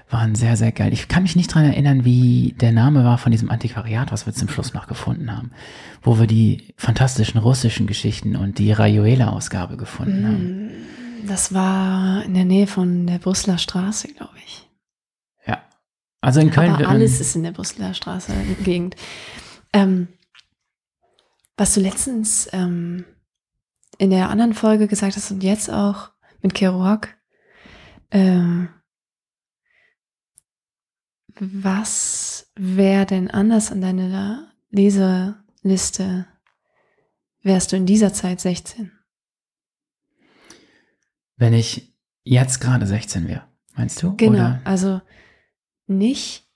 waren 0.09 0.35
sehr, 0.35 0.55
sehr 0.55 0.71
geil. 0.71 0.93
Ich 0.93 1.07
kann 1.07 1.23
mich 1.23 1.35
nicht 1.35 1.53
dran 1.53 1.65
erinnern, 1.65 2.05
wie 2.05 2.55
der 2.59 2.71
Name 2.71 3.03
war 3.03 3.17
von 3.17 3.31
diesem 3.31 3.49
Antiquariat, 3.49 4.11
was 4.11 4.25
wir 4.25 4.33
zum 4.33 4.47
Schluss 4.47 4.73
noch 4.73 4.87
gefunden 4.87 5.35
haben, 5.35 5.51
wo 6.01 6.19
wir 6.19 6.27
die 6.27 6.73
fantastischen 6.77 7.39
russischen 7.39 7.87
Geschichten 7.87 8.35
und 8.35 8.57
die 8.57 8.71
Rayuela-Ausgabe 8.71 9.75
gefunden 9.75 10.21
mm, 10.21 10.25
haben. 10.25 10.71
Das 11.27 11.53
war 11.53 12.23
in 12.23 12.33
der 12.33 12.45
Nähe 12.45 12.67
von 12.67 13.05
der 13.05 13.17
Brüsseler 13.17 13.57
Straße, 13.57 14.07
glaube 14.13 14.35
ich. 14.45 14.69
Ja. 15.45 15.61
Also 16.21 16.39
in 16.39 16.51
Köln. 16.51 16.71
Aber 16.71 16.87
alles 16.87 17.19
ist 17.19 17.35
in 17.35 17.43
der 17.43 17.51
Brüsseler 17.51 17.93
Straße 17.93 18.31
Gegend. 18.63 18.95
Ähm, 19.73 20.07
was 21.57 21.73
du 21.73 21.81
letztens 21.81 22.47
ähm, 22.53 23.03
in 23.97 24.11
der 24.11 24.29
anderen 24.29 24.53
Folge 24.53 24.87
gesagt 24.87 25.17
hast 25.17 25.31
und 25.31 25.43
jetzt 25.43 25.69
auch 25.69 26.11
mit 26.41 26.53
Kerouac, 26.53 27.09
ähm, 28.11 28.69
was 31.39 32.51
wäre 32.55 33.05
denn 33.05 33.29
anders 33.29 33.71
an 33.71 33.81
deiner 33.81 34.51
Leseliste, 34.69 36.27
wärst 37.43 37.71
du 37.71 37.75
in 37.75 37.85
dieser 37.85 38.13
Zeit 38.13 38.41
16? 38.41 38.91
Wenn 41.37 41.53
ich 41.53 41.93
jetzt 42.23 42.59
gerade 42.59 42.85
16 42.85 43.27
wäre, 43.27 43.43
meinst 43.75 44.01
du? 44.01 44.15
Genau, 44.17 44.33
Oder? 44.33 44.61
also 44.63 45.01
nicht, 45.85 46.47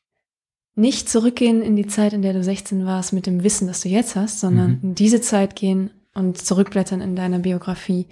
nicht 0.76 1.08
zurückgehen 1.08 1.62
in 1.62 1.76
die 1.76 1.88
Zeit, 1.88 2.14
in 2.14 2.22
der 2.22 2.34
du 2.34 2.44
16 2.44 2.86
warst 2.86 3.14
mit 3.14 3.26
dem 3.26 3.44
Wissen, 3.44 3.68
das 3.68 3.82
du 3.82 3.90
jetzt 3.90 4.16
hast, 4.16 4.40
sondern 4.40 4.72
mhm. 4.72 4.80
in 4.82 4.96
diese 4.96 5.22
Zeit 5.22 5.56
gehen 5.56 5.92
und 6.14 6.38
zurückblättern 6.38 7.02
in 7.02 7.16
deiner 7.16 7.40
Biografie. 7.40 8.08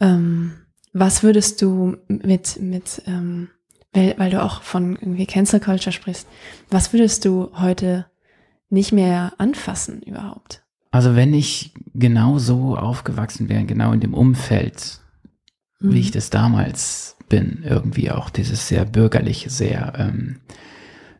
Ähm, 0.00 0.52
was 0.92 1.22
würdest 1.22 1.62
du 1.62 1.96
mit, 2.08 2.60
mit 2.60 3.02
ähm, 3.06 3.48
weil, 3.92 4.14
weil 4.18 4.30
du 4.30 4.42
auch 4.42 4.62
von 4.62 4.96
irgendwie 4.96 5.26
Cancel 5.26 5.60
Culture 5.60 5.92
sprichst, 5.92 6.26
was 6.70 6.92
würdest 6.92 7.24
du 7.24 7.50
heute 7.54 8.06
nicht 8.70 8.92
mehr 8.92 9.32
anfassen 9.38 10.02
überhaupt? 10.02 10.62
Also 10.90 11.16
wenn 11.16 11.34
ich 11.34 11.72
genau 11.94 12.38
so 12.38 12.76
aufgewachsen 12.76 13.48
wäre, 13.48 13.64
genau 13.64 13.92
in 13.92 14.00
dem 14.00 14.14
Umfeld, 14.14 15.00
mhm. 15.80 15.92
wie 15.92 16.00
ich 16.00 16.10
das 16.10 16.30
damals 16.30 17.16
bin, 17.28 17.62
irgendwie 17.64 18.10
auch 18.10 18.30
dieses 18.30 18.68
sehr 18.68 18.84
bürgerliche, 18.84 19.50
sehr, 19.50 19.92
ähm, 19.98 20.40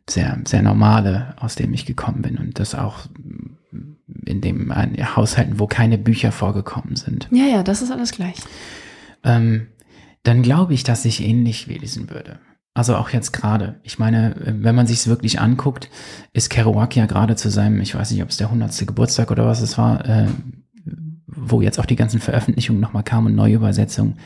sehr, 0.08 0.38
sehr 0.46 0.62
normale, 0.62 1.34
aus 1.38 1.54
dem 1.54 1.74
ich 1.74 1.84
gekommen 1.84 2.22
bin 2.22 2.38
und 2.38 2.58
das 2.58 2.74
auch 2.74 3.00
in 4.24 4.40
dem 4.40 4.72
Haushalten, 4.74 5.58
wo 5.58 5.66
keine 5.66 5.98
Bücher 5.98 6.32
vorgekommen 6.32 6.96
sind. 6.96 7.28
Ja, 7.30 7.44
ja, 7.44 7.62
das 7.62 7.82
ist 7.82 7.90
alles 7.90 8.12
gleich. 8.12 8.36
Ähm, 9.22 9.68
dann 10.22 10.42
glaube 10.42 10.74
ich, 10.74 10.82
dass 10.82 11.04
ich 11.04 11.22
ähnlich 11.22 11.66
lesen 11.66 12.10
würde. 12.10 12.38
Also 12.78 12.94
auch 12.94 13.10
jetzt 13.10 13.32
gerade. 13.32 13.74
Ich 13.82 13.98
meine, 13.98 14.36
wenn 14.38 14.76
man 14.76 14.86
sich 14.86 14.98
es 14.98 15.08
wirklich 15.08 15.40
anguckt, 15.40 15.90
ist 16.32 16.48
Kerouac 16.48 16.94
ja 16.94 17.06
gerade 17.06 17.34
zu 17.34 17.50
seinem, 17.50 17.80
ich 17.80 17.96
weiß 17.96 18.12
nicht, 18.12 18.22
ob 18.22 18.28
es 18.28 18.36
der 18.36 18.46
100. 18.46 18.86
Geburtstag 18.86 19.32
oder 19.32 19.46
was 19.46 19.60
es 19.60 19.76
war, 19.78 20.08
äh, 20.08 20.28
wo 21.26 21.60
jetzt 21.60 21.80
auch 21.80 21.86
die 21.86 21.96
ganzen 21.96 22.20
Veröffentlichungen 22.20 22.80
nochmal 22.80 23.02
kamen 23.02 23.26
und 23.26 23.34
Neuübersetzungen. 23.34 24.18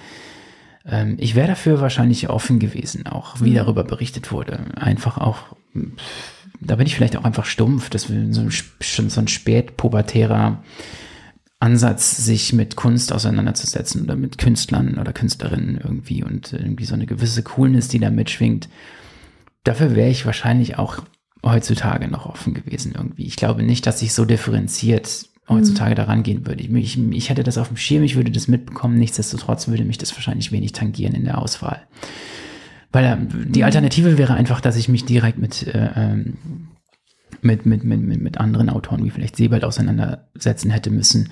Ähm, 0.84 1.16
ich 1.18 1.34
wäre 1.34 1.48
dafür 1.48 1.80
wahrscheinlich 1.80 2.28
offen 2.28 2.58
gewesen, 2.58 3.06
auch 3.06 3.40
wie 3.40 3.52
mhm. 3.52 3.54
darüber 3.54 3.84
berichtet 3.84 4.32
wurde. 4.32 4.58
Einfach 4.74 5.16
auch, 5.16 5.56
da 6.60 6.76
bin 6.76 6.86
ich 6.86 6.94
vielleicht 6.94 7.16
auch 7.16 7.24
einfach 7.24 7.46
stumpf, 7.46 7.88
dass 7.88 8.10
wir 8.10 8.34
so, 8.34 8.50
schon 8.50 9.08
so 9.08 9.22
ein 9.22 9.28
spätpubertärer 9.28 10.62
Ansatz, 11.62 12.16
sich 12.16 12.52
mit 12.52 12.74
Kunst 12.74 13.12
auseinanderzusetzen 13.12 14.02
oder 14.02 14.16
mit 14.16 14.36
Künstlern 14.36 14.98
oder 14.98 15.12
Künstlerinnen 15.12 15.80
irgendwie 15.82 16.24
und 16.24 16.52
irgendwie 16.52 16.84
so 16.84 16.94
eine 16.94 17.06
gewisse 17.06 17.44
Coolness, 17.44 17.86
die 17.86 18.00
da 18.00 18.10
mitschwingt. 18.10 18.68
Dafür 19.62 19.94
wäre 19.94 20.10
ich 20.10 20.26
wahrscheinlich 20.26 20.78
auch 20.78 21.04
heutzutage 21.44 22.08
noch 22.08 22.26
offen 22.26 22.54
gewesen 22.54 22.94
irgendwie. 22.96 23.26
Ich 23.26 23.36
glaube 23.36 23.62
nicht, 23.62 23.86
dass 23.86 24.02
ich 24.02 24.12
so 24.12 24.24
differenziert 24.24 25.28
heutzutage 25.48 25.92
mhm. 25.92 25.96
daran 25.96 26.22
gehen 26.24 26.46
würde. 26.46 26.62
Ich, 26.62 26.98
ich, 26.98 27.30
hätte 27.30 27.44
das 27.44 27.58
auf 27.58 27.68
dem 27.68 27.76
Schirm, 27.76 28.02
ich 28.02 28.16
würde 28.16 28.32
das 28.32 28.48
mitbekommen, 28.48 28.98
nichtsdestotrotz 28.98 29.68
würde 29.68 29.84
mich 29.84 29.98
das 29.98 30.14
wahrscheinlich 30.16 30.50
wenig 30.50 30.72
tangieren 30.72 31.14
in 31.14 31.24
der 31.24 31.38
Auswahl. 31.38 31.82
Weil 32.90 33.04
äh, 33.04 33.16
die 33.46 33.60
mhm. 33.60 33.66
Alternative 33.66 34.18
wäre 34.18 34.34
einfach, 34.34 34.60
dass 34.60 34.76
ich 34.76 34.88
mich 34.88 35.04
direkt 35.04 35.38
mit 35.38 35.64
äh, 35.66 35.90
ähm, 35.94 36.36
mit, 37.40 37.66
mit, 37.66 37.84
mit, 37.84 38.20
mit 38.20 38.38
anderen 38.38 38.68
Autoren 38.68 39.04
wie 39.04 39.10
vielleicht 39.10 39.36
Sebald 39.36 39.64
auseinandersetzen 39.64 40.70
hätte 40.70 40.90
müssen 40.90 41.30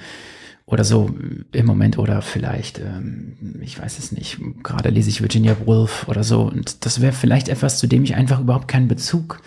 oder 0.70 0.84
so 0.84 1.10
im 1.50 1.66
Moment 1.66 1.98
oder 1.98 2.22
vielleicht, 2.22 2.78
ähm, 2.78 3.58
ich 3.60 3.80
weiß 3.80 3.98
es 3.98 4.12
nicht, 4.12 4.38
gerade 4.62 4.90
lese 4.90 5.10
ich 5.10 5.20
Virginia 5.20 5.56
Woolf 5.64 6.06
oder 6.08 6.22
so 6.22 6.42
und 6.42 6.86
das 6.86 7.00
wäre 7.00 7.12
vielleicht 7.12 7.48
etwas, 7.48 7.78
zu 7.78 7.88
dem 7.88 8.04
ich 8.04 8.14
einfach 8.14 8.40
überhaupt 8.40 8.68
keinen 8.68 8.86
Bezug 8.86 9.42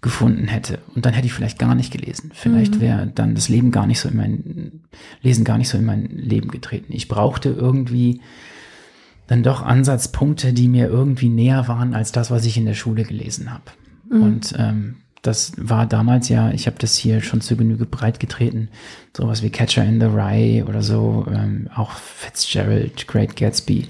gefunden 0.00 0.48
hätte 0.48 0.80
und 0.94 1.06
dann 1.06 1.14
hätte 1.14 1.26
ich 1.26 1.32
vielleicht 1.32 1.60
gar 1.60 1.76
nicht 1.76 1.92
gelesen. 1.92 2.32
Vielleicht 2.34 2.76
mhm. 2.76 2.80
wäre 2.80 3.06
dann 3.14 3.36
das 3.36 3.48
Leben 3.48 3.70
gar 3.70 3.86
nicht 3.86 4.00
so 4.00 4.08
in 4.08 4.16
mein, 4.16 4.80
Lesen 5.22 5.44
gar 5.44 5.58
nicht 5.58 5.68
so 5.68 5.78
in 5.78 5.84
mein 5.84 6.06
Leben 6.06 6.50
getreten. 6.50 6.92
Ich 6.92 7.06
brauchte 7.06 7.50
irgendwie 7.50 8.20
dann 9.28 9.44
doch 9.44 9.62
Ansatzpunkte, 9.62 10.52
die 10.52 10.68
mir 10.68 10.88
irgendwie 10.88 11.28
näher 11.28 11.68
waren 11.68 11.94
als 11.94 12.10
das, 12.10 12.30
was 12.30 12.44
ich 12.44 12.56
in 12.56 12.66
der 12.66 12.74
Schule 12.74 13.04
gelesen 13.04 13.52
habe. 13.52 13.62
Mhm. 14.10 14.22
Und 14.22 14.54
ähm, 14.58 14.96
das 15.24 15.52
war 15.56 15.86
damals 15.86 16.28
ja, 16.28 16.50
ich 16.50 16.66
habe 16.66 16.76
das 16.78 16.96
hier 16.96 17.22
schon 17.22 17.40
zu 17.40 17.56
Genüge 17.56 17.86
breit 17.86 18.20
getreten, 18.20 18.68
sowas 19.16 19.42
wie 19.42 19.50
Catcher 19.50 19.84
in 19.84 19.98
the 19.98 20.06
Rye 20.06 20.64
oder 20.64 20.82
so, 20.82 21.26
ähm, 21.28 21.68
auch 21.74 21.92
Fitzgerald, 21.92 23.06
Great 23.08 23.34
Gatsby. 23.34 23.88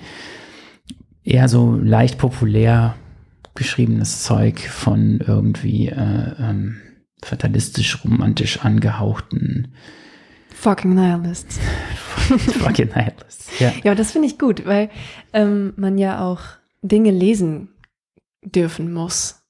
Eher 1.24 1.48
so 1.48 1.74
leicht 1.74 2.18
populär 2.18 2.94
geschriebenes 3.54 4.22
Zeug 4.22 4.60
von 4.60 5.20
irgendwie 5.26 5.88
äh, 5.88 6.34
ähm, 6.38 6.80
fatalistisch 7.22 8.04
romantisch 8.04 8.60
angehauchten 8.60 9.74
Fucking 10.54 10.94
Nihilists. 10.94 11.58
Fucking 12.16 12.88
Nihilists, 12.94 13.58
ja. 13.58 13.72
Ja, 13.82 13.94
das 13.94 14.12
finde 14.12 14.28
ich 14.28 14.38
gut, 14.38 14.64
weil 14.64 14.88
ähm, 15.32 15.74
man 15.76 15.98
ja 15.98 16.24
auch 16.24 16.40
Dinge 16.80 17.10
lesen 17.10 17.68
dürfen 18.42 18.92
muss. 18.92 19.42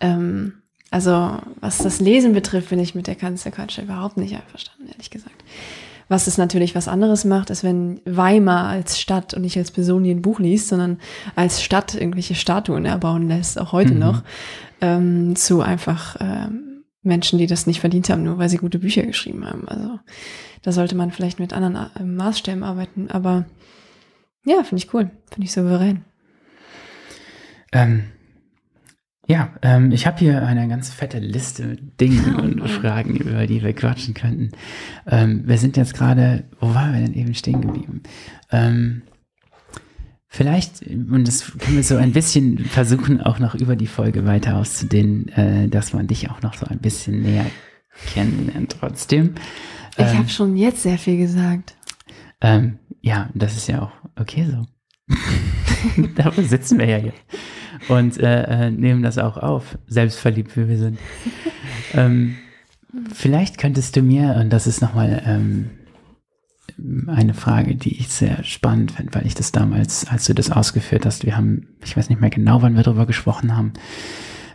Ähm, 0.00 0.63
also 0.94 1.38
was 1.60 1.78
das 1.78 1.98
Lesen 1.98 2.34
betrifft, 2.34 2.68
bin 2.68 2.78
ich 2.78 2.94
mit 2.94 3.08
der 3.08 3.16
Culture 3.16 3.82
überhaupt 3.82 4.16
nicht 4.16 4.36
einverstanden, 4.36 4.86
ehrlich 4.92 5.10
gesagt. 5.10 5.34
Was 6.06 6.28
es 6.28 6.38
natürlich 6.38 6.76
was 6.76 6.86
anderes 6.86 7.24
macht, 7.24 7.50
ist, 7.50 7.64
wenn 7.64 8.00
Weimar 8.04 8.68
als 8.68 9.00
Stadt 9.00 9.34
und 9.34 9.42
nicht 9.42 9.56
als 9.56 9.72
Person, 9.72 10.04
die 10.04 10.12
ein 10.12 10.22
Buch 10.22 10.38
liest, 10.38 10.68
sondern 10.68 11.00
als 11.34 11.64
Stadt 11.64 11.96
irgendwelche 11.96 12.36
Statuen 12.36 12.84
erbauen 12.84 13.26
lässt, 13.26 13.58
auch 13.58 13.72
heute 13.72 13.94
mhm. 13.94 13.98
noch, 13.98 14.22
ähm, 14.80 15.34
zu 15.34 15.62
einfach 15.62 16.14
ähm, 16.20 16.84
Menschen, 17.02 17.40
die 17.40 17.48
das 17.48 17.66
nicht 17.66 17.80
verdient 17.80 18.08
haben, 18.08 18.22
nur 18.22 18.38
weil 18.38 18.48
sie 18.48 18.58
gute 18.58 18.78
Bücher 18.78 19.02
geschrieben 19.02 19.44
haben. 19.44 19.66
Also 19.66 19.98
da 20.62 20.70
sollte 20.70 20.94
man 20.94 21.10
vielleicht 21.10 21.40
mit 21.40 21.52
anderen 21.52 21.90
äh, 21.98 22.04
Maßstäben 22.04 22.62
arbeiten. 22.62 23.10
Aber 23.10 23.46
ja, 24.46 24.62
finde 24.62 24.84
ich 24.84 24.94
cool, 24.94 25.10
finde 25.28 25.44
ich 25.44 25.50
souverän. 25.50 26.04
Ähm, 27.72 28.04
ja, 29.26 29.54
ähm, 29.62 29.90
ich 29.92 30.06
habe 30.06 30.18
hier 30.18 30.46
eine 30.46 30.68
ganz 30.68 30.90
fette 30.90 31.18
Liste 31.18 31.64
mit 31.64 32.00
Dingen 32.00 32.36
und 32.40 32.68
Fragen, 32.68 33.16
über 33.16 33.46
die 33.46 33.62
wir 33.62 33.72
quatschen 33.72 34.14
könnten. 34.14 34.50
Ähm, 35.06 35.42
wir 35.46 35.58
sind 35.58 35.76
jetzt 35.76 35.94
gerade, 35.94 36.44
wo 36.60 36.74
waren 36.74 36.92
wir 36.92 37.00
denn 37.00 37.14
eben 37.14 37.34
stehen 37.34 37.62
geblieben? 37.62 38.02
Ähm, 38.50 39.02
vielleicht, 40.26 40.82
und 40.86 41.26
das 41.26 41.52
können 41.58 41.76
wir 41.76 41.84
so 41.84 41.96
ein 41.96 42.12
bisschen 42.12 42.58
versuchen, 42.58 43.20
auch 43.20 43.38
noch 43.38 43.54
über 43.54 43.76
die 43.76 43.86
Folge 43.86 44.26
weiter 44.26 44.56
auszudehnen, 44.56 45.28
äh, 45.28 45.68
dass 45.68 45.92
man 45.92 46.06
dich 46.06 46.30
auch 46.30 46.42
noch 46.42 46.54
so 46.54 46.66
ein 46.66 46.78
bisschen 46.78 47.22
näher 47.22 47.46
kennenlernt 48.12 48.76
trotzdem. 48.78 49.34
ich 49.96 50.04
habe 50.04 50.18
ähm, 50.18 50.28
schon 50.28 50.56
jetzt 50.56 50.82
sehr 50.82 50.98
viel 50.98 51.16
gesagt. 51.16 51.76
Ähm, 52.40 52.78
ja, 53.00 53.30
das 53.34 53.56
ist 53.56 53.68
ja 53.68 53.82
auch 53.82 53.92
okay 54.20 54.46
so. 54.50 54.66
Dafür 56.16 56.44
sitzen 56.44 56.78
wir 56.78 56.88
ja 56.88 56.96
hier 56.96 57.12
und 57.88 58.18
äh, 58.18 58.66
äh, 58.66 58.70
nehmen 58.70 59.02
das 59.02 59.18
auch 59.18 59.36
auf, 59.36 59.78
selbstverliebt 59.86 60.56
wie 60.56 60.68
wir 60.68 60.78
sind. 60.78 60.98
ähm, 61.94 62.36
vielleicht 63.12 63.58
könntest 63.58 63.96
du 63.96 64.02
mir, 64.02 64.36
und 64.40 64.50
das 64.50 64.66
ist 64.66 64.80
nochmal 64.80 65.22
ähm, 65.26 65.70
eine 67.08 67.34
Frage, 67.34 67.76
die 67.76 67.98
ich 67.98 68.08
sehr 68.08 68.42
spannend 68.42 68.92
finde, 68.92 69.14
weil 69.14 69.26
ich 69.26 69.34
das 69.34 69.52
damals, 69.52 70.06
als 70.08 70.24
du 70.24 70.34
das 70.34 70.50
ausgeführt 70.50 71.06
hast, 71.06 71.24
wir 71.24 71.36
haben, 71.36 71.76
ich 71.84 71.96
weiß 71.96 72.08
nicht 72.08 72.20
mehr 72.20 72.30
genau, 72.30 72.62
wann 72.62 72.76
wir 72.76 72.82
darüber 72.82 73.06
gesprochen 73.06 73.56
haben, 73.56 73.72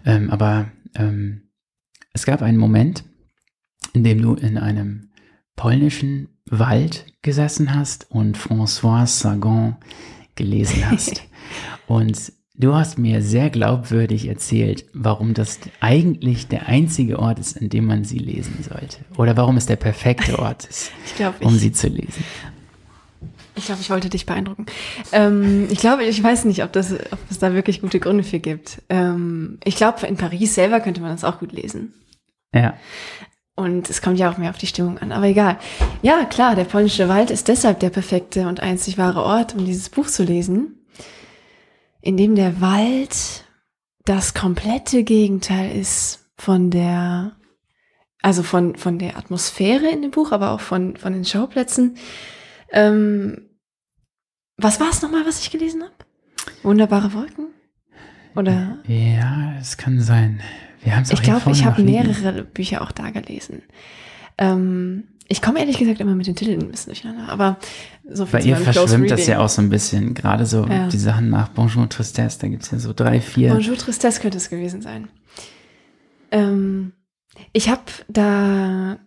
ähm, 0.05 0.29
aber 0.29 0.71
ähm, 0.95 1.49
es 2.13 2.25
gab 2.25 2.41
einen 2.41 2.57
Moment, 2.57 3.03
in 3.93 4.03
dem 4.03 4.21
du 4.21 4.33
in 4.33 4.57
einem 4.57 5.11
polnischen 5.55 6.29
Wald 6.45 7.05
gesessen 7.21 7.75
hast 7.75 8.09
und 8.09 8.37
François 8.37 9.05
Sagan 9.05 9.77
gelesen 10.35 10.89
hast. 10.89 11.23
und 11.87 12.31
Du 12.61 12.75
hast 12.75 12.97
mir 12.97 13.21
sehr 13.21 13.49
glaubwürdig 13.49 14.27
erzählt, 14.27 14.83
warum 14.91 15.33
das 15.33 15.59
eigentlich 15.79 16.49
der 16.49 16.67
einzige 16.67 17.17
Ort 17.17 17.39
ist, 17.39 17.57
an 17.57 17.69
dem 17.69 17.85
man 17.85 18.03
sie 18.03 18.17
lesen 18.17 18.65
sollte. 18.69 18.97
Oder 19.17 19.37
warum 19.37 19.55
es 19.55 19.65
der 19.65 19.77
perfekte 19.77 20.37
Ort 20.39 20.65
ist, 20.65 20.91
glaub, 21.15 21.41
um 21.41 21.55
sie 21.57 21.71
zu 21.71 21.87
lesen. 21.87 22.21
Ich 23.55 23.65
glaube, 23.65 23.79
ich 23.79 23.89
wollte 23.89 24.09
dich 24.09 24.25
beeindrucken. 24.25 24.65
Ähm, 25.13 25.69
ich 25.71 25.79
glaube, 25.79 26.03
ich 26.03 26.21
weiß 26.21 26.43
nicht, 26.45 26.61
ob, 26.61 26.73
das, 26.73 26.91
ob 26.91 27.19
es 27.29 27.39
da 27.39 27.53
wirklich 27.53 27.79
gute 27.79 28.01
Gründe 28.01 28.25
für 28.25 28.39
gibt. 28.39 28.81
Ähm, 28.89 29.57
ich 29.63 29.77
glaube, 29.77 30.05
in 30.05 30.17
Paris 30.17 30.55
selber 30.55 30.81
könnte 30.81 30.99
man 30.99 31.11
das 31.11 31.23
auch 31.23 31.39
gut 31.39 31.53
lesen. 31.53 31.93
Ja. 32.53 32.73
Und 33.55 33.89
es 33.89 34.01
kommt 34.01 34.19
ja 34.19 34.29
auch 34.29 34.37
mehr 34.37 34.49
auf 34.49 34.57
die 34.57 34.67
Stimmung 34.67 34.97
an. 34.97 35.13
Aber 35.13 35.27
egal. 35.27 35.59
Ja, 36.01 36.25
klar, 36.25 36.55
der 36.55 36.65
polnische 36.65 37.07
Wald 37.07 37.31
ist 37.31 37.47
deshalb 37.47 37.79
der 37.79 37.89
perfekte 37.89 38.49
und 38.49 38.59
einzig 38.59 38.97
wahre 38.97 39.23
Ort, 39.23 39.55
um 39.55 39.63
dieses 39.63 39.89
Buch 39.89 40.07
zu 40.07 40.23
lesen, 40.23 40.78
in 42.01 42.17
dem 42.17 42.35
der 42.35 42.61
Wald 42.61 43.45
das 44.05 44.33
komplette 44.33 45.03
Gegenteil 45.03 45.77
ist 45.77 46.31
von 46.35 46.71
der, 46.71 47.35
also 48.21 48.43
von, 48.43 48.75
von 48.75 48.97
der 48.97 49.17
Atmosphäre 49.17 49.89
in 49.89 50.01
dem 50.01 50.11
Buch, 50.11 50.31
aber 50.31 50.51
auch 50.51 50.61
von, 50.61 50.97
von 50.97 51.13
den 51.13 51.25
Schauplätzen. 51.25 51.97
Ähm, 52.71 53.49
was 54.57 54.79
war 54.79 54.89
es 54.89 55.01
nochmal, 55.01 55.25
was 55.25 55.41
ich 55.41 55.51
gelesen 55.51 55.83
habe? 55.83 55.93
Wunderbare 56.63 57.13
Wolken? 57.13 57.47
Oder? 58.35 58.79
Ja, 58.87 59.55
es 59.59 59.77
kann 59.77 59.99
sein. 60.01 60.41
Wir 60.81 60.95
haben 60.95 61.03
es 61.03 61.11
Ich 61.11 61.21
glaube, 61.21 61.51
ich 61.51 61.65
habe 61.65 61.83
mehrere 61.83 62.43
Bücher 62.43 62.81
auch 62.81 62.91
da 62.91 63.09
gelesen. 63.09 63.63
Ähm, 64.37 65.03
ich 65.29 65.41
komme 65.41 65.59
ehrlich 65.59 65.77
gesagt 65.77 66.01
immer 66.01 66.15
mit 66.15 66.27
den 66.27 66.35
Titeln 66.35 66.59
ein 66.59 66.71
bisschen 66.71 66.91
durcheinander, 66.91 67.31
aber 67.31 67.57
so 68.09 68.25
viel 68.25 68.39
Bei 68.39 68.45
ihr 68.45 68.57
verschwimmt 68.57 69.11
das 69.11 69.27
ja 69.27 69.39
auch 69.39 69.47
so 69.47 69.61
ein 69.61 69.69
bisschen, 69.69 70.15
gerade 70.15 70.45
so 70.47 70.65
ja. 70.65 70.87
die 70.87 70.97
Sachen 70.97 71.29
nach 71.29 71.49
Bonjour 71.49 71.87
Tristesse, 71.87 72.39
da 72.39 72.47
gibt 72.47 72.63
es 72.63 72.71
ja 72.71 72.79
so 72.79 72.93
drei, 72.93 73.21
vier. 73.21 73.53
Bonjour 73.53 73.77
Tristesse 73.77 74.19
könnte 74.19 74.37
es 74.37 74.49
gewesen 74.49 74.81
sein. 74.81 75.07
Ähm, 76.31 76.93
ich 77.53 77.69
habe 77.69 77.83
da 78.07 78.97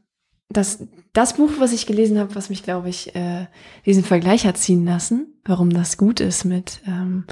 das, 0.49 0.87
das 1.12 1.35
Buch, 1.35 1.51
was 1.59 1.73
ich 1.73 1.87
gelesen 1.87 2.18
habe, 2.18 2.35
was 2.37 2.51
mich, 2.51 2.62
glaube 2.62 2.89
ich, 2.89 3.14
äh, 3.16 3.47
diesen 3.85 4.05
Vergleich 4.05 4.47
hat 4.47 4.59
ziehen 4.59 4.85
lassen, 4.85 5.35
warum 5.45 5.70
das 5.70 5.97
gut 5.97 6.20
ist 6.20 6.45
mit 6.45 6.81
ähm, 6.87 7.25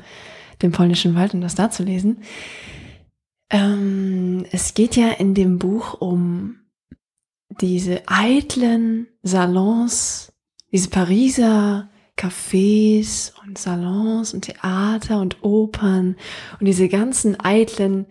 dem 0.63 0.73
polnischen 0.73 1.15
Wald 1.15 1.33
und 1.35 1.43
das 1.43 1.55
da 1.55 1.71
zu 1.71 1.85
lesen. 1.85 2.19
Ähm, 3.51 4.45
es 4.51 4.75
geht 4.75 4.97
ja 4.97 5.11
in 5.11 5.35
dem 5.35 5.59
Buch 5.59 5.95
um 6.01 6.60
diese 7.61 8.03
eitlen 8.09 9.07
Salons, 9.23 10.33
diese 10.73 10.89
Pariser 10.89 11.91
Cafés 12.17 13.33
und 13.47 13.57
Salons 13.57 14.35
und 14.35 14.43
Theater 14.43 15.21
und 15.21 15.43
Opern 15.43 16.17
und 16.59 16.67
diese 16.67 16.89
ganzen 16.89 17.41
eitlen 17.41 18.07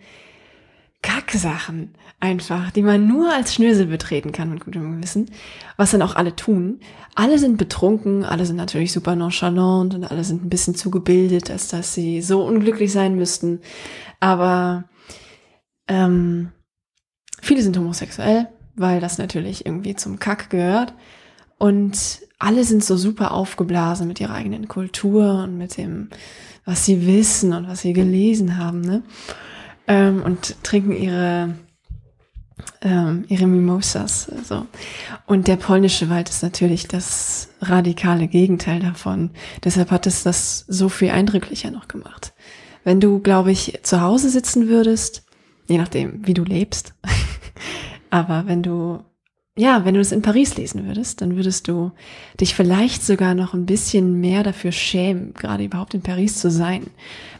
Kacksachen 1.02 1.94
einfach, 2.18 2.70
die 2.72 2.82
man 2.82 3.06
nur 3.06 3.32
als 3.32 3.54
Schnösel 3.54 3.86
betreten 3.86 4.32
kann 4.32 4.50
mit 4.50 4.64
gutem 4.64 4.96
Gewissen, 4.96 5.30
was 5.76 5.92
dann 5.92 6.02
auch 6.02 6.16
alle 6.16 6.36
tun. 6.36 6.80
Alle 7.14 7.38
sind 7.38 7.56
betrunken, 7.56 8.24
alle 8.24 8.44
sind 8.44 8.56
natürlich 8.56 8.92
super 8.92 9.16
nonchalant 9.16 9.94
und 9.94 10.04
alle 10.04 10.24
sind 10.24 10.44
ein 10.44 10.50
bisschen 10.50 10.74
zu 10.74 10.90
gebildet, 10.90 11.50
als 11.50 11.68
dass 11.68 11.94
sie 11.94 12.20
so 12.20 12.44
unglücklich 12.44 12.92
sein 12.92 13.14
müssten. 13.14 13.60
Aber 14.18 14.84
ähm, 15.88 16.52
viele 17.40 17.62
sind 17.62 17.78
homosexuell, 17.78 18.48
weil 18.76 19.00
das 19.00 19.18
natürlich 19.18 19.66
irgendwie 19.66 19.96
zum 19.96 20.18
Kack 20.18 20.50
gehört. 20.50 20.94
Und 21.58 22.20
alle 22.38 22.64
sind 22.64 22.82
so 22.84 22.96
super 22.96 23.32
aufgeblasen 23.32 24.08
mit 24.08 24.20
ihrer 24.20 24.34
eigenen 24.34 24.68
Kultur 24.68 25.44
und 25.44 25.58
mit 25.58 25.76
dem, 25.76 26.08
was 26.64 26.86
sie 26.86 27.06
wissen 27.06 27.52
und 27.52 27.68
was 27.68 27.82
sie 27.82 27.92
gelesen 27.92 28.56
haben. 28.56 28.80
Ne? 28.80 29.02
ähm, 29.90 30.22
und 30.22 30.62
trinken 30.62 30.92
ihre 30.92 31.54
ähm, 32.82 33.24
ihre 33.28 33.46
Mimosas. 33.46 34.30
So. 34.44 34.66
Und 35.26 35.48
der 35.48 35.56
polnische 35.56 36.10
Wald 36.10 36.28
ist 36.28 36.42
natürlich 36.42 36.86
das 36.86 37.48
radikale 37.60 38.28
Gegenteil 38.28 38.80
davon. 38.80 39.30
Deshalb 39.64 39.90
hat 39.90 40.06
es 40.06 40.22
das 40.22 40.64
so 40.68 40.88
viel 40.88 41.10
eindrücklicher 41.10 41.70
noch 41.70 41.88
gemacht. 41.88 42.34
Wenn 42.84 43.00
du, 43.00 43.18
glaube 43.18 43.50
ich, 43.50 43.80
zu 43.82 44.00
Hause 44.02 44.30
sitzen 44.30 44.68
würdest, 44.68 45.24
je 45.68 45.78
nachdem, 45.78 46.26
wie 46.26 46.34
du 46.34 46.44
lebst, 46.44 46.94
aber 48.10 48.44
wenn 48.46 48.62
du 48.62 49.00
ja, 49.56 49.84
wenn 49.84 49.94
du 49.94 50.00
es 50.00 50.12
in 50.12 50.22
Paris 50.22 50.56
lesen 50.56 50.86
würdest, 50.86 51.20
dann 51.20 51.36
würdest 51.36 51.68
du 51.68 51.90
dich 52.40 52.54
vielleicht 52.54 53.04
sogar 53.04 53.34
noch 53.34 53.52
ein 53.52 53.66
bisschen 53.66 54.20
mehr 54.20 54.42
dafür 54.42 54.72
schämen, 54.72 55.34
gerade 55.34 55.64
überhaupt 55.64 55.92
in 55.92 56.02
Paris 56.02 56.38
zu 56.38 56.50
sein. 56.50 56.86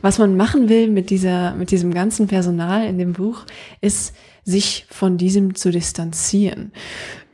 Was 0.02 0.18
man 0.18 0.36
machen 0.36 0.68
will 0.68 0.90
mit 0.90 1.08
dieser, 1.08 1.54
mit 1.54 1.70
diesem 1.70 1.94
ganzen 1.94 2.26
Personal 2.26 2.84
in 2.84 2.98
dem 2.98 3.14
Buch, 3.14 3.46
ist, 3.80 4.14
sich 4.44 4.86
von 4.90 5.16
diesem 5.18 5.54
zu 5.54 5.70
distanzieren. 5.70 6.72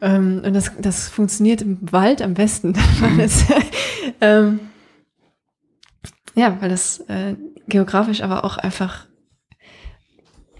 Ähm, 0.01 0.43
und 0.45 0.53
das, 0.55 0.73
das 0.81 1.09
funktioniert 1.09 1.63
im 1.63 1.79
Wald 1.91 2.21
am 2.23 2.35
besten. 2.35 2.75
weil 3.01 3.21
es, 3.21 3.45
ähm, 4.21 4.61
ja, 6.35 6.61
weil 6.61 6.69
das 6.69 7.01
äh, 7.09 7.35
geografisch 7.67 8.23
aber 8.23 8.45
auch 8.45 8.59
einfach 8.59 9.07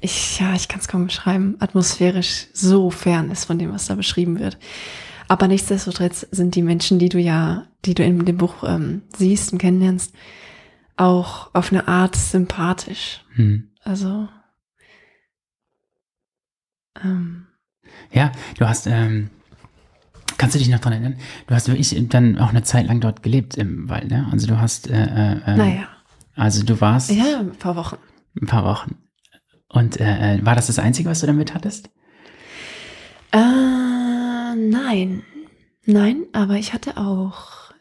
ich, 0.07 0.39
ja, 0.39 0.55
ich 0.55 0.69
kann 0.69 0.81
es 0.81 0.89
kaum 0.89 1.07
beschreiben, 1.07 1.57
atmosphärisch 1.59 2.47
so 2.53 2.91
fern 2.91 3.31
ist 3.31 3.45
von 3.45 3.59
dem, 3.59 3.73
was 3.73 3.87
da 3.87 3.95
beschrieben 3.95 4.39
wird. 4.39 4.57
Aber 5.29 5.49
nichtsdestotrotz 5.49 6.27
sind 6.31 6.55
die 6.55 6.63
Menschen, 6.63 6.99
die 6.99 7.09
du 7.09 7.19
ja, 7.19 7.67
die 7.85 7.95
du 7.95 8.05
in 8.05 8.25
dem 8.25 8.37
Buch 8.37 8.63
ähm, 8.65 9.03
siehst 9.17 9.53
und 9.53 9.59
kennenlernst, 9.59 10.15
auch 10.97 11.53
auf 11.53 11.73
eine 11.73 11.89
Art 11.89 12.15
sympathisch. 12.15 13.25
Hm. 13.35 13.71
Also. 13.83 14.29
Ähm, 17.03 17.47
ja, 18.13 18.31
du 18.59 18.69
hast, 18.69 18.87
ähm, 18.87 19.31
kannst 20.39 20.55
du 20.55 20.61
dich 20.61 20.69
noch 20.69 20.79
dran 20.79 20.93
erinnern? 20.93 21.17
Du 21.49 21.55
hast 21.55 21.67
wirklich 21.67 22.09
dann 22.09 22.39
auch 22.39 22.51
eine 22.51 22.63
Zeit 22.63 22.87
lang 22.87 23.01
dort 23.01 23.25
gelebt 23.25 23.57
im 23.57 23.89
Wald, 23.89 24.09
ne? 24.09 24.29
Also 24.31 24.47
du 24.47 24.61
hast, 24.61 24.89
äh, 24.89 24.95
äh, 24.95 25.41
ähm, 25.47 25.59
naja. 25.59 25.89
Also 26.37 26.63
du 26.63 26.81
warst. 26.81 27.11
Ja, 27.11 27.41
ein 27.41 27.57
paar 27.57 27.75
Wochen. 27.75 27.97
Ein 28.41 28.47
paar 28.47 28.65
Wochen. 28.65 28.97
Und 29.77 30.01
äh, 30.01 30.37
äh, 30.37 30.47
war 30.47 30.55
das 30.55 30.69
das 30.69 30.79
Einzige, 30.79 31.11
was 31.11 31.21
du 31.21 31.27
damit 31.27 31.53
hattest? 31.53 31.91
Äh, 33.31 34.55
nein. 34.55 35.23
Nein, 35.85 36.25
aber 36.33 36.55
ich 36.55 36.73
hatte 36.73 36.97
auch 36.97 37.75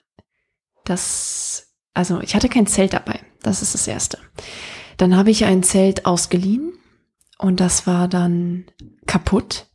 das, 0.83 1.73
also 1.93 2.19
ich 2.19 2.35
hatte 2.35 2.49
kein 2.49 2.67
Zelt 2.67 2.91
dabei. 2.91 3.21
Das 3.43 3.61
ist 3.61 3.73
das 3.73 3.87
Erste. 3.87 4.17
Dann 4.97 5.15
habe 5.15 5.31
ich 5.31 5.45
ein 5.45 5.63
Zelt 5.63 6.05
ausgeliehen 6.05 6.73
und 7.37 7.61
das 7.61 7.87
war 7.87 8.09
dann 8.09 8.65
kaputt. 9.07 9.67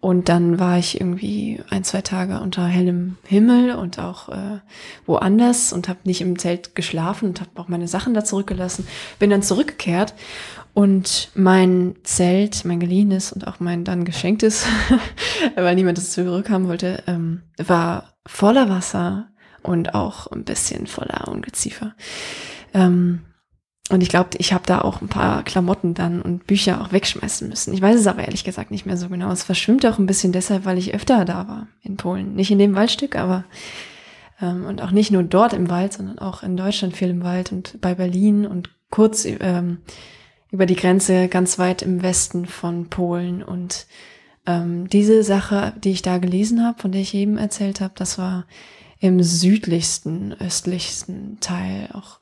Und 0.00 0.30
dann 0.30 0.58
war 0.58 0.78
ich 0.78 1.00
irgendwie 1.00 1.60
ein, 1.68 1.84
zwei 1.84 2.00
Tage 2.00 2.40
unter 2.40 2.66
hellem 2.66 3.18
Himmel 3.24 3.74
und 3.74 3.98
auch 3.98 4.30
äh, 4.30 4.60
woanders 5.04 5.74
und 5.74 5.88
habe 5.88 6.00
nicht 6.04 6.22
im 6.22 6.38
Zelt 6.38 6.74
geschlafen 6.74 7.28
und 7.28 7.40
habe 7.40 7.50
auch 7.56 7.68
meine 7.68 7.88
Sachen 7.88 8.14
da 8.14 8.24
zurückgelassen. 8.24 8.86
Bin 9.18 9.30
dann 9.30 9.42
zurückgekehrt 9.42 10.14
und 10.76 11.30
mein 11.34 11.94
Zelt, 12.02 12.66
mein 12.66 12.80
geliehenes 12.80 13.32
und 13.32 13.46
auch 13.46 13.60
mein 13.60 13.84
dann 13.84 14.04
geschenktes, 14.04 14.66
weil 15.56 15.74
niemand 15.74 15.96
es 15.96 16.10
zurückhaben 16.10 16.68
wollte, 16.68 17.02
ähm, 17.06 17.44
war 17.56 18.12
voller 18.26 18.68
Wasser 18.68 19.28
und 19.62 19.94
auch 19.94 20.26
ein 20.26 20.44
bisschen 20.44 20.86
voller 20.86 21.28
Ungeziefer. 21.28 21.94
Ähm, 22.74 23.22
und 23.88 24.02
ich 24.02 24.10
glaube, 24.10 24.28
ich 24.36 24.52
habe 24.52 24.64
da 24.66 24.82
auch 24.82 25.00
ein 25.00 25.08
paar 25.08 25.44
Klamotten 25.44 25.94
dann 25.94 26.20
und 26.20 26.46
Bücher 26.46 26.82
auch 26.82 26.92
wegschmeißen 26.92 27.48
müssen. 27.48 27.72
Ich 27.72 27.80
weiß 27.80 27.98
es 27.98 28.06
aber 28.06 28.24
ehrlich 28.26 28.44
gesagt 28.44 28.70
nicht 28.70 28.84
mehr 28.84 28.98
so 28.98 29.08
genau. 29.08 29.30
Es 29.30 29.44
verschwimmt 29.44 29.86
auch 29.86 29.98
ein 29.98 30.06
bisschen 30.06 30.32
deshalb, 30.32 30.66
weil 30.66 30.76
ich 30.76 30.92
öfter 30.92 31.24
da 31.24 31.48
war 31.48 31.68
in 31.80 31.96
Polen. 31.96 32.34
Nicht 32.34 32.50
in 32.50 32.58
dem 32.58 32.74
Waldstück, 32.74 33.16
aber 33.16 33.44
ähm, 34.42 34.66
und 34.66 34.82
auch 34.82 34.90
nicht 34.90 35.10
nur 35.10 35.22
dort 35.22 35.54
im 35.54 35.70
Wald, 35.70 35.94
sondern 35.94 36.18
auch 36.18 36.42
in 36.42 36.54
Deutschland 36.54 36.94
viel 36.94 37.08
im 37.08 37.24
Wald 37.24 37.50
und 37.50 37.80
bei 37.80 37.94
Berlin 37.94 38.44
und 38.44 38.68
kurz 38.90 39.24
ähm, 39.24 39.78
über 40.56 40.64
die 40.64 40.74
Grenze 40.74 41.28
ganz 41.28 41.58
weit 41.58 41.82
im 41.82 42.02
Westen 42.02 42.46
von 42.46 42.86
Polen. 42.86 43.42
Und 43.42 43.86
ähm, 44.46 44.88
diese 44.88 45.22
Sache, 45.22 45.74
die 45.84 45.90
ich 45.90 46.00
da 46.00 46.16
gelesen 46.16 46.64
habe, 46.64 46.80
von 46.80 46.92
der 46.92 47.02
ich 47.02 47.12
eben 47.12 47.36
erzählt 47.36 47.82
habe, 47.82 47.92
das 47.94 48.16
war 48.16 48.46
im 48.98 49.22
südlichsten, 49.22 50.32
östlichsten 50.32 51.36
Teil 51.40 51.90
auch. 51.92 52.20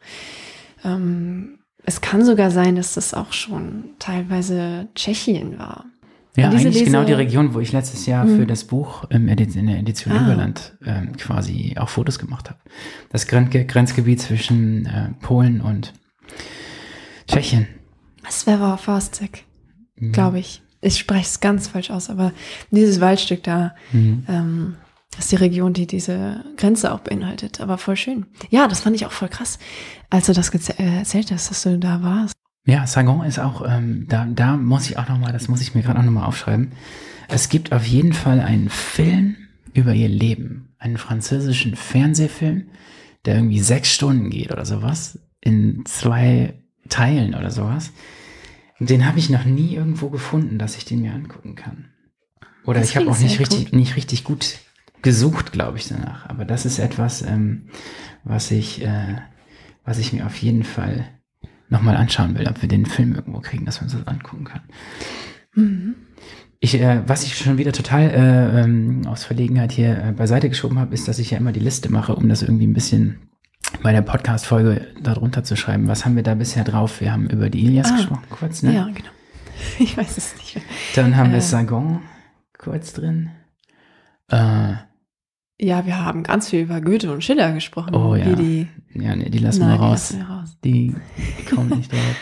Ähm, 0.85 1.61
es 1.85 2.01
kann 2.01 2.24
sogar 2.24 2.51
sein, 2.51 2.74
dass 2.74 2.95
das 2.95 3.14
auch 3.14 3.32
schon 3.32 3.91
teilweise 4.01 4.89
Tschechien 4.97 5.57
war. 5.57 5.85
Ja, 6.37 6.49
eigentlich 6.49 6.64
Lese 6.64 6.87
genau 6.87 7.05
die 7.05 7.12
Region, 7.12 7.55
wo 7.55 7.61
ich 7.61 7.70
letztes 7.70 8.07
Jahr 8.07 8.26
für 8.26 8.39
hm. 8.39 8.49
das 8.49 8.64
Buch 8.64 9.09
in 9.11 9.28
der 9.28 9.39
Edition 9.39 10.12
ah. 10.12 10.24
Überland 10.24 10.76
ähm, 10.85 11.16
quasi 11.16 11.76
auch 11.78 11.89
Fotos 11.89 12.18
gemacht 12.18 12.51
habe. 12.51 12.59
Das 13.11 13.28
Grenzgebiet 13.28 14.20
zwischen 14.20 14.87
äh, 14.87 15.11
Polen 15.20 15.61
und 15.61 15.93
Tschechien. 17.28 17.68
Sverovostek, 18.31 19.45
mhm. 19.97 20.12
glaube 20.12 20.39
ich. 20.39 20.62
Ich 20.81 20.99
spreche 20.99 21.22
es 21.22 21.41
ganz 21.41 21.68
falsch 21.68 21.91
aus, 21.91 22.11
aber 22.11 22.33
dieses 22.70 23.01
Waldstück 23.01 23.43
da 23.43 23.75
mhm. 23.93 24.25
ähm, 24.29 24.77
ist 25.18 25.33
die 25.33 25.37
Region, 25.37 25.72
die 25.72 25.87
diese 25.87 26.45
Grenze 26.57 26.93
auch 26.93 27.01
beinhaltet. 27.01 27.61
Aber 27.61 27.79
voll 27.79 27.97
schön. 27.97 28.27
Ja, 28.51 28.68
das 28.68 28.81
fand 28.81 28.97
ich 28.97 29.07
auch 29.07 29.12
voll 29.12 29.29
krass, 29.29 29.59
als 30.11 30.27
du 30.27 30.33
das 30.33 30.51
äh, 30.51 30.99
erzählt 30.99 31.31
hast, 31.31 31.51
dass 31.51 31.62
du 31.62 31.79
da 31.79 32.03
warst. 32.03 32.35
Ja, 32.66 32.87
Sagon 32.87 33.25
ist 33.25 33.39
auch, 33.39 33.62
ähm, 33.66 34.07
da, 34.09 34.27
da 34.27 34.57
muss 34.57 34.89
ich 34.89 34.99
auch 34.99 35.09
nochmal, 35.09 35.33
das 35.33 35.49
muss 35.49 35.61
ich 35.61 35.75
mir 35.75 35.83
gerade 35.83 35.99
auch 35.99 36.05
nochmal 36.05 36.27
aufschreiben. 36.27 36.72
Es 37.29 37.49
gibt 37.49 37.72
auf 37.72 37.87
jeden 37.87 38.12
Fall 38.12 38.41
einen 38.41 38.70
Film 38.70 39.37
über 39.75 39.93
ihr 39.93 40.09
Leben, 40.09 40.75
einen 40.79 40.97
französischen 40.97 41.77
Fernsehfilm, 41.77 42.68
der 43.25 43.37
irgendwie 43.37 43.61
sechs 43.61 43.91
Stunden 43.91 44.31
geht 44.31 44.51
oder 44.53 44.64
sowas, 44.64 45.18
in 45.41 45.85
zwei 45.85 46.55
Teilen 46.89 47.35
oder 47.35 47.51
sowas. 47.51 47.93
Den 48.80 49.07
habe 49.07 49.18
ich 49.18 49.30
noch 49.30 49.45
nie 49.45 49.74
irgendwo 49.74 50.11
gefunden, 50.11 50.59
dass 50.59 50.76
ich 50.76 50.85
den 50.85 51.01
mir 51.03 51.12
angucken 51.12 51.55
kann. 51.55 51.91
Oder 52.64 52.80
Das 52.80 52.91
ich 52.91 52.97
habe 52.97 53.11
auch 53.11 53.18
nicht 53.18 53.39
richtig, 53.39 53.66
gut. 53.66 53.72
nicht 53.72 53.97
richtig 53.97 54.24
gut 54.24 54.59
gesucht, 55.03 55.53
glaube 55.53 55.78
ich, 55.78 55.89
danach. 55.89 56.28
Aber 56.28 56.45
das 56.45 56.64
ist 56.66 56.78
etwas, 56.78 57.22
ähm, 57.22 57.68
was 58.24 58.51
ich, 58.51 58.82
äh, 58.82 59.16
was 59.85 59.99
ich 59.99 60.12
mir 60.12 60.26
auf 60.26 60.37
jeden 60.37 60.64
Fall 60.64 61.07
nochmal 61.68 61.97
anschauen 61.97 62.37
will, 62.39 62.49
ob 62.49 62.62
wir 62.62 62.68
den 62.68 62.87
Film 62.87 63.14
irgendwo 63.14 63.41
kriegen, 63.41 63.64
dass 63.64 63.80
man 63.80 63.91
uns 63.91 63.99
das 63.99 64.07
angucken 64.07 64.45
kann. 64.45 64.62
Mhm. 65.55 65.95
Ich, 66.61 66.80
äh, 66.80 67.03
was 67.07 67.24
ich 67.24 67.37
schon 67.37 67.59
wieder 67.59 67.72
total 67.72 68.11
äh, 68.11 68.61
ähm, 68.62 69.07
aus 69.07 69.24
Verlegenheit 69.24 69.72
hier 69.72 70.03
äh, 70.03 70.12
beiseite 70.12 70.49
geschoben 70.49 70.78
habe, 70.78 70.95
ist, 70.95 71.07
dass 71.07 71.18
ich 71.18 71.30
ja 71.30 71.39
immer 71.39 71.53
die 71.53 71.61
Liste 71.61 71.93
mache, 71.93 72.14
um 72.14 72.28
das 72.28 72.43
irgendwie 72.43 72.66
ein 72.66 72.72
bisschen 72.72 73.18
bei 73.83 73.93
der 73.93 74.03
Podcast-Folge 74.03 74.89
darunter 75.01 75.45
zu 75.45 75.57
schreiben. 75.57 75.89
Was 75.89 76.05
haben 76.05 76.16
wir 76.16 76.22
da 76.22 76.35
bisher 76.35 76.64
drauf? 76.64 77.01
Wir 77.01 77.12
haben 77.12 77.29
über 77.29 77.51
die 77.51 77.64
Ilias 77.64 77.91
Ah. 77.93 77.97
gesprochen, 77.97 78.25
kurz, 78.31 78.62
ne? 78.62 78.75
Ja, 78.75 78.85
genau. 78.87 79.09
Ich 79.79 79.97
weiß 79.97 80.16
es 80.18 80.37
nicht 80.37 80.57
mehr. 80.57 80.64
Dann 80.97 81.16
haben 81.16 81.31
wir 81.31 81.39
Äh. 81.39 81.43
Sagan 81.43 82.01
kurz 82.59 82.93
drin. 82.93 83.31
Äh, 84.31 84.75
Ja, 85.61 85.87
wir 85.87 86.05
haben 86.05 86.22
ganz 86.25 86.49
viel 86.51 86.62
über 86.62 86.81
Goethe 86.81 87.12
und 87.12 87.22
Schiller 87.22 87.53
gesprochen. 87.53 87.95
Oh, 87.95 88.16
ja. 88.16 88.27
Wie 88.27 88.35
die, 88.37 88.68
ja, 89.01 89.14
nee, 89.14 89.31
die 89.31 89.39
lassen 89.39 89.61
Nein, 89.61 89.70
wir 89.70 89.77
die 89.77 89.83
raus. 89.85 90.11
lassen 90.12 90.18
wir 90.18 90.35
raus. 90.35 90.57
Die 90.64 90.95
kommen 91.49 91.68
nicht 91.77 91.93
drauf. 91.93 92.16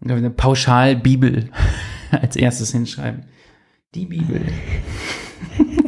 Eine 0.00 0.30
Pauschal-Bibel 0.30 1.50
als 2.10 2.34
erstes 2.36 2.72
hinschreiben. 2.72 3.26
Die 3.94 4.06
Bibel. 4.06 4.40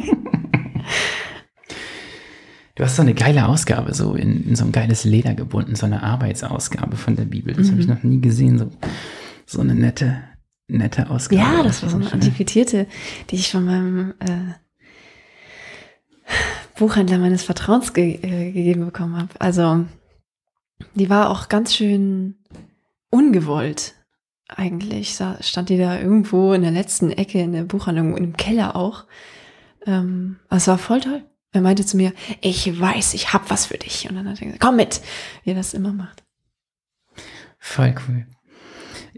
Du 2.79 2.85
hast 2.85 2.95
so 2.95 3.01
eine 3.01 3.13
geile 3.13 3.45
Ausgabe, 3.49 3.93
so 3.93 4.13
in, 4.15 4.41
in 4.47 4.55
so 4.55 4.63
ein 4.63 4.71
geiles 4.71 5.03
Leder 5.03 5.33
gebunden, 5.33 5.75
so 5.75 5.85
eine 5.85 6.01
Arbeitsausgabe 6.01 6.95
von 6.95 7.17
der 7.17 7.25
Bibel. 7.25 7.53
Das 7.53 7.69
habe 7.71 7.81
ich 7.81 7.87
Mhm. 7.87 7.93
noch 7.93 8.03
nie 8.03 8.21
gesehen. 8.21 8.57
So, 8.57 8.71
so 9.45 9.59
eine 9.59 9.75
nette, 9.75 10.23
nette 10.69 11.09
Ausgabe. 11.09 11.41
Ja, 11.41 11.61
das 11.61 11.83
war 11.83 11.89
so 11.89 11.97
eine 11.97 12.09
antiquierte, 12.09 12.87
die 13.29 13.35
ich 13.35 13.51
von 13.51 13.65
meinem 13.65 14.13
äh, 14.19 14.53
Buchhändler 16.77 17.17
meines 17.17 17.43
Vertrauens 17.43 17.93
ge 17.93 18.13
äh, 18.21 18.53
gegeben 18.53 18.85
bekommen 18.85 19.17
habe. 19.17 19.33
Also, 19.39 19.85
die 20.95 21.09
war 21.09 21.31
auch 21.31 21.49
ganz 21.49 21.75
schön 21.75 22.35
ungewollt. 23.09 23.95
Eigentlich 24.47 25.19
stand 25.41 25.67
die 25.67 25.77
da 25.77 25.99
irgendwo 25.99 26.53
in 26.53 26.61
der 26.61 26.71
letzten 26.71 27.11
Ecke 27.11 27.41
in 27.41 27.51
der 27.51 27.63
Buchhandlung, 27.63 28.15
im 28.15 28.37
Keller 28.37 28.77
auch. 28.77 29.03
Ähm, 29.85 30.37
aber 30.47 30.55
es 30.57 30.67
war 30.69 30.77
voll 30.77 31.01
toll. 31.01 31.23
Er 31.51 31.61
meinte 31.61 31.85
zu 31.85 31.97
mir, 31.97 32.13
ich 32.41 32.79
weiß, 32.79 33.13
ich 33.15 33.33
hab 33.33 33.49
was 33.49 33.65
für 33.65 33.77
dich. 33.77 34.07
Und 34.09 34.15
dann 34.15 34.27
hat 34.27 34.39
er 34.39 34.45
gesagt, 34.45 34.61
komm 34.61 34.75
mit, 34.75 35.01
wie 35.43 35.51
er 35.51 35.55
das 35.55 35.73
immer 35.73 35.93
macht. 35.93 36.23
Voll 37.57 37.95
cool. 38.07 38.27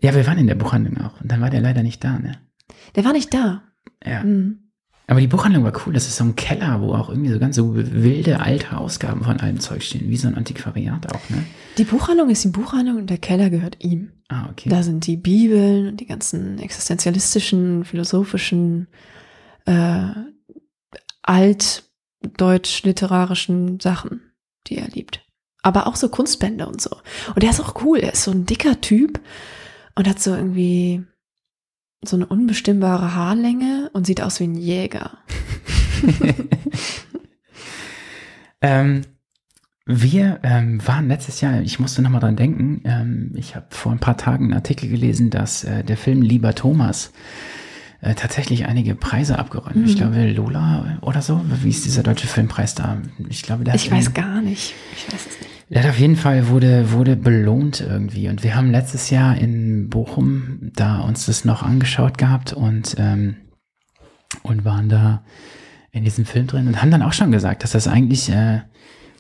Ja, 0.02 0.16
wir 0.16 0.26
waren 0.26 0.38
in 0.38 0.48
der 0.48 0.56
Buchhandlung 0.56 0.98
auch. 1.06 1.20
Und 1.22 1.32
dann 1.32 1.42
war 1.42 1.50
der 1.50 1.62
leider 1.62 1.84
nicht 1.84 2.04
da, 2.04 2.18
ne? 2.18 2.40
Der 2.96 3.06
war 3.06 3.14
nicht 3.14 3.34
da. 3.34 3.64
Ja. 4.04 4.24
Mhm. 4.24 4.72
Aber 5.08 5.20
die 5.20 5.28
Buchhandlung 5.28 5.66
war 5.66 5.74
cool. 5.86 5.94
Das 5.94 6.08
ist 6.08 6.16
so 6.16 6.24
ein 6.24 6.38
Keller, 6.38 6.82
wo 6.82 6.94
auch 6.94 7.10
irgendwie 7.10 7.32
so 7.32 7.38
ganz 7.38 7.58
so 7.58 7.76
wilde 7.76 8.40
alte 8.40 8.78
Ausgaben 8.78 9.26
von 9.26 9.42
allem 9.42 9.60
Zeug 9.60 9.84
stehen. 9.84 10.10
Wie 10.10 10.16
so 10.16 10.30
ein 10.30 10.36
Antiquariat 10.36 11.14
auch, 11.14 11.30
ne? 11.30 11.44
Die 11.78 11.84
Buchhandlung 11.84 12.30
ist 12.30 12.46
die 12.46 12.50
Buchhandlung 12.50 12.98
und 12.98 13.10
der 13.10 13.18
Keller 13.18 13.50
gehört 13.50 13.84
ihm. 13.84 14.14
Ah, 14.30 14.48
okay. 14.50 14.70
Da 14.70 14.84
sind 14.84 15.06
die 15.08 15.18
Bibeln 15.18 15.90
und 15.90 16.00
die 16.00 16.06
ganzen 16.06 16.60
existenzialistischen, 16.60 17.84
philosophischen, 17.84 18.88
äh, 19.66 20.12
altdeutsch-literarischen 22.24 23.80
Sachen, 23.80 24.22
die 24.68 24.78
er 24.78 24.88
liebt. 24.88 25.26
Aber 25.64 25.88
auch 25.88 25.96
so 25.96 26.10
Kunstbände 26.10 26.68
und 26.68 26.82
so. 26.82 26.96
Und 27.36 27.44
er 27.44 27.52
ist 27.52 27.60
auch 27.60 27.84
cool. 27.84 28.00
Er 28.00 28.14
ist 28.14 28.24
so 28.24 28.32
ein 28.32 28.46
dicker 28.46 28.82
Typ 28.82 29.20
und 29.96 30.08
hat 30.08 30.20
so 30.20 30.36
irgendwie 30.36 31.04
so 32.04 32.16
eine 32.16 32.26
unbestimmbare 32.26 33.14
Haarlänge 33.14 33.92
und 33.94 34.08
sieht 34.08 34.22
aus 34.22 34.40
wie 34.40 34.46
ein 34.46 34.56
Jäger. 34.56 35.20
ähm, 38.62 39.04
wir 39.86 40.40
ähm, 40.42 40.86
waren 40.88 41.08
letztes 41.08 41.42
Jahr, 41.42 41.62
ich 41.62 41.80
musste 41.80 42.02
nochmal 42.02 42.22
dran 42.22 42.36
denken, 42.36 42.82
ähm, 42.86 43.34
ich 43.36 43.56
habe 43.56 43.68
vor 43.70 43.92
ein 43.92 44.00
paar 44.00 44.18
Tagen 44.18 44.46
einen 44.46 44.54
Artikel 44.54 44.90
gelesen, 44.90 45.30
dass 45.30 45.64
äh, 45.64 45.84
der 45.84 45.98
Film 45.98 46.24
Lieber 46.24 46.56
Thomas 46.56 47.12
äh, 48.02 48.16
tatsächlich 48.16 48.66
einige 48.66 48.96
Preise 48.96 49.38
abgeräumt. 49.40 49.76
hat. 49.76 49.84
Ich 49.86 49.94
Mhm. 49.96 49.98
glaube 50.00 50.28
Lola 50.32 50.98
oder 51.02 51.22
so. 51.22 51.42
Wie 51.64 51.70
ist 51.70 51.86
dieser 51.86 52.04
deutsche 52.04 52.28
Filmpreis 52.28 52.76
da? 52.76 52.98
Ich 53.30 53.44
glaube, 53.44 53.64
der 53.64 53.76
Ich 53.76 53.92
weiß 53.92 54.14
gar 54.14 54.42
nicht. 54.42 54.74
Ich 54.96 55.14
weiß 55.14 55.20
es 55.28 55.40
nicht. 55.40 55.52
Der 55.70 55.84
hat 55.84 55.90
auf 55.92 56.00
jeden 56.00 56.18
Fall 56.18 56.48
wurde, 56.50 56.92
wurde 56.92 57.16
belohnt 57.16 57.80
irgendwie. 57.80 58.28
Und 58.28 58.44
wir 58.44 58.56
haben 58.56 58.72
letztes 58.72 59.10
Jahr 59.10 59.38
in 59.38 59.90
Bochum 59.90 60.72
da 60.76 61.00
uns 61.00 61.28
das 61.28 61.46
noch 61.46 61.64
angeschaut 61.64 62.18
gehabt 62.18 62.52
und, 62.52 62.96
ähm, 62.98 63.38
und 64.44 64.66
waren 64.66 64.90
da 64.90 65.24
in 65.92 66.04
diesem 66.04 66.26
Film 66.26 66.48
drin 66.48 66.68
und 66.68 66.82
haben 66.82 66.92
dann 66.92 67.02
auch 67.02 67.14
schon 67.14 67.32
gesagt, 67.32 67.64
dass 67.64 67.72
das 67.72 67.88
eigentlich, 67.88 68.30
äh, 68.30 68.62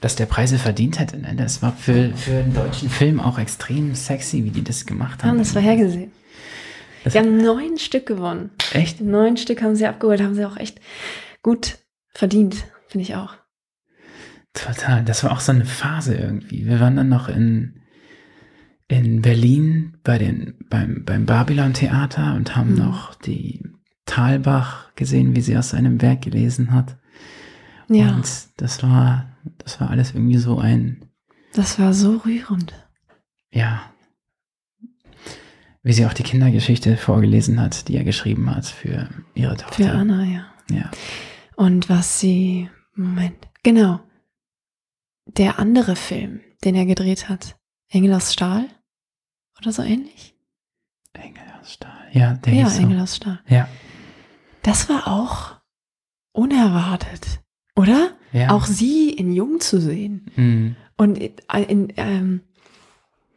dass 0.01 0.15
der 0.15 0.25
Preise 0.25 0.57
verdient 0.57 0.99
hätte. 0.99 1.17
Ne? 1.19 1.35
Das 1.37 1.61
war 1.61 1.71
für, 1.73 2.11
für 2.15 2.39
einen 2.43 2.53
deutschen 2.53 2.89
Film 2.89 3.19
auch 3.19 3.37
extrem 3.37 3.93
sexy, 3.95 4.43
wie 4.43 4.49
die 4.51 4.63
das 4.63 4.85
gemacht 4.85 5.21
haben. 5.23 5.31
Haben 5.31 5.37
das 5.39 5.51
vorhergesehen. 5.51 6.11
Das- 7.03 7.13
Sie 7.13 7.19
haben 7.19 7.37
neun 7.37 7.77
Stück 7.77 8.05
gewonnen. 8.05 8.51
Echt? 8.73 9.01
Neun 9.01 9.37
Stück 9.37 9.61
haben 9.61 9.75
sie 9.75 9.85
abgeholt, 9.87 10.21
haben 10.21 10.35
sie 10.35 10.45
auch 10.45 10.57
echt 10.57 10.79
gut 11.41 11.77
verdient, 12.13 12.55
finde 12.87 13.03
ich 13.03 13.15
auch. 13.15 13.33
Total. 14.53 15.03
Das 15.03 15.23
war 15.23 15.31
auch 15.31 15.39
so 15.39 15.51
eine 15.51 15.65
Phase 15.65 16.15
irgendwie. 16.15 16.65
Wir 16.65 16.79
waren 16.79 16.97
dann 16.97 17.09
noch 17.09 17.29
in, 17.29 17.81
in 18.87 19.21
Berlin 19.21 19.97
bei 20.03 20.17
den, 20.17 20.55
beim, 20.69 21.03
beim 21.05 21.25
Babylon 21.25 21.73
Theater 21.73 22.35
und 22.35 22.55
haben 22.55 22.71
Mhm. 22.73 22.77
noch 22.79 23.15
die 23.15 23.63
Talbach 24.05 24.93
gesehen, 24.95 25.35
wie 25.35 25.41
sie 25.41 25.57
aus 25.57 25.69
seinem 25.69 26.01
Werk 26.01 26.21
gelesen 26.23 26.71
hat. 26.73 26.97
Ja, 27.87 28.15
Und 28.15 28.27
das 28.57 28.83
war, 28.83 29.37
das 29.57 29.79
war 29.79 29.89
alles 29.89 30.13
irgendwie 30.13 30.37
so 30.37 30.59
ein, 30.59 31.05
das 31.53 31.79
war 31.79 31.93
so 31.93 32.17
rührend. 32.17 32.73
ja, 33.51 33.90
wie 35.83 35.93
sie 35.93 36.05
auch 36.05 36.13
die 36.13 36.23
Kindergeschichte 36.23 36.97
vorgelesen 36.97 37.59
hat, 37.59 37.87
die 37.87 37.97
er 37.97 38.03
geschrieben 38.03 38.53
hat 38.53 38.65
für 38.65 39.09
ihre 39.33 39.57
Tochter. 39.57 39.83
Für 39.83 39.91
Anna, 39.91 40.23
ja. 40.25 40.45
Ja. 40.69 40.91
Und 41.55 41.89
was 41.89 42.19
sie, 42.19 42.69
Moment, 42.95 43.35
genau. 43.63 43.99
Der 45.25 45.59
andere 45.59 45.95
Film, 45.95 46.41
den 46.63 46.75
er 46.75 46.85
gedreht 46.85 47.29
hat, 47.29 47.57
Engel 47.89 48.13
aus 48.13 48.33
Stahl 48.33 48.67
oder 49.59 49.71
so 49.71 49.81
ähnlich? 49.81 50.35
Engel 51.13 51.43
aus 51.59 51.73
Stahl. 51.73 52.07
Ja, 52.11 52.33
der 52.35 52.53
ja, 52.53 52.65
hieß 52.65 52.75
so. 52.77 52.81
Engel 52.81 53.01
aus 53.01 53.15
Stahl. 53.15 53.39
Ja. 53.47 53.67
Das 54.63 54.89
war 54.89 55.07
auch 55.07 55.59
unerwartet, 56.31 57.41
oder? 57.75 58.11
ja. 58.31 58.49
Auch 58.51 58.65
sie 58.65 59.09
in 59.09 59.33
Jung 59.33 59.59
zu 59.59 59.79
sehen. 59.79 60.31
Mhm. 60.35 60.75
Und 60.97 61.17
in, 61.17 61.33
in, 61.67 61.93
ähm, 61.97 62.41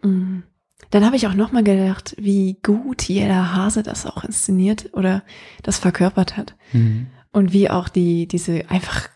mh, 0.03 0.42
dann 0.91 1.05
habe 1.05 1.16
ich 1.16 1.27
auch 1.27 1.35
nochmal 1.35 1.64
gedacht, 1.64 2.14
wie 2.18 2.59
gut 2.62 3.03
jeder 3.03 3.55
Hase 3.55 3.83
das 3.83 4.07
auch 4.07 4.25
inszeniert 4.25 4.91
oder 4.93 5.22
das 5.62 5.79
verkörpert 5.79 6.37
hat. 6.37 6.55
Mhm. 6.72 7.09
Und 7.33 7.53
wie 7.53 7.68
auch 7.68 7.89
die, 7.89 8.29
diese 8.29 8.70
einfach 8.70 9.09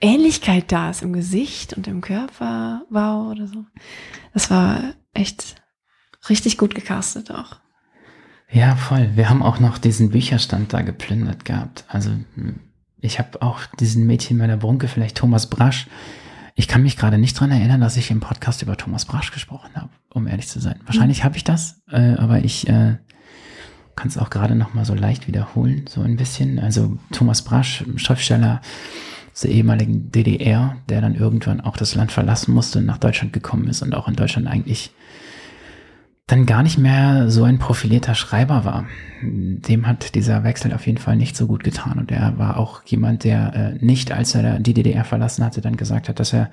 Ähnlichkeit 0.00 0.72
da 0.72 0.90
ist 0.90 1.02
im 1.02 1.12
Gesicht 1.12 1.74
und 1.74 1.86
im 1.86 2.00
Körper 2.00 2.82
wow 2.90 3.30
oder 3.30 3.46
so. 3.46 3.64
Das 4.32 4.50
war 4.50 4.94
echt 5.12 5.56
richtig 6.28 6.58
gut 6.58 6.74
gecastet 6.74 7.30
auch. 7.30 7.60
Ja, 8.50 8.74
voll. 8.76 9.10
Wir 9.14 9.30
haben 9.30 9.42
auch 9.42 9.60
noch 9.60 9.78
diesen 9.78 10.10
Bücherstand 10.10 10.72
da 10.72 10.82
geplündert 10.82 11.44
gehabt. 11.44 11.84
Also 11.88 12.10
ich 12.98 13.18
habe 13.18 13.42
auch 13.42 13.60
diesen 13.78 14.06
Mädchen 14.06 14.38
meiner 14.38 14.56
Brunke, 14.56 14.88
vielleicht 14.88 15.16
Thomas 15.16 15.48
Brasch. 15.48 15.86
Ich 16.54 16.68
kann 16.68 16.82
mich 16.82 16.96
gerade 16.96 17.18
nicht 17.18 17.38
dran 17.38 17.50
erinnern, 17.50 17.80
dass 17.80 17.96
ich 17.96 18.10
im 18.10 18.20
Podcast 18.20 18.62
über 18.62 18.76
Thomas 18.76 19.04
Brasch 19.04 19.32
gesprochen 19.32 19.70
habe, 19.74 19.90
um 20.10 20.26
ehrlich 20.26 20.48
zu 20.48 20.60
sein. 20.60 20.80
Wahrscheinlich 20.84 21.24
habe 21.24 21.36
ich 21.36 21.44
das, 21.44 21.80
äh, 21.90 22.14
aber 22.14 22.44
ich 22.44 22.68
äh, 22.68 22.96
kann 23.96 24.08
es 24.08 24.18
auch 24.18 24.30
gerade 24.30 24.54
noch 24.54 24.74
mal 24.74 24.84
so 24.84 24.94
leicht 24.94 25.28
wiederholen, 25.28 25.84
so 25.88 26.00
ein 26.02 26.16
bisschen. 26.16 26.58
Also 26.58 26.98
Thomas 27.12 27.42
Brasch, 27.42 27.84
Schriftsteller 27.96 28.60
aus 29.32 29.40
der 29.42 29.50
ehemaligen 29.50 30.10
DDR, 30.10 30.76
der 30.88 31.00
dann 31.00 31.14
irgendwann 31.14 31.60
auch 31.60 31.76
das 31.76 31.94
Land 31.94 32.12
verlassen 32.12 32.52
musste 32.52 32.78
und 32.78 32.86
nach 32.86 32.98
Deutschland 32.98 33.32
gekommen 33.32 33.68
ist 33.68 33.82
und 33.82 33.94
auch 33.94 34.08
in 34.08 34.16
Deutschland 34.16 34.48
eigentlich 34.48 34.92
dann 36.30 36.46
gar 36.46 36.62
nicht 36.62 36.78
mehr 36.78 37.28
so 37.28 37.42
ein 37.44 37.58
profilierter 37.58 38.14
Schreiber 38.14 38.64
war. 38.64 38.86
Dem 39.22 39.86
hat 39.86 40.14
dieser 40.14 40.44
Wechsel 40.44 40.72
auf 40.72 40.86
jeden 40.86 40.98
Fall 40.98 41.16
nicht 41.16 41.36
so 41.36 41.46
gut 41.46 41.64
getan. 41.64 41.98
Und 41.98 42.12
er 42.12 42.38
war 42.38 42.56
auch 42.56 42.82
jemand, 42.84 43.24
der 43.24 43.54
äh, 43.54 43.84
nicht, 43.84 44.12
als 44.12 44.34
er 44.34 44.60
die 44.60 44.74
DDR 44.74 45.04
verlassen 45.04 45.44
hatte, 45.44 45.60
dann 45.60 45.76
gesagt 45.76 46.08
hat, 46.08 46.20
dass 46.20 46.32
er, 46.32 46.50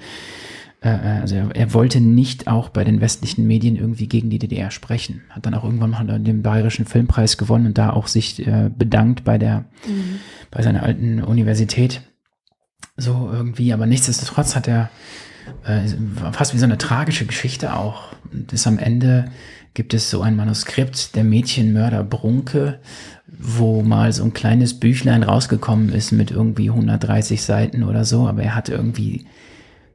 äh, 0.82 0.90
also 0.90 1.36
er, 1.36 1.56
er 1.56 1.74
wollte 1.74 2.02
nicht 2.02 2.48
auch 2.48 2.70
bei 2.70 2.84
den 2.84 3.02
westlichen 3.02 3.46
Medien 3.46 3.76
irgendwie 3.76 4.08
gegen 4.08 4.32
die 4.32 4.40
DDR 4.40 4.72
sprechen. 4.72 5.22
Hat 5.30 5.46
dann 5.46 5.54
auch 5.54 5.64
irgendwann 5.64 5.92
mal 5.92 6.20
den 6.20 6.42
Bayerischen 6.42 6.86
Filmpreis 6.86 7.38
gewonnen 7.38 7.68
und 7.68 7.78
da 7.78 7.92
auch 7.92 8.08
sich 8.08 8.46
äh, 8.48 8.72
bedankt 8.76 9.24
bei 9.24 9.38
der, 9.38 9.66
bei 10.50 10.64
seiner 10.64 10.82
alten 10.82 11.22
Universität. 11.22 12.02
So 12.96 13.30
irgendwie, 13.32 13.74
aber 13.74 13.86
nichtsdestotrotz 13.86 14.56
hat 14.56 14.68
er 14.68 14.90
äh, 15.66 15.88
fast 16.32 16.54
wie 16.54 16.58
so 16.58 16.66
eine 16.66 16.78
tragische 16.78 17.26
Geschichte 17.26 17.76
auch. 17.76 18.14
Das 18.32 18.68
am 18.68 18.80
Ende 18.80 19.26
gibt 19.78 19.94
es 19.94 20.10
so 20.10 20.24
ein 20.24 20.36
Manuskript 20.36 21.16
der 21.16 21.24
Mädchenmörder 21.24 22.04
Brunke, 22.04 22.80
wo 23.28 23.84
mal 23.84 24.12
so 24.12 24.24
ein 24.24 24.34
kleines 24.34 24.80
Büchlein 24.80 25.22
rausgekommen 25.22 25.90
ist 25.90 26.12
mit 26.12 26.32
irgendwie 26.32 26.72
130 26.72 27.44
Seiten 27.44 27.84
oder 27.84 28.04
so, 28.04 28.28
aber 28.28 28.42
er 28.42 28.56
hat 28.56 28.70
irgendwie, 28.70 29.28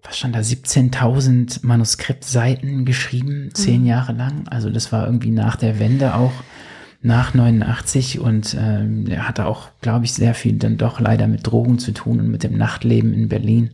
was 0.04 0.18
stand 0.18 0.36
da, 0.36 0.38
17.000 0.38 1.66
Manuskriptseiten 1.66 2.84
geschrieben, 2.84 3.50
zehn 3.54 3.80
mhm. 3.80 3.88
Jahre 3.88 4.12
lang. 4.12 4.46
Also 4.46 4.70
das 4.70 4.92
war 4.92 5.04
irgendwie 5.04 5.32
nach 5.32 5.56
der 5.56 5.80
Wende 5.80 6.14
auch, 6.14 6.32
nach 7.00 7.34
89 7.34 8.20
und 8.20 8.56
ähm, 8.56 9.08
er 9.08 9.26
hatte 9.26 9.46
auch, 9.46 9.70
glaube 9.80 10.04
ich, 10.04 10.12
sehr 10.12 10.34
viel 10.34 10.58
dann 10.58 10.76
doch 10.76 11.00
leider 11.00 11.26
mit 11.26 11.44
Drogen 11.44 11.80
zu 11.80 11.90
tun 11.90 12.20
und 12.20 12.30
mit 12.30 12.44
dem 12.44 12.56
Nachtleben 12.56 13.12
in 13.12 13.28
Berlin, 13.28 13.70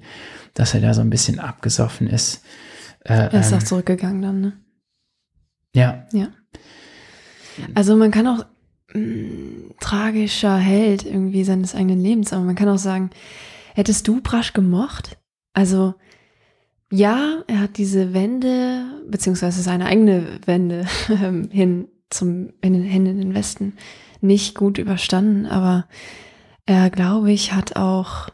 dass 0.55 0.73
er 0.73 0.81
da 0.81 0.95
so 0.95 1.03
ein 1.03 1.11
bisschen 1.11 1.39
abgesoffen 1.39 2.07
ist. 2.07 2.43
Äh, 3.05 3.29
er 3.31 3.41
ist 3.41 3.53
ähm, 3.53 3.59
auch 3.59 3.63
zurückgegangen 3.63 4.23
dann, 4.23 4.41
ne? 4.41 4.53
Ja. 5.75 6.07
Ja. 6.13 6.29
Also 7.75 7.97
man 7.97 8.11
kann 8.11 8.27
auch 8.27 8.47
mh, 8.95 9.01
mm, 9.01 9.75
tragischer 9.81 10.57
Held 10.57 11.05
irgendwie 11.05 11.45
seines 11.45 11.75
eigenen 11.75 12.01
Lebens, 12.01 12.33
aber 12.33 12.45
man 12.45 12.57
kann 12.57 12.69
auch 12.69 12.79
sagen, 12.79 13.11
hättest 13.75 14.09
du 14.09 14.21
Brasch 14.21 14.53
gemocht? 14.53 15.19
Also 15.53 15.95
ja, 16.91 17.43
er 17.47 17.61
hat 17.61 17.77
diese 17.77 18.15
Wende, 18.15 19.03
beziehungsweise 19.09 19.63
seine 19.63 19.87
eigene 19.87 20.41
Wende 20.47 20.87
ähm, 21.11 21.51
hin 21.51 21.89
zum 22.11 22.53
in 22.63 22.73
den, 22.73 22.83
hin 22.83 23.07
in 23.07 23.19
den 23.19 23.35
Westen 23.35 23.75
nicht 24.21 24.55
gut 24.55 24.79
überstanden, 24.79 25.47
aber 25.47 25.87
er, 26.67 26.91
glaube 26.91 27.31
ich, 27.31 27.53
hat 27.53 27.77
auch 27.77 28.29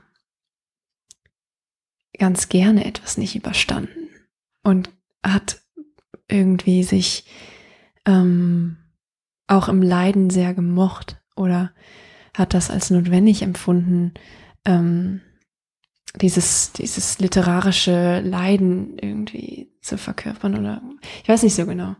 ganz 2.18 2.48
gerne 2.48 2.84
etwas 2.84 3.18
nicht 3.18 3.34
überstanden 3.34 4.08
und 4.62 4.90
hat 5.24 5.63
irgendwie 6.28 6.82
sich 6.82 7.24
ähm, 8.06 8.76
auch 9.46 9.68
im 9.68 9.82
Leiden 9.82 10.30
sehr 10.30 10.54
gemocht 10.54 11.20
oder 11.36 11.72
hat 12.34 12.54
das 12.54 12.70
als 12.70 12.90
notwendig 12.90 13.42
empfunden, 13.42 14.14
ähm, 14.64 15.20
dieses, 16.20 16.72
dieses 16.72 17.18
literarische 17.18 18.20
Leiden 18.20 18.98
irgendwie 18.98 19.72
zu 19.82 19.98
verkörpern 19.98 20.56
oder 20.58 20.80
ich 21.22 21.28
weiß 21.28 21.42
nicht 21.42 21.54
so 21.54 21.66
genau. 21.66 21.96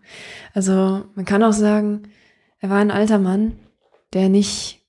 Also 0.53 1.05
man 1.15 1.25
kann 1.25 1.43
auch 1.43 1.53
sagen, 1.53 2.09
er 2.61 2.71
war 2.71 2.79
ein 2.79 2.91
alter 2.91 3.19
Mann, 3.19 3.59
der 4.13 4.29
nicht 4.29 4.87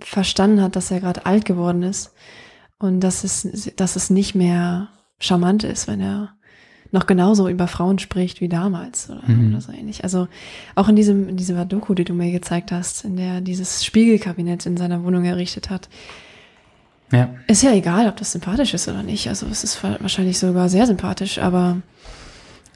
verstanden 0.00 0.62
hat, 0.62 0.76
dass 0.76 0.90
er 0.90 1.00
gerade 1.00 1.26
alt 1.26 1.44
geworden 1.44 1.82
ist 1.82 2.12
und 2.78 3.00
dass 3.00 3.22
es, 3.22 3.72
dass 3.76 3.96
es 3.96 4.10
nicht 4.10 4.34
mehr 4.34 4.88
charmant 5.18 5.62
ist, 5.62 5.86
wenn 5.86 6.00
er 6.00 6.34
noch 6.92 7.06
genauso 7.06 7.48
über 7.48 7.66
Frauen 7.66 7.98
spricht 7.98 8.40
wie 8.40 8.48
damals 8.48 9.10
oder, 9.10 9.22
mhm. 9.26 9.50
oder 9.50 9.60
so 9.60 9.72
ähnlich. 9.72 10.04
Also 10.04 10.28
auch 10.74 10.88
in 10.88 10.96
diesem, 10.96 11.28
in 11.28 11.36
dieser 11.36 11.64
Doku, 11.64 11.94
die 11.94 12.04
du 12.04 12.14
mir 12.14 12.30
gezeigt 12.30 12.70
hast, 12.70 13.04
in 13.04 13.16
der 13.16 13.40
dieses 13.40 13.84
Spiegelkabinett 13.84 14.66
in 14.66 14.76
seiner 14.76 15.02
Wohnung 15.02 15.24
errichtet 15.24 15.70
hat. 15.70 15.88
Ja. 17.10 17.34
Ist 17.46 17.62
ja 17.62 17.72
egal, 17.72 18.08
ob 18.08 18.16
das 18.16 18.32
sympathisch 18.32 18.74
ist 18.74 18.88
oder 18.88 19.02
nicht. 19.02 19.28
Also 19.28 19.46
es 19.46 19.64
ist 19.64 19.82
wahrscheinlich 19.82 20.38
sogar 20.38 20.68
sehr 20.68 20.86
sympathisch, 20.86 21.38
aber 21.38 21.78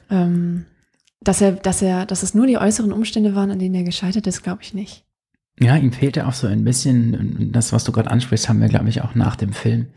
ähm, 0.09 0.65
dass 1.21 1.41
er, 1.41 1.53
dass 1.53 1.81
er, 1.81 2.05
dass 2.05 2.23
es 2.23 2.33
nur 2.33 2.47
die 2.47 2.57
äußeren 2.57 2.91
Umstände 2.91 3.35
waren, 3.35 3.51
an 3.51 3.59
denen 3.59 3.75
er 3.75 3.83
gescheitert 3.83 4.27
ist, 4.27 4.43
glaube 4.43 4.63
ich 4.63 4.73
nicht. 4.73 5.05
Ja, 5.59 5.75
ihm 5.75 5.91
fehlte 5.91 6.27
auch 6.27 6.33
so 6.33 6.45
ein 6.45 6.63
bisschen, 6.63 7.51
das, 7.51 7.73
was 7.73 7.83
du 7.83 7.91
gerade 7.91 8.11
ansprichst, 8.11 8.47
haben 8.47 8.61
wir, 8.61 8.67
glaube 8.67 8.89
ich, 8.89 9.01
auch 9.01 9.15
nach 9.15 9.35
dem 9.35 9.53
Film, 9.53 9.87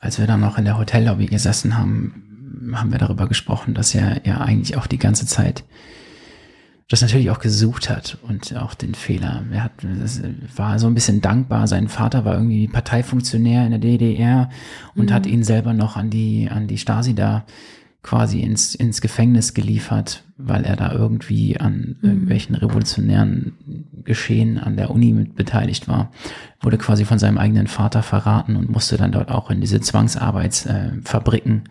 als 0.00 0.18
wir 0.18 0.26
dann 0.26 0.40
noch 0.40 0.58
in 0.58 0.64
der 0.64 0.76
Hotellobby 0.76 1.26
gesessen 1.26 1.78
haben, 1.78 2.25
haben 2.72 2.92
wir 2.92 2.98
darüber 2.98 3.28
gesprochen, 3.28 3.74
dass 3.74 3.94
er 3.94 4.26
ja 4.26 4.40
eigentlich 4.40 4.76
auch 4.76 4.86
die 4.86 4.98
ganze 4.98 5.26
Zeit 5.26 5.64
das 6.88 7.02
natürlich 7.02 7.30
auch 7.30 7.40
gesucht 7.40 7.90
hat 7.90 8.16
und 8.22 8.54
auch 8.56 8.74
den 8.74 8.94
Fehler. 8.94 9.44
Er 9.50 9.64
hat, 9.64 9.72
war 10.54 10.78
so 10.78 10.86
ein 10.86 10.94
bisschen 10.94 11.20
dankbar. 11.20 11.66
Sein 11.66 11.88
Vater 11.88 12.24
war 12.24 12.34
irgendwie 12.34 12.68
Parteifunktionär 12.68 13.64
in 13.64 13.70
der 13.70 13.80
DDR 13.80 14.50
und 14.94 15.10
mhm. 15.10 15.14
hat 15.14 15.26
ihn 15.26 15.42
selber 15.42 15.72
noch 15.72 15.96
an 15.96 16.10
die, 16.10 16.48
an 16.48 16.68
die 16.68 16.78
Stasi 16.78 17.14
da 17.14 17.44
quasi 18.02 18.40
ins, 18.40 18.76
ins 18.76 19.00
Gefängnis 19.00 19.52
geliefert, 19.52 20.22
weil 20.36 20.64
er 20.64 20.76
da 20.76 20.92
irgendwie 20.92 21.58
an 21.58 21.96
mhm. 22.00 22.08
irgendwelchen 22.08 22.54
revolutionären 22.54 23.54
Geschehen 24.04 24.58
an 24.58 24.76
der 24.76 24.92
Uni 24.92 25.12
mit 25.12 25.34
beteiligt 25.34 25.88
war. 25.88 26.12
Wurde 26.60 26.78
quasi 26.78 27.04
von 27.04 27.18
seinem 27.18 27.38
eigenen 27.38 27.66
Vater 27.66 28.04
verraten 28.04 28.54
und 28.54 28.70
musste 28.70 28.96
dann 28.96 29.10
dort 29.10 29.32
auch 29.32 29.50
in 29.50 29.60
diese 29.60 29.80
Zwangsarbeitsfabriken 29.80 31.64
äh, 31.64 31.68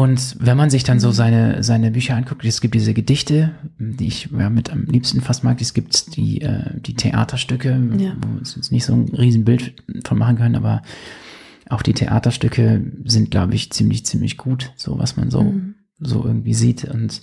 und 0.00 0.36
wenn 0.40 0.56
man 0.56 0.70
sich 0.70 0.82
dann 0.82 0.98
so 0.98 1.10
seine, 1.10 1.62
seine 1.62 1.90
Bücher 1.90 2.16
anguckt, 2.16 2.42
es 2.46 2.62
gibt 2.62 2.74
diese 2.74 2.94
Gedichte, 2.94 3.50
die 3.78 4.06
ich 4.06 4.30
ja, 4.30 4.48
mit 4.48 4.70
am 4.70 4.84
liebsten 4.84 5.20
fast 5.20 5.44
mag, 5.44 5.60
es 5.60 5.74
gibt 5.74 6.16
die, 6.16 6.40
äh, 6.40 6.80
die 6.80 6.94
Theaterstücke, 6.94 7.78
ja. 7.98 8.16
wo 8.18 8.28
wir 8.28 8.38
uns 8.38 8.56
jetzt 8.56 8.72
nicht 8.72 8.86
so 8.86 8.94
ein 8.94 9.10
Riesenbild 9.10 9.74
von 10.06 10.16
machen 10.16 10.38
können, 10.38 10.56
aber 10.56 10.80
auch 11.68 11.82
die 11.82 11.92
Theaterstücke 11.92 12.82
sind, 13.04 13.30
glaube 13.30 13.54
ich, 13.54 13.72
ziemlich, 13.72 14.06
ziemlich 14.06 14.38
gut, 14.38 14.72
so 14.74 14.98
was 14.98 15.18
man 15.18 15.30
so, 15.30 15.42
mhm. 15.42 15.74
so 15.98 16.24
irgendwie 16.24 16.54
sieht. 16.54 16.84
Und 16.84 17.20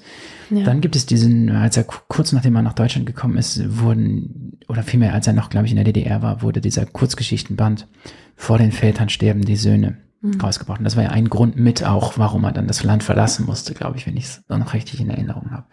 ja. 0.52 0.64
dann 0.64 0.80
gibt 0.80 0.96
es 0.96 1.08
diesen, 1.08 1.50
als 1.50 1.78
er 1.78 1.84
kurz 1.84 2.32
nachdem 2.32 2.58
er 2.58 2.62
nach 2.62 2.74
Deutschland 2.74 3.08
gekommen 3.08 3.38
ist, 3.38 3.80
wurden, 3.80 4.60
oder 4.68 4.84
vielmehr 4.84 5.16
als 5.16 5.26
er 5.26 5.34
noch, 5.34 5.50
glaube 5.50 5.66
ich, 5.66 5.72
in 5.72 5.78
der 5.78 5.86
DDR 5.86 6.22
war, 6.22 6.44
wurde 6.44 6.62
dieser 6.62 6.86
Kurzgeschichtenband 6.86 7.88
Vor 8.36 8.60
den 8.60 8.72
Vätern 8.72 9.10
sterben 9.10 9.46
die 9.46 9.56
Söhne 9.56 9.98
mhm. 10.22 10.40
rausgebracht. 10.42 10.80
Und 10.80 10.86
das 10.86 10.96
war 10.96 11.04
ja 11.04 11.10
ein 11.10 11.30
Grund 11.30 11.56
mit 11.56 11.84
auch, 11.84 12.18
warum 12.18 12.44
er 12.44 12.52
dann 12.52 12.68
das 12.68 12.84
Land 12.84 13.04
verlassen 13.04 13.46
musste, 13.46 13.74
glaube 13.74 13.98
ich, 13.98 14.08
wenn 14.08 14.18
ich 14.18 14.26
es 14.26 14.44
noch 14.50 14.74
richtig 14.74 15.00
in 15.00 15.10
Erinnerung 15.10 15.52
habe. 15.52 15.66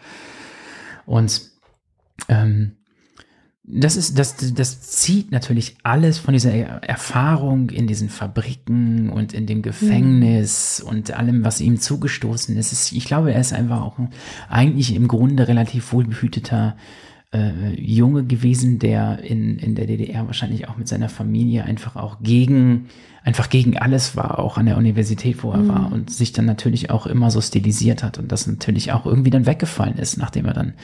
Und 1.07 1.51
ähm, 2.29 2.77
das 3.67 3.97
ist, 3.97 4.19
das, 4.19 4.37
das 4.37 4.83
zieht 4.83 5.33
natürlich 5.33 5.77
alles 5.83 6.19
von 6.19 6.35
dieser 6.35 6.53
Erfahrung 6.53 7.71
in 7.71 7.87
diesen 7.87 8.11
Fabriken 8.11 9.09
und 9.09 9.33
in 9.33 9.47
dem 9.47 9.63
Gefängnis 9.63 10.83
mhm. 10.83 10.91
und 10.91 11.11
allem, 11.13 11.45
was 11.45 11.63
ihm 11.63 11.81
zugestoßen 11.81 12.55
ist. 12.59 12.93
Ich 12.93 13.07
glaube, 13.07 13.33
er 13.33 13.41
ist 13.41 13.55
einfach 13.55 13.81
auch 13.81 13.99
ein, 13.99 14.11
eigentlich 14.51 14.95
im 14.95 15.09
Grunde 15.09 15.49
relativ 15.49 15.93
wohlbehüteter 15.93 16.77
äh, 17.35 17.81
Junge 17.81 18.25
gewesen, 18.25 18.79
der 18.79 19.19
in, 19.23 19.59
in 19.59 19.75
der 19.75 19.87
DDR 19.87 20.27
wahrscheinlich 20.27 20.69
auch 20.69 20.77
mit 20.77 20.89
seiner 20.89 21.09
Familie 21.09 21.65
einfach 21.65 21.97
auch 21.97 22.19
gegen, 22.23 22.87
einfach 23.25 23.49
gegen 23.51 23.77
alles 23.77 24.17
war, 24.17 24.39
auch 24.39 24.57
an 24.57 24.67
der 24.67 24.77
Universität, 24.77 25.43
wo 25.43 25.51
er 25.51 25.59
mhm. 25.59 25.69
war 25.69 25.93
und 25.93 26.11
sich 26.11 26.33
dann 26.33 26.47
natürlich 26.47 26.91
auch 26.91 27.07
immer 27.07 27.31
so 27.31 27.41
stilisiert 27.41 28.03
hat 28.03 28.19
und 28.19 28.31
das 28.31 28.47
natürlich 28.47 28.93
auch 28.93 29.05
irgendwie 29.05 29.31
dann 29.31 29.47
weggefallen 29.47 29.99
ist, 29.99 30.17
nachdem 30.17 30.47
er 30.47 30.55
dann 30.55 30.75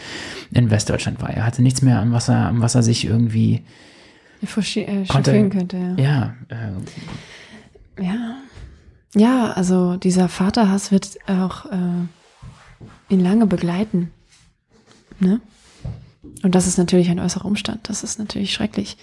in 0.53 0.71
Westdeutschland 0.71 1.23
war. 1.23 1.31
Er 1.31 1.47
hatte 1.47 1.63
nichts 1.63 1.83
mehr, 1.83 2.01
an 2.01 2.13
was 2.13 2.29
er, 2.29 2.49
an 2.49 2.61
was 2.61 2.75
er 2.75 2.83
sich 2.83 3.05
irgendwie 3.05 3.63
äh, 4.43 5.05
konnte, 5.07 5.49
könnte. 5.49 5.77
Ja. 5.97 6.35
Ja, 6.51 6.67
äh, 7.99 8.05
ja. 8.05 8.37
Ja, 9.15 9.53
also 9.53 9.97
dieser 9.97 10.29
Vaterhass 10.29 10.93
wird 10.93 11.19
auch 11.27 11.67
äh, 11.67 12.07
ihn 13.09 13.21
lange 13.21 13.47
begleiten. 13.47 14.11
Ne? 15.19 15.41
Und 16.43 16.55
das 16.55 16.67
ist 16.67 16.79
natürlich 16.79 17.11
ein 17.11 17.19
äußerer 17.19 17.45
Umstand. 17.45 17.89
Das 17.89 18.03
ist 18.03 18.19
natürlich 18.19 18.53
schrecklich. 18.53 18.97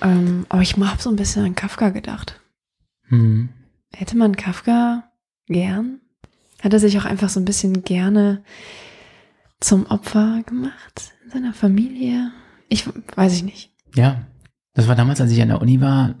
Ähm, 0.00 0.46
aber 0.48 0.62
ich 0.62 0.76
habe 0.76 1.02
so 1.02 1.10
ein 1.10 1.16
bisschen 1.16 1.44
an 1.44 1.54
Kafka 1.54 1.90
gedacht. 1.90 2.40
Mhm. 3.08 3.50
Hätte 3.92 4.16
man 4.16 4.36
Kafka 4.36 5.04
gern? 5.46 6.00
Hat 6.62 6.72
er 6.72 6.78
sich 6.78 6.98
auch 6.98 7.04
einfach 7.04 7.28
so 7.28 7.40
ein 7.40 7.44
bisschen 7.44 7.82
gerne 7.82 8.42
zum 9.60 9.86
Opfer 9.86 10.42
gemacht 10.46 11.12
in 11.24 11.30
seiner 11.30 11.52
Familie? 11.52 12.30
Ich 12.68 12.84
weiß 13.16 13.34
ich 13.34 13.44
nicht. 13.44 13.72
Ja, 13.94 14.26
das 14.74 14.88
war 14.88 14.94
damals, 14.94 15.20
als 15.20 15.32
ich 15.32 15.42
an 15.42 15.48
der 15.48 15.60
Uni 15.60 15.80
war, 15.80 16.14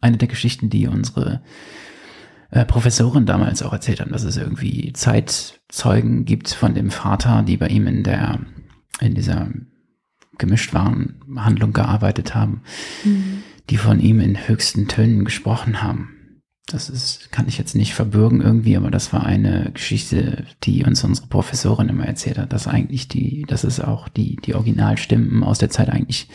eine 0.00 0.16
der 0.16 0.28
Geschichten, 0.28 0.70
die 0.70 0.88
unsere 0.88 1.42
äh, 2.50 2.64
Professorin 2.64 3.26
damals 3.26 3.62
auch 3.62 3.72
erzählt 3.72 4.00
haben, 4.00 4.12
dass 4.12 4.24
es 4.24 4.36
irgendwie 4.36 4.92
Zeitzeugen 4.92 6.24
gibt 6.24 6.48
von 6.50 6.74
dem 6.74 6.90
Vater, 6.90 7.42
die 7.42 7.56
bei 7.56 7.68
ihm 7.68 7.86
in 7.86 8.02
der 8.02 8.40
in 9.00 9.14
dieser 9.14 9.48
Gemischtwarenhandlung 10.38 11.72
gearbeitet 11.72 12.34
haben, 12.34 12.62
mhm. 13.04 13.42
die 13.70 13.76
von 13.76 14.00
ihm 14.00 14.20
in 14.20 14.48
höchsten 14.48 14.88
Tönen 14.88 15.24
gesprochen 15.24 15.82
haben. 15.82 16.10
Das 16.66 16.88
ist, 16.88 17.30
kann 17.30 17.46
ich 17.46 17.58
jetzt 17.58 17.74
nicht 17.74 17.92
verbürgen 17.92 18.40
irgendwie, 18.40 18.76
aber 18.76 18.90
das 18.90 19.12
war 19.12 19.24
eine 19.24 19.70
Geschichte, 19.74 20.44
die 20.62 20.82
uns 20.82 21.04
unsere 21.04 21.26
Professorin 21.26 21.90
immer 21.90 22.06
erzählt 22.06 22.38
hat, 22.38 22.54
dass 22.54 22.66
eigentlich 22.66 23.06
die, 23.06 23.44
dass 23.46 23.64
es 23.64 23.80
auch 23.80 24.08
die, 24.08 24.36
die 24.36 24.54
Originalstimmen 24.54 25.44
aus 25.44 25.58
der 25.58 25.68
Zeit 25.68 25.90
eigentlich 25.90 26.26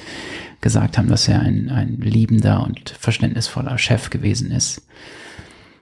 gesagt 0.61 0.99
haben, 0.99 1.07
dass 1.07 1.27
er 1.27 1.39
ein, 1.39 1.69
ein 1.69 1.99
liebender 1.99 2.63
und 2.63 2.91
verständnisvoller 2.91 3.79
Chef 3.79 4.11
gewesen 4.11 4.51
ist. 4.51 4.85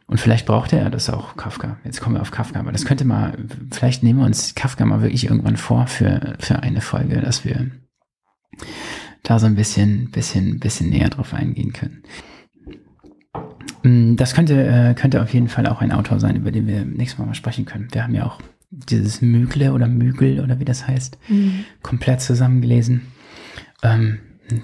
Und 0.08 0.20
vielleicht 0.20 0.45
brauchte 0.45 0.78
er 0.78 0.89
das 0.89 1.10
auch, 1.10 1.36
Kafka. 1.36 1.78
Jetzt 1.84 1.99
kommen 1.99 2.16
wir 2.16 2.22
auf 2.22 2.32
Kafka, 2.32 2.60
aber 2.60 2.72
das 2.72 2.86
könnte 2.86 3.03
mal, 3.03 3.38
vielleicht 3.72 4.03
nehmen 4.03 4.20
wir 4.20 4.26
uns 4.26 4.55
Kafka 4.55 4.86
mal 4.86 5.01
wirklich 5.01 5.26
irgendwann 5.26 5.58
vor 5.58 5.88
für, 5.88 6.36
für 6.39 6.64
eine 6.64 6.80
Folge, 6.80 7.20
dass 7.20 7.43
wir 7.43 7.70
da 9.24 9.39
so 9.39 9.45
ein 9.45 9.55
bisschen, 9.55 10.10
bisschen, 10.12 10.60
bisschen 10.60 10.89
näher 10.89 11.10
drauf 11.10 11.34
eingehen 11.34 11.74
können. 11.74 12.03
Mm, 13.84 14.16
das 14.16 14.34
könnte, 14.34 14.66
äh, 14.66 14.93
könnte 14.93 15.22
auf 15.22 15.34
jeden 15.34 15.49
Fall 15.49 15.68
auch 15.68 15.82
ein 15.82 15.91
Autor 15.91 16.20
sein, 16.22 16.38
über 16.38 16.51
den 16.51 16.68
wir 16.68 16.86
nächstes 16.86 17.20
Mal 17.20 17.26
mal 17.26 17.34
sprechen 17.34 17.66
können. 17.66 17.89
Wir 17.91 18.03
haben 18.03 18.16
ja 18.16 18.26
auch 18.26 18.39
dieses 18.70 19.22
Mügle 19.22 19.72
oder 19.72 19.88
Mügel 19.88 20.39
oder 20.39 20.60
wie 20.60 20.66
das 20.66 20.88
heißt, 20.88 21.18
mhm. 21.28 21.66
komplett 21.82 22.22
zusammengelesen. 22.22 23.01
Ähm, 23.84 24.20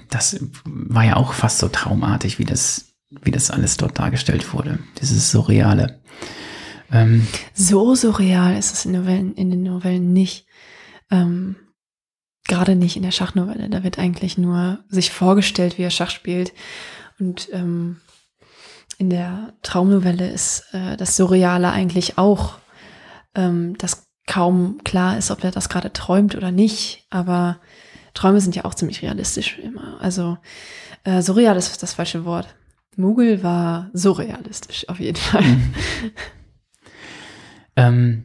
das 0.08 0.44
war 0.64 1.04
ja 1.04 1.16
auch 1.16 1.32
fast 1.34 1.58
so 1.58 1.68
traumartig, 1.68 2.38
wie 2.38 2.44
das, 2.44 2.93
wie 3.10 3.30
das 3.30 3.50
alles 3.50 3.76
dort 3.76 3.98
dargestellt 3.98 4.52
wurde. 4.52 4.78
Dieses 5.00 5.30
Surreale. 5.30 6.00
Ähm, 6.92 7.26
so 7.54 7.94
surreal 7.94 8.56
ist 8.56 8.72
es 8.72 8.84
in, 8.84 8.92
Novellen, 8.92 9.34
in 9.34 9.50
den 9.50 9.62
Novellen 9.62 10.12
nicht. 10.12 10.46
Ähm, 11.10 11.56
Gerade 12.46 12.76
nicht 12.76 12.96
in 12.96 13.02
der 13.02 13.10
Schachnovelle. 13.10 13.70
Da 13.70 13.84
wird 13.84 13.98
eigentlich 13.98 14.36
nur 14.36 14.84
sich 14.88 15.10
vorgestellt, 15.10 15.78
wie 15.78 15.82
er 15.82 15.90
Schach 15.90 16.10
spielt. 16.10 16.52
Und 17.18 17.48
ähm, 17.52 18.00
in 18.98 19.10
der 19.10 19.54
Traumnovelle 19.62 20.30
ist 20.30 20.64
äh, 20.72 20.96
das 20.96 21.16
Surreale 21.16 21.70
eigentlich 21.70 22.18
auch, 22.18 22.58
ähm, 23.34 23.76
dass 23.78 24.06
kaum 24.26 24.80
klar 24.84 25.18
ist, 25.18 25.30
ob 25.30 25.42
er 25.42 25.50
das 25.50 25.68
gerade 25.68 25.92
träumt 25.92 26.34
oder 26.34 26.50
nicht. 26.50 27.06
Aber 27.10 27.60
Träume 28.12 28.40
sind 28.40 28.56
ja 28.56 28.64
auch 28.64 28.74
ziemlich 28.74 29.02
realistisch 29.02 29.58
immer. 29.58 30.00
Also 30.00 30.38
äh, 31.04 31.22
surreal 31.22 31.56
ist 31.56 31.82
das 31.82 31.94
falsche 31.94 32.24
Wort. 32.24 32.54
Mugel 32.96 33.42
war 33.42 33.90
surrealistisch, 33.92 34.88
auf 34.88 35.00
jeden 35.00 35.16
Fall. 35.16 35.42
Mhm. 35.42 35.74
ähm, 37.76 38.24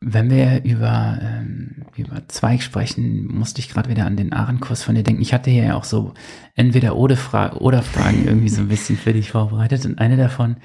wenn 0.00 0.30
wir 0.30 0.64
über, 0.64 1.18
ähm, 1.20 1.86
über 1.96 2.26
Zweig 2.28 2.62
sprechen, 2.62 3.26
musste 3.26 3.60
ich 3.60 3.68
gerade 3.68 3.90
wieder 3.90 4.06
an 4.06 4.16
den 4.16 4.32
Ahrenkurs 4.32 4.84
von 4.84 4.94
dir 4.94 5.02
denken. 5.02 5.22
Ich 5.22 5.34
hatte 5.34 5.50
hier 5.50 5.64
ja 5.64 5.74
auch 5.76 5.84
so 5.84 6.14
entweder 6.54 6.96
oder, 6.96 7.16
Fra 7.16 7.54
oder 7.54 7.82
Fragen 7.82 8.24
irgendwie 8.24 8.48
so 8.48 8.60
ein 8.60 8.68
bisschen 8.68 8.96
für 8.96 9.12
dich 9.12 9.32
vorbereitet. 9.32 9.84
Und 9.86 9.98
eine 9.98 10.16
davon 10.16 10.56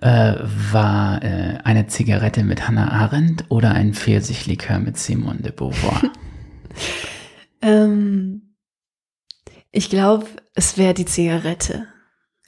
äh, 0.00 0.34
war 0.72 1.22
äh, 1.22 1.58
eine 1.64 1.86
Zigarette 1.86 2.44
mit 2.44 2.66
Hannah 2.66 2.90
Arendt 2.90 3.44
oder 3.50 3.72
ein 3.72 3.92
Pfirsichlikör 3.92 4.78
mit 4.78 4.96
Simone 4.96 5.42
de 5.42 5.52
Beauvoir. 5.52 6.02
ähm, 7.62 8.56
ich 9.70 9.90
glaube, 9.90 10.26
es 10.54 10.78
wäre 10.78 10.94
die 10.94 11.04
Zigarette. 11.04 11.86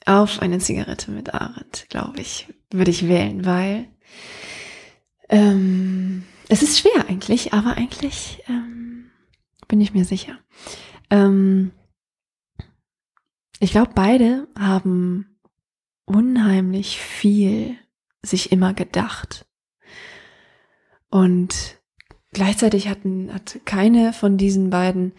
Auf 0.09 0.41
eine 0.41 0.57
Zigarette 0.57 1.11
mit 1.11 1.35
Arendt, 1.35 1.85
glaube 1.89 2.19
ich, 2.19 2.51
würde 2.71 2.89
ich 2.89 3.07
wählen, 3.07 3.45
weil 3.45 3.87
ähm, 5.29 6.23
es 6.47 6.63
ist 6.63 6.79
schwer 6.79 7.07
eigentlich, 7.07 7.53
aber 7.53 7.77
eigentlich 7.77 8.41
ähm, 8.47 9.11
bin 9.67 9.79
ich 9.79 9.93
mir 9.93 10.05
sicher. 10.05 10.39
Ähm, 11.11 11.73
ich 13.59 13.69
glaube, 13.69 13.91
beide 13.93 14.47
haben 14.57 15.39
unheimlich 16.05 16.97
viel 16.97 17.77
sich 18.23 18.51
immer 18.51 18.73
gedacht. 18.73 19.45
Und 21.11 21.79
gleichzeitig 22.31 22.87
hatten, 22.87 23.31
hat 23.31 23.59
keine 23.65 24.13
von 24.13 24.39
diesen 24.39 24.71
beiden 24.71 25.13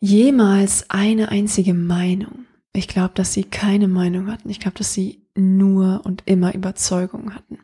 jemals 0.00 0.90
eine 0.90 1.28
einzige 1.28 1.74
Meinung. 1.74 2.46
Ich 2.76 2.88
glaube, 2.88 3.12
dass 3.14 3.32
sie 3.32 3.44
keine 3.44 3.88
Meinung 3.88 4.30
hatten. 4.30 4.50
Ich 4.50 4.58
glaube, 4.58 4.76
dass 4.76 4.92
sie 4.92 5.22
nur 5.36 6.02
und 6.04 6.24
immer 6.26 6.54
Überzeugung 6.54 7.34
hatten 7.34 7.58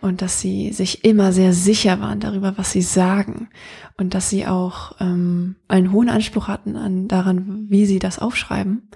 und 0.00 0.22
dass 0.22 0.40
sie 0.40 0.72
sich 0.72 1.04
immer 1.04 1.32
sehr 1.32 1.52
sicher 1.52 2.00
waren 2.00 2.18
darüber, 2.18 2.56
was 2.56 2.72
sie 2.72 2.82
sagen 2.82 3.50
und 3.98 4.14
dass 4.14 4.30
sie 4.30 4.46
auch 4.46 4.92
ähm, 5.00 5.56
einen 5.68 5.92
hohen 5.92 6.08
Anspruch 6.08 6.48
hatten 6.48 6.76
an 6.76 7.08
daran, 7.08 7.66
wie 7.68 7.84
sie 7.84 7.98
das 7.98 8.18
aufschreiben. 8.18 8.88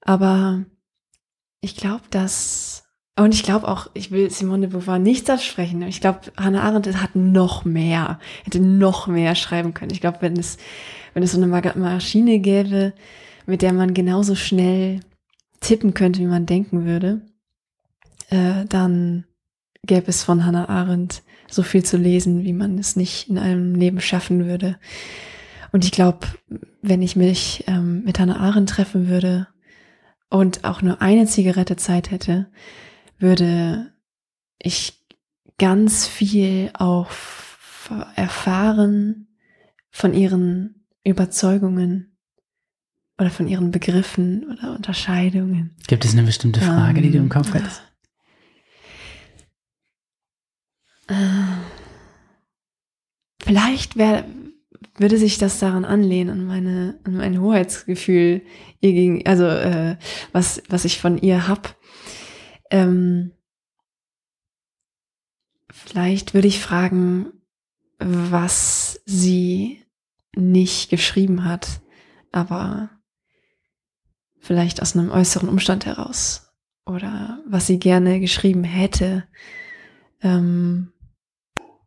Aber 0.00 0.64
ich 1.60 1.76
glaube, 1.76 2.04
dass 2.10 2.84
und 3.18 3.32
ich 3.32 3.44
glaube 3.44 3.66
auch, 3.66 3.88
ich 3.94 4.10
will 4.10 4.30
Simone 4.30 4.66
de 4.66 4.70
Beauvoir 4.70 4.98
nichts 4.98 5.30
absprechen. 5.30 5.80
Ich 5.82 6.02
glaube, 6.02 6.20
Hannah 6.36 6.62
Arendt 6.62 7.00
hat 7.00 7.16
noch 7.16 7.64
mehr, 7.64 8.18
hätte 8.44 8.60
noch 8.60 9.06
mehr 9.06 9.34
schreiben 9.34 9.72
können. 9.72 9.90
Ich 9.90 10.02
glaube, 10.02 10.18
wenn 10.20 10.36
es, 10.36 10.58
wenn 11.14 11.22
es 11.22 11.32
so 11.32 11.40
eine 11.40 11.46
Maschine 11.46 12.40
gäbe, 12.40 12.92
mit 13.46 13.62
der 13.62 13.72
man 13.72 13.94
genauso 13.94 14.34
schnell 14.34 15.00
tippen 15.60 15.94
könnte, 15.94 16.20
wie 16.20 16.26
man 16.26 16.46
denken 16.46 16.84
würde, 16.84 17.22
äh, 18.30 18.64
dann 18.66 19.24
gäbe 19.84 20.08
es 20.08 20.24
von 20.24 20.44
Hannah 20.44 20.68
Arendt 20.68 21.22
so 21.48 21.62
viel 21.62 21.84
zu 21.84 21.96
lesen, 21.96 22.44
wie 22.44 22.52
man 22.52 22.78
es 22.78 22.96
nicht 22.96 23.28
in 23.28 23.38
einem 23.38 23.74
Leben 23.74 24.00
schaffen 24.00 24.46
würde. 24.46 24.78
Und 25.72 25.84
ich 25.84 25.92
glaube, 25.92 26.26
wenn 26.82 27.02
ich 27.02 27.16
mich 27.16 27.64
ähm, 27.66 28.02
mit 28.04 28.18
Hannah 28.18 28.40
Arendt 28.40 28.70
treffen 28.70 29.08
würde 29.08 29.48
und 30.28 30.64
auch 30.64 30.82
nur 30.82 31.00
eine 31.00 31.26
Zigarette 31.26 31.76
Zeit 31.76 32.10
hätte, 32.10 32.50
würde 33.18 33.92
ich 34.58 35.04
ganz 35.58 36.06
viel 36.06 36.70
auch 36.74 37.10
erfahren 38.16 39.28
von 39.90 40.12
ihren 40.12 40.86
Überzeugungen 41.04 42.15
oder 43.18 43.30
von 43.30 43.48
ihren 43.48 43.70
Begriffen 43.70 44.44
oder 44.50 44.74
Unterscheidungen. 44.74 45.74
Gibt 45.86 46.04
es 46.04 46.12
eine 46.12 46.24
bestimmte 46.24 46.60
Frage, 46.60 46.98
ähm, 46.98 47.02
die 47.02 47.10
du 47.10 47.18
im 47.18 47.28
Kopf 47.28 47.52
hättest? 47.54 47.82
Äh, 51.08 51.14
vielleicht 53.42 53.96
wär, 53.96 54.26
würde 54.96 55.18
sich 55.18 55.38
das 55.38 55.58
daran 55.58 55.84
anlehnen, 55.84 56.40
an, 56.40 56.46
meine, 56.46 56.98
an 57.04 57.16
mein 57.16 57.40
Hoheitsgefühl, 57.40 58.42
ihr 58.80 58.92
gegen, 58.92 59.26
also 59.26 59.46
äh, 59.46 59.96
was, 60.32 60.62
was 60.68 60.84
ich 60.84 61.00
von 61.00 61.16
ihr 61.16 61.48
hab. 61.48 61.76
Ähm, 62.70 63.32
vielleicht 65.70 66.34
würde 66.34 66.48
ich 66.48 66.60
fragen, 66.60 67.32
was 67.98 69.00
sie 69.06 69.82
nicht 70.34 70.90
geschrieben 70.90 71.44
hat, 71.44 71.80
aber 72.30 72.90
vielleicht 74.46 74.80
aus 74.80 74.96
einem 74.96 75.10
äußeren 75.10 75.48
Umstand 75.48 75.86
heraus 75.86 76.52
oder 76.86 77.40
was 77.46 77.66
sie 77.66 77.78
gerne 77.78 78.20
geschrieben 78.20 78.64
hätte. 78.64 79.24
Ähm, 80.22 80.92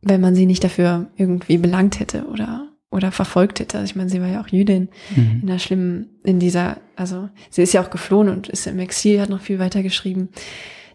wenn 0.02 0.20
man 0.20 0.34
sie 0.34 0.46
nicht 0.46 0.64
dafür 0.64 1.10
irgendwie 1.16 1.58
belangt 1.58 2.00
hätte 2.00 2.26
oder 2.26 2.70
oder 2.90 3.12
verfolgt 3.12 3.60
hätte. 3.60 3.78
Also 3.78 3.90
ich 3.90 3.96
meine, 3.96 4.10
sie 4.10 4.20
war 4.20 4.28
ja 4.28 4.42
auch 4.42 4.48
Jüdin 4.48 4.88
mhm. 5.14 5.40
in 5.42 5.46
der 5.46 5.58
schlimmen, 5.58 6.10
in 6.24 6.40
dieser, 6.40 6.78
also 6.96 7.28
sie 7.48 7.62
ist 7.62 7.72
ja 7.72 7.82
auch 7.82 7.90
geflohen 7.90 8.28
und 8.28 8.48
ist 8.48 8.66
im 8.66 8.80
Exil, 8.80 9.20
hat 9.20 9.30
noch 9.30 9.40
viel 9.40 9.58
weiter 9.58 9.82
geschrieben. 9.82 10.30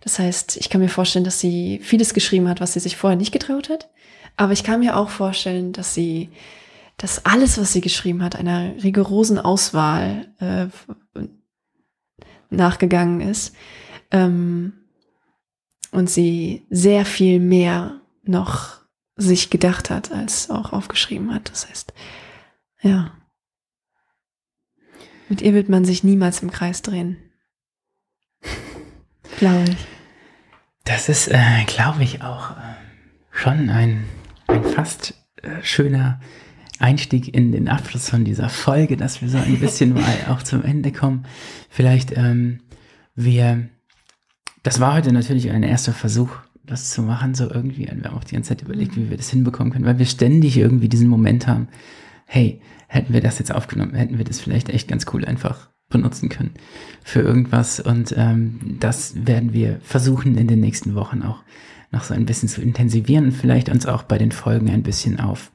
Das 0.02 0.20
heißt, 0.20 0.58
ich 0.58 0.70
kann 0.70 0.82
mir 0.82 0.90
vorstellen, 0.90 1.26
dass 1.26 1.40
sie 1.40 1.80
vieles 1.82 2.14
geschrieben 2.14 2.50
hat, 2.50 2.60
was 2.60 2.74
sie 2.74 2.82
sich 2.82 2.98
vorher 2.98 3.18
nicht 3.18 3.32
getraut 3.32 3.70
hat. 3.70 3.90
Aber 4.36 4.52
ich 4.52 4.64
kann 4.64 4.82
mir 4.82 4.98
auch 4.98 5.10
vorstellen, 5.10 5.72
dass 5.72 5.94
sie, 5.94 6.30
dass 6.98 7.26
alles, 7.26 7.58
was 7.58 7.72
sie 7.72 7.82
geschrieben 7.82 8.22
hat, 8.22 8.36
einer 8.36 8.74
rigorosen 8.84 9.40
Auswahl 9.40 10.28
äh, 10.40 10.68
nachgegangen 12.56 13.22
ist 13.22 13.56
ähm, 14.12 14.74
und 15.92 16.10
sie 16.10 16.66
sehr 16.70 17.06
viel 17.06 17.40
mehr 17.40 18.02
noch 18.24 18.82
sich 19.16 19.50
gedacht 19.50 19.90
hat, 19.90 20.12
als 20.12 20.50
auch 20.50 20.74
aufgeschrieben 20.74 21.34
hat. 21.34 21.50
Das 21.50 21.70
heißt, 21.70 21.94
ja. 22.82 23.12
Mit 25.30 25.42
ihr 25.42 25.54
wird 25.54 25.70
man 25.70 25.86
sich 25.86 26.04
niemals 26.04 26.44
im 26.44 26.52
Kreis 26.52 26.82
drehen. 26.82 27.18
Glaube 29.38 29.66
ich. 29.70 29.88
Das 30.84 31.10
ist, 31.10 31.28
äh, 31.30 31.64
glaube 31.66 32.04
ich, 32.04 32.22
auch 32.22 32.52
äh, 32.52 32.76
schon 33.32 33.72
ein, 33.72 34.06
ein 34.46 34.64
fast 34.64 35.16
äh, 35.42 35.64
schöner 35.64 36.20
Einstieg 36.80 37.34
in 37.34 37.52
den 37.52 37.68
Abschluss 37.68 38.10
von 38.10 38.26
dieser 38.26 38.50
Folge, 38.50 38.98
dass 38.98 39.22
wir 39.22 39.30
so 39.30 39.38
ein 39.38 39.60
bisschen 39.60 39.94
mal 39.96 40.16
auch 40.30 40.44
zum 40.44 40.64
Ende 40.64 40.92
kommen. 40.92 41.26
Vielleicht, 41.70 42.16
ähm, 42.18 42.60
wir, 43.16 43.70
das 44.64 44.80
war 44.80 44.94
heute 44.94 45.14
natürlich 45.14 45.52
ein 45.52 45.64
erster 45.64 45.94
Versuch, 45.94 46.30
das 46.66 46.90
zu 46.90 47.02
machen, 47.02 47.36
so 47.36 47.50
irgendwie. 47.50 47.90
Und 47.90 48.04
wir 48.04 48.10
haben 48.12 48.18
auch 48.18 48.24
die 48.24 48.36
ganze 48.36 48.50
Zeit 48.50 48.62
überlegt, 48.62 48.98
wie 48.98 49.10
wir 49.10 49.18
das 49.18 49.30
hinbekommen 49.30 49.72
können, 49.72 49.86
weil 49.86 50.00
wir 50.00 50.06
ständig 50.06 50.58
irgendwie 50.58 50.90
diesen 50.90 51.08
Moment 51.08 51.48
haben, 51.48 51.68
hey, 52.26 52.62
hätten 52.88 53.14
wir 53.14 53.22
das 53.22 53.40
jetzt 53.40 53.54
aufgenommen, 53.54 53.94
hätten 53.94 54.18
wir 54.18 54.26
das 54.26 54.40
vielleicht 54.40 54.70
echt 54.70 54.88
ganz 54.88 55.06
cool 55.14 55.26
einfach 55.26 55.70
benutzen 55.90 56.30
können 56.30 56.54
für 57.04 57.22
irgendwas. 57.22 57.80
Und 57.80 58.14
ähm, 58.18 58.78
das 58.80 59.14
werden 59.26 59.54
wir 59.54 59.80
versuchen 59.82 60.36
in 60.36 60.48
den 60.48 60.60
nächsten 60.60 60.96
Wochen 60.96 61.22
auch 61.22 61.44
noch 61.92 62.04
so 62.04 62.14
ein 62.14 62.26
bisschen 62.26 62.50
zu 62.50 62.62
intensivieren 62.62 63.26
und 63.26 63.32
vielleicht 63.32 63.70
uns 63.70 63.86
auch 63.86 64.04
bei 64.04 64.18
den 64.18 64.32
Folgen 64.32 64.70
ein 64.70 64.84
bisschen 64.84 65.20
auf, 65.20 65.52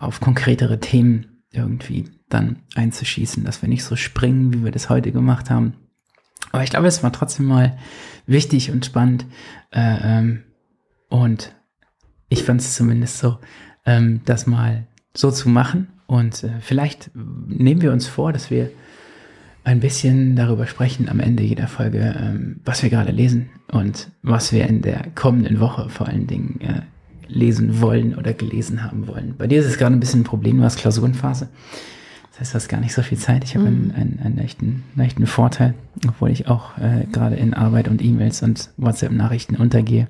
auf 0.00 0.20
konkretere 0.20 0.80
Themen 0.80 1.42
irgendwie 1.52 2.10
dann 2.28 2.60
einzuschießen, 2.74 3.44
dass 3.44 3.62
wir 3.62 3.68
nicht 3.68 3.84
so 3.84 3.96
springen, 3.96 4.52
wie 4.52 4.64
wir 4.64 4.72
das 4.72 4.88
heute 4.88 5.12
gemacht 5.12 5.50
haben. 5.50 5.74
Aber 6.52 6.64
ich 6.64 6.70
glaube, 6.70 6.88
es 6.88 7.02
war 7.02 7.12
trotzdem 7.12 7.46
mal 7.46 7.78
wichtig 8.26 8.70
und 8.72 8.84
spannend. 8.84 9.26
Äh, 9.70 9.98
ähm, 10.02 10.42
und 11.08 11.54
ich 12.28 12.42
fand 12.42 12.60
es 12.60 12.74
zumindest 12.74 13.18
so, 13.18 13.38
ähm, 13.84 14.22
das 14.24 14.46
mal 14.46 14.86
so 15.14 15.30
zu 15.30 15.48
machen. 15.48 15.88
Und 16.06 16.44
äh, 16.44 16.60
vielleicht 16.60 17.10
nehmen 17.14 17.82
wir 17.82 17.92
uns 17.92 18.06
vor, 18.06 18.32
dass 18.32 18.50
wir 18.50 18.70
ein 19.62 19.80
bisschen 19.80 20.36
darüber 20.36 20.66
sprechen 20.66 21.08
am 21.08 21.20
Ende 21.20 21.42
jeder 21.42 21.68
Folge, 21.68 22.16
ähm, 22.18 22.60
was 22.64 22.82
wir 22.82 22.90
gerade 22.90 23.12
lesen 23.12 23.50
und 23.70 24.10
was 24.22 24.52
wir 24.52 24.66
in 24.66 24.82
der 24.82 25.10
kommenden 25.14 25.60
Woche 25.60 25.88
vor 25.90 26.08
allen 26.08 26.26
Dingen 26.26 26.60
äh, 26.60 26.82
lesen 27.30 27.80
wollen 27.80 28.14
oder 28.14 28.32
gelesen 28.32 28.82
haben 28.82 29.06
wollen. 29.06 29.34
Bei 29.36 29.46
dir 29.46 29.60
ist 29.60 29.66
es 29.66 29.78
gerade 29.78 29.94
ein 29.94 30.00
bisschen 30.00 30.20
ein 30.20 30.24
Problem, 30.24 30.58
du 30.58 30.64
hast 30.64 30.78
Klausurenphase. 30.78 31.48
Das 32.30 32.40
heißt, 32.40 32.52
du 32.52 32.56
hast 32.56 32.68
gar 32.68 32.80
nicht 32.80 32.94
so 32.94 33.02
viel 33.02 33.18
Zeit. 33.18 33.44
Ich 33.44 33.54
habe 33.54 33.66
einen, 33.66 33.92
einen, 33.92 34.20
einen 34.22 34.38
echten, 34.38 34.82
echten 34.98 35.26
Vorteil, 35.26 35.74
obwohl 36.06 36.30
ich 36.30 36.48
auch 36.48 36.78
äh, 36.78 37.06
gerade 37.12 37.36
in 37.36 37.54
Arbeit 37.54 37.88
und 37.88 38.02
E-Mails 38.02 38.42
und 38.42 38.70
WhatsApp-Nachrichten 38.76 39.56
untergehe. 39.56 40.08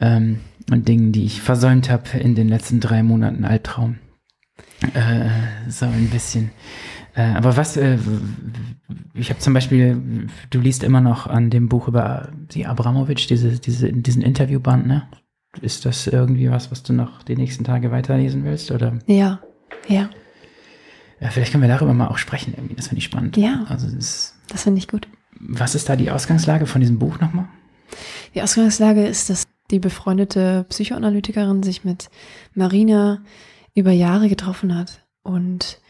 Ähm, 0.00 0.40
und 0.70 0.88
Dingen, 0.88 1.12
die 1.12 1.24
ich 1.24 1.40
versäumt 1.40 1.90
habe 1.90 2.18
in 2.18 2.34
den 2.34 2.48
letzten 2.48 2.80
drei 2.80 3.02
Monaten 3.02 3.44
Albtraum. 3.44 3.96
Äh, 4.94 5.28
so 5.68 5.86
ein 5.86 6.08
bisschen. 6.10 6.50
Äh, 7.14 7.22
aber 7.34 7.56
was, 7.56 7.76
äh, 7.76 7.98
ich 9.14 9.30
habe 9.30 9.40
zum 9.40 9.52
Beispiel, 9.52 10.28
du 10.50 10.60
liest 10.60 10.82
immer 10.82 11.00
noch 11.00 11.26
an 11.26 11.50
dem 11.50 11.68
Buch 11.68 11.88
über 11.88 12.28
die 12.52 12.66
Abramowitsch, 12.66 13.28
diese, 13.28 13.58
diese, 13.58 13.92
diesen 13.92 14.22
Interviewband, 14.22 14.86
ne? 14.86 15.02
Ist 15.60 15.84
das 15.84 16.06
irgendwie 16.06 16.50
was, 16.50 16.70
was 16.70 16.82
du 16.82 16.92
noch 16.92 17.22
die 17.22 17.36
nächsten 17.36 17.64
Tage 17.64 17.90
weiterlesen 17.90 18.44
willst? 18.44 18.70
Oder? 18.70 18.98
Ja, 19.06 19.40
ja. 19.88 20.08
ja 21.20 21.30
vielleicht 21.30 21.52
können 21.52 21.62
wir 21.62 21.68
darüber 21.68 21.92
mal 21.92 22.08
auch 22.08 22.18
sprechen, 22.18 22.54
irgendwie. 22.56 22.76
Das 22.76 22.88
finde 22.88 22.98
ich 22.98 23.04
spannend. 23.04 23.36
Ja. 23.36 23.64
Also 23.68 23.88
das, 23.88 24.36
das 24.48 24.62
finde 24.62 24.78
ich 24.78 24.88
gut. 24.88 25.08
Was 25.40 25.74
ist 25.74 25.88
da 25.88 25.96
die 25.96 26.10
Ausgangslage 26.10 26.66
von 26.66 26.80
diesem 26.80 26.98
Buch 26.98 27.18
nochmal? 27.18 27.48
Die 28.34 28.42
Ausgangslage 28.42 29.06
ist, 29.06 29.30
dass 29.30 29.48
die 29.70 29.78
befreundete 29.78 30.64
Psychoanalytikerin 30.68 31.62
sich 31.62 31.84
mit 31.84 32.10
Marina 32.54 33.22
über 33.74 33.90
Jahre 33.90 34.28
getroffen 34.28 34.76
hat 34.76 35.04
und 35.22 35.80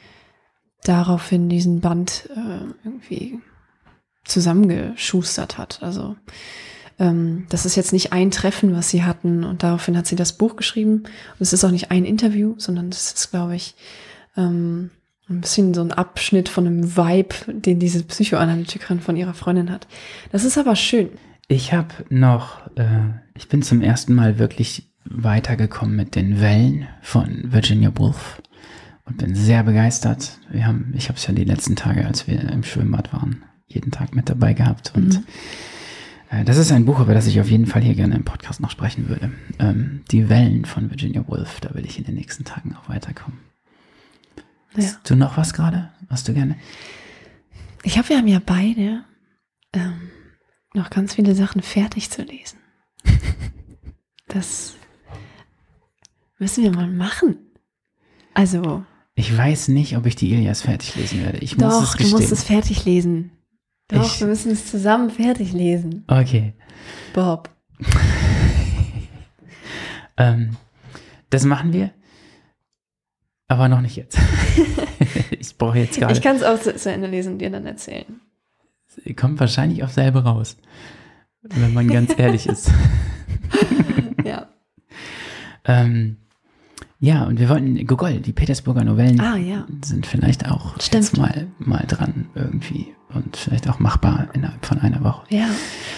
daraufhin 0.85 1.49
diesen 1.49 1.81
Band 1.81 2.29
äh, 2.35 2.65
irgendwie 2.85 3.41
zusammengeschustert 4.25 5.59
hat. 5.59 5.83
Also 5.83 6.17
ähm, 7.01 7.47
das 7.49 7.67
ist 7.67 7.75
jetzt 7.75 7.93
nicht 7.93 8.13
ein 8.13 8.31
Treffen, 8.31 8.75
was 8.77 8.91
sie 8.91 9.03
hatten 9.03 9.43
und 9.43 9.63
daraufhin 9.63 9.97
hat 9.97 10.07
sie 10.07 10.17
das 10.17 10.35
Buch 10.35 10.55
geschrieben. 10.55 11.03
Und 11.03 11.41
es 11.41 11.53
ist 11.53 11.65
auch 11.65 11.71
nicht 11.71 11.91
ein 11.91 12.05
Interview, 12.05 12.55
sondern 12.59 12.91
das 12.91 13.13
ist, 13.13 13.31
glaube 13.31 13.57
ich, 13.57 13.75
ähm, 14.37 14.91
ein 15.29 15.41
bisschen 15.41 15.75
so 15.75 15.81
ein 15.81 15.93
Abschnitt 15.93 16.49
von 16.49 16.67
einem 16.67 16.97
Vibe, 16.97 17.35
den 17.49 17.79
diese 17.79 18.03
Psychoanalytikerin 18.05 19.01
von 19.01 19.17
ihrer 19.17 19.35
Freundin 19.35 19.71
hat. 19.71 19.87
Das 20.31 20.45
ist 20.45 20.59
aber 20.59 20.77
schön. 20.77 21.09
Ich 21.49 21.73
habe 21.73 21.89
noch, 22.11 22.67
äh, 22.77 23.15
ich 23.35 23.49
bin 23.49 23.63
zum 23.63 23.81
ersten 23.81 24.15
Mal 24.15 24.39
wirklich 24.39 24.91
weitergekommen 25.05 25.97
mit 25.97 26.15
den 26.15 26.41
Wellen 26.41 26.87
von 27.01 27.53
Virginia 27.53 27.91
Woolf 27.97 28.43
und 29.07 29.19
bin 29.19 29.35
sehr 29.35 29.63
begeistert. 29.63 30.39
Wir 30.51 30.67
haben, 30.67 30.93
ich 30.97 31.09
habe 31.09 31.17
es 31.17 31.27
ja 31.27 31.33
die 31.33 31.45
letzten 31.45 31.77
Tage, 31.77 32.07
als 32.07 32.27
wir 32.27 32.41
im 32.41 32.63
Schwimmbad 32.63 33.13
waren, 33.13 33.45
jeden 33.67 33.91
Tag 33.91 34.15
mit 34.15 34.29
dabei 34.29 34.53
gehabt 34.53 34.93
und 34.95 35.15
mhm. 35.15 35.25
Äh, 36.31 36.45
das 36.45 36.57
ist 36.57 36.73
ein 36.73 36.85
Buch, 36.87 37.01
über 37.01 37.15
das 37.15 37.27
ich 37.27 37.41
auf 37.41 37.51
jeden 37.51 37.67
Fall 37.67 37.83
hier 37.83 37.95
gerne 37.95 38.15
im 38.15 38.25
Podcast 38.25 38.61
noch 38.61 38.71
sprechen 38.71 39.09
würde. 39.09 39.33
Ähm, 39.59 40.03
die 40.11 40.29
Wellen 40.29 40.65
von 40.65 40.91
Virginia 40.91 41.27
Woolf, 41.27 41.61
da 41.61 41.75
will 41.75 41.85
ich 41.85 41.99
in 41.99 42.05
den 42.05 42.15
nächsten 42.15 42.45
Tagen 42.45 42.75
auch 42.77 42.89
weiterkommen. 42.89 43.41
Ja. 44.77 44.85
Hast 44.85 45.11
du 45.11 45.17
noch 45.17 45.37
was 45.37 45.53
gerade, 45.53 45.91
was 46.09 46.25
du 46.25 46.33
gerne? 46.33 46.57
Ich 47.83 47.99
habe, 47.99 48.09
wir 48.09 48.19
haben 48.19 48.29
ja 48.29 48.41
beide 48.45 49.05
ähm, 49.73 50.11
noch 50.75 50.91
ganz 50.91 51.15
viele 51.15 51.35
Sachen 51.35 51.63
fertig 51.63 52.11
zu 52.11 52.23
lesen. 52.23 52.59
Das 54.33 54.77
müssen 56.39 56.63
wir 56.63 56.71
mal 56.71 56.89
machen. 56.89 57.37
Also. 58.33 58.85
Ich 59.17 59.37
weiß 59.37 59.67
nicht, 59.69 59.97
ob 59.97 60.07
ich 60.07 60.15
die 60.15 60.33
Ilias 60.33 60.63
fertig 60.63 60.95
lesen 60.95 61.25
werde. 61.25 61.39
Ich 61.39 61.57
doch, 61.57 61.67
muss 61.67 61.83
es 61.83 61.93
gestehen. 61.97 62.11
du 62.13 62.17
musst 62.17 62.33
es 62.33 62.45
fertig 62.45 62.85
lesen. 62.85 63.33
Doch, 63.91 64.05
ich, 64.05 64.21
wir 64.21 64.27
müssen 64.27 64.53
es 64.53 64.71
zusammen 64.71 65.11
fertig 65.11 65.53
lesen. 65.53 66.05
Okay. 66.07 66.55
Bob. 67.13 67.51
ähm, 70.17 70.57
das 71.31 71.45
machen 71.45 71.73
wir, 71.73 71.91
aber 73.49 73.69
noch 73.69 73.81
nicht 73.81 73.97
jetzt. 73.97 74.19
ich 75.31 75.57
brauche 75.57 75.79
jetzt 75.79 75.99
gerade. 75.99 76.13
Ich 76.13 76.23
kann 76.23 76.37
es 76.37 76.43
auch 76.43 76.61
zu, 76.61 76.75
zu 76.75 76.93
Ende 76.93 77.09
lesen 77.09 77.35
und 77.35 77.39
dir 77.39 77.51
dann 77.51 77.67
erzählen 77.67 78.21
kommt 79.17 79.41
wahrscheinlich 79.41 79.83
auf 79.83 79.93
selber 79.93 80.25
raus, 80.25 80.57
wenn 81.43 81.73
man 81.73 81.89
ganz 81.89 82.13
ehrlich 82.19 82.47
ist. 82.47 82.71
ja. 84.25 84.49
Ähm, 85.65 86.17
ja, 87.01 87.25
und 87.25 87.41
wir 87.41 87.49
wollten, 87.49 87.87
Gogol, 87.87 88.21
die 88.21 88.33
Petersburger 88.33 88.85
Novellen 88.85 89.21
ah, 89.21 89.37
ja. 89.37 89.67
sind 89.83 90.07
vielleicht 90.07 90.49
auch 90.51 90.75
Stimmt. 90.81 91.05
jetzt 91.05 91.17
mal, 91.17 91.47
mal 91.59 91.85
dran 91.89 92.27
irgendwie 92.35 92.89
und 93.15 93.37
vielleicht 93.37 93.69
auch 93.69 93.81
machbar 93.81 94.29
innerhalb 94.35 94.65
von 94.65 94.79
einer 94.79 95.03
Woche. 95.03 95.23
Ja, 95.31 95.49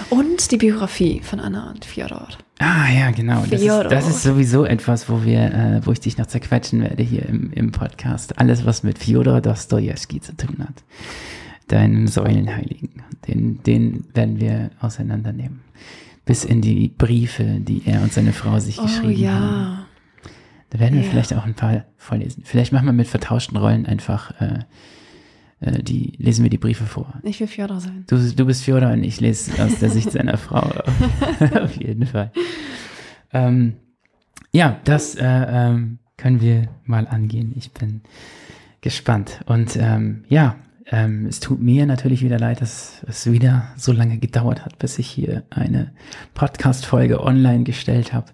und 0.09 0.51
die 0.51 0.57
Biografie 0.57 1.21
von 1.23 1.41
Anna 1.41 1.71
und 1.71 1.85
Fjodor. 1.85 2.29
Ah 2.59 2.89
ja, 2.91 3.11
genau. 3.11 3.45
Das 3.51 3.61
ist, 3.61 3.69
das 3.69 4.09
ist, 4.09 4.23
sowieso 4.23 4.65
etwas, 4.65 5.09
wo 5.11 5.25
wir, 5.25 5.41
äh, 5.41 5.81
wo 5.85 5.93
ich 5.93 6.01
dich 6.01 6.17
noch 6.17 6.27
zerquetschen 6.27 6.81
werde 6.81 7.03
hier 7.03 7.27
im, 7.27 7.53
im 7.53 7.73
Podcast. 7.73 8.39
Alles, 8.39 8.65
was 8.65 8.83
mit 8.83 8.99
Fjodor 8.99 9.41
Dostojewski 9.41 10.21
zu 10.21 10.37
tun 10.37 10.57
hat 10.61 10.85
deinem 11.73 12.07
Säulenheiligen. 12.07 12.91
Den, 13.27 13.63
den 13.63 14.05
werden 14.15 14.41
wir 14.41 14.71
auseinandernehmen. 14.81 15.61
Bis 16.25 16.45
in 16.45 16.61
die 16.61 16.89
Briefe, 16.89 17.59
die 17.61 17.83
er 17.87 18.03
und 18.03 18.13
seine 18.13 18.33
Frau 18.33 18.61
sich 18.61 18.79
oh, 18.79 18.83
geschrieben 18.83 19.23
ja. 19.23 19.33
haben. 19.33 19.82
Da 20.73 20.81
werden 20.81 20.95
wir 20.95 21.05
ja. 21.05 21.11
vielleicht 21.11 21.35
auch 21.35 21.45
ein 21.45 21.53
paar 21.53 21.85
vorlesen. 21.99 22.45
Vielleicht 22.47 22.73
machen 22.73 22.87
wir 22.87 22.95
mit 22.95 23.07
vertauschten 23.07 23.59
Rollen 23.59 23.85
einfach 23.85 24.41
äh, 24.41 24.61
äh, 25.61 25.83
die, 25.83 26.15
lesen 26.17 26.43
wir 26.45 26.51
die 26.51 26.57
Briefe 26.57 26.85
vor. 26.85 27.13
Ich 27.25 27.39
will 27.41 27.47
Fjodor 27.47 27.79
sein. 27.79 28.05
Du, 28.09 28.17
du 28.17 28.47
bist 28.47 28.65
Fjodor 28.65 28.91
und 28.93 29.05
ich 29.05 29.21
lese 29.21 29.63
aus 29.63 29.79
der 29.79 29.91
Sicht 29.91 30.11
seiner 30.11 30.39
Frau. 30.39 30.73
Auf 31.63 31.77
jeden 31.77 32.07
Fall. 32.07 32.33
Ähm, 33.35 33.75
ja, 34.51 34.81
das 34.85 35.15
äh, 35.15 35.25
ähm, 35.25 35.99
können 36.17 36.41
wir 36.41 36.69
mal 36.85 37.07
angehen. 37.07 37.53
Ich 37.55 37.73
bin 37.73 38.01
gespannt. 38.81 39.41
Und 39.45 39.77
ähm, 39.77 40.25
ja, 40.29 40.57
ähm, 40.91 41.27
es 41.27 41.39
tut 41.39 41.61
mir 41.61 41.87
natürlich 41.87 42.23
wieder 42.23 42.39
leid, 42.39 42.61
dass 42.61 43.03
es 43.07 43.31
wieder 43.31 43.69
so 43.77 43.93
lange 43.93 44.19
gedauert 44.19 44.65
hat, 44.65 44.79
bis 44.79 44.99
ich 44.99 45.09
hier 45.09 45.45
eine 45.51 45.93
Podcast-Folge 46.35 47.23
online 47.23 47.63
gestellt 47.63 48.13
habe. 48.13 48.27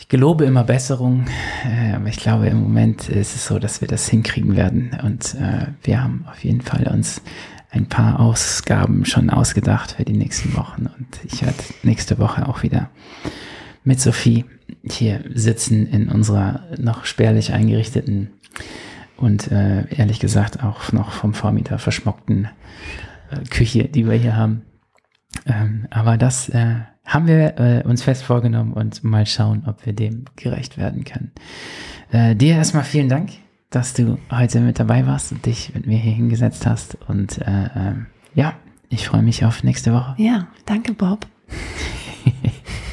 Ich 0.00 0.08
gelobe 0.08 0.46
immer 0.46 0.64
Besserung, 0.64 1.26
äh, 1.62 1.92
aber 1.92 2.06
ich 2.06 2.16
glaube 2.16 2.46
im 2.46 2.62
Moment 2.62 3.10
ist 3.10 3.36
es 3.36 3.46
so, 3.46 3.58
dass 3.58 3.82
wir 3.82 3.86
das 3.86 4.08
hinkriegen 4.08 4.56
werden. 4.56 4.98
Und 5.04 5.34
äh, 5.34 5.66
wir 5.82 6.02
haben 6.02 6.24
auf 6.26 6.42
jeden 6.42 6.62
Fall 6.62 6.88
uns 6.88 7.20
ein 7.70 7.86
paar 7.86 8.18
Ausgaben 8.18 9.04
schon 9.04 9.28
ausgedacht 9.28 9.92
für 9.92 10.04
die 10.06 10.16
nächsten 10.16 10.56
Wochen. 10.56 10.86
Und 10.86 11.20
ich 11.24 11.42
werde 11.42 11.58
nächste 11.82 12.18
Woche 12.18 12.48
auch 12.48 12.62
wieder 12.62 12.88
mit 13.84 14.00
Sophie 14.00 14.46
hier 14.82 15.22
sitzen 15.34 15.86
in 15.86 16.08
unserer 16.08 16.62
noch 16.78 17.04
spärlich 17.04 17.52
eingerichteten 17.52 18.30
und 19.18 19.52
äh, 19.52 19.86
ehrlich 19.94 20.18
gesagt 20.18 20.64
auch 20.64 20.92
noch 20.92 21.12
vom 21.12 21.34
Vormieter 21.34 21.78
verschmockten 21.78 22.48
äh, 23.30 23.44
Küche, 23.50 23.84
die 23.84 24.08
wir 24.08 24.16
hier 24.16 24.34
haben. 24.34 24.62
Ähm, 25.46 25.86
aber 25.90 26.16
das 26.16 26.48
äh, 26.48 26.76
haben 27.10 27.26
wir 27.26 27.58
äh, 27.58 27.82
uns 27.86 28.02
fest 28.02 28.22
vorgenommen 28.22 28.72
und 28.72 29.02
mal 29.02 29.26
schauen, 29.26 29.64
ob 29.66 29.84
wir 29.84 29.92
dem 29.92 30.24
gerecht 30.36 30.78
werden 30.78 31.04
können. 31.04 31.32
Äh, 32.12 32.36
dir 32.36 32.54
erstmal 32.54 32.84
vielen 32.84 33.08
Dank, 33.08 33.30
dass 33.68 33.94
du 33.94 34.18
heute 34.30 34.60
mit 34.60 34.78
dabei 34.78 35.06
warst 35.06 35.32
und 35.32 35.44
dich 35.44 35.74
mit 35.74 35.86
mir 35.86 35.98
hier 35.98 36.12
hingesetzt 36.12 36.66
hast. 36.66 36.96
Und 37.08 37.38
äh, 37.38 37.68
ähm, 37.74 38.06
ja, 38.34 38.54
ich 38.88 39.08
freue 39.08 39.22
mich 39.22 39.44
auf 39.44 39.64
nächste 39.64 39.92
Woche. 39.92 40.14
Ja, 40.18 40.46
danke, 40.66 40.92
Bob. 40.94 41.26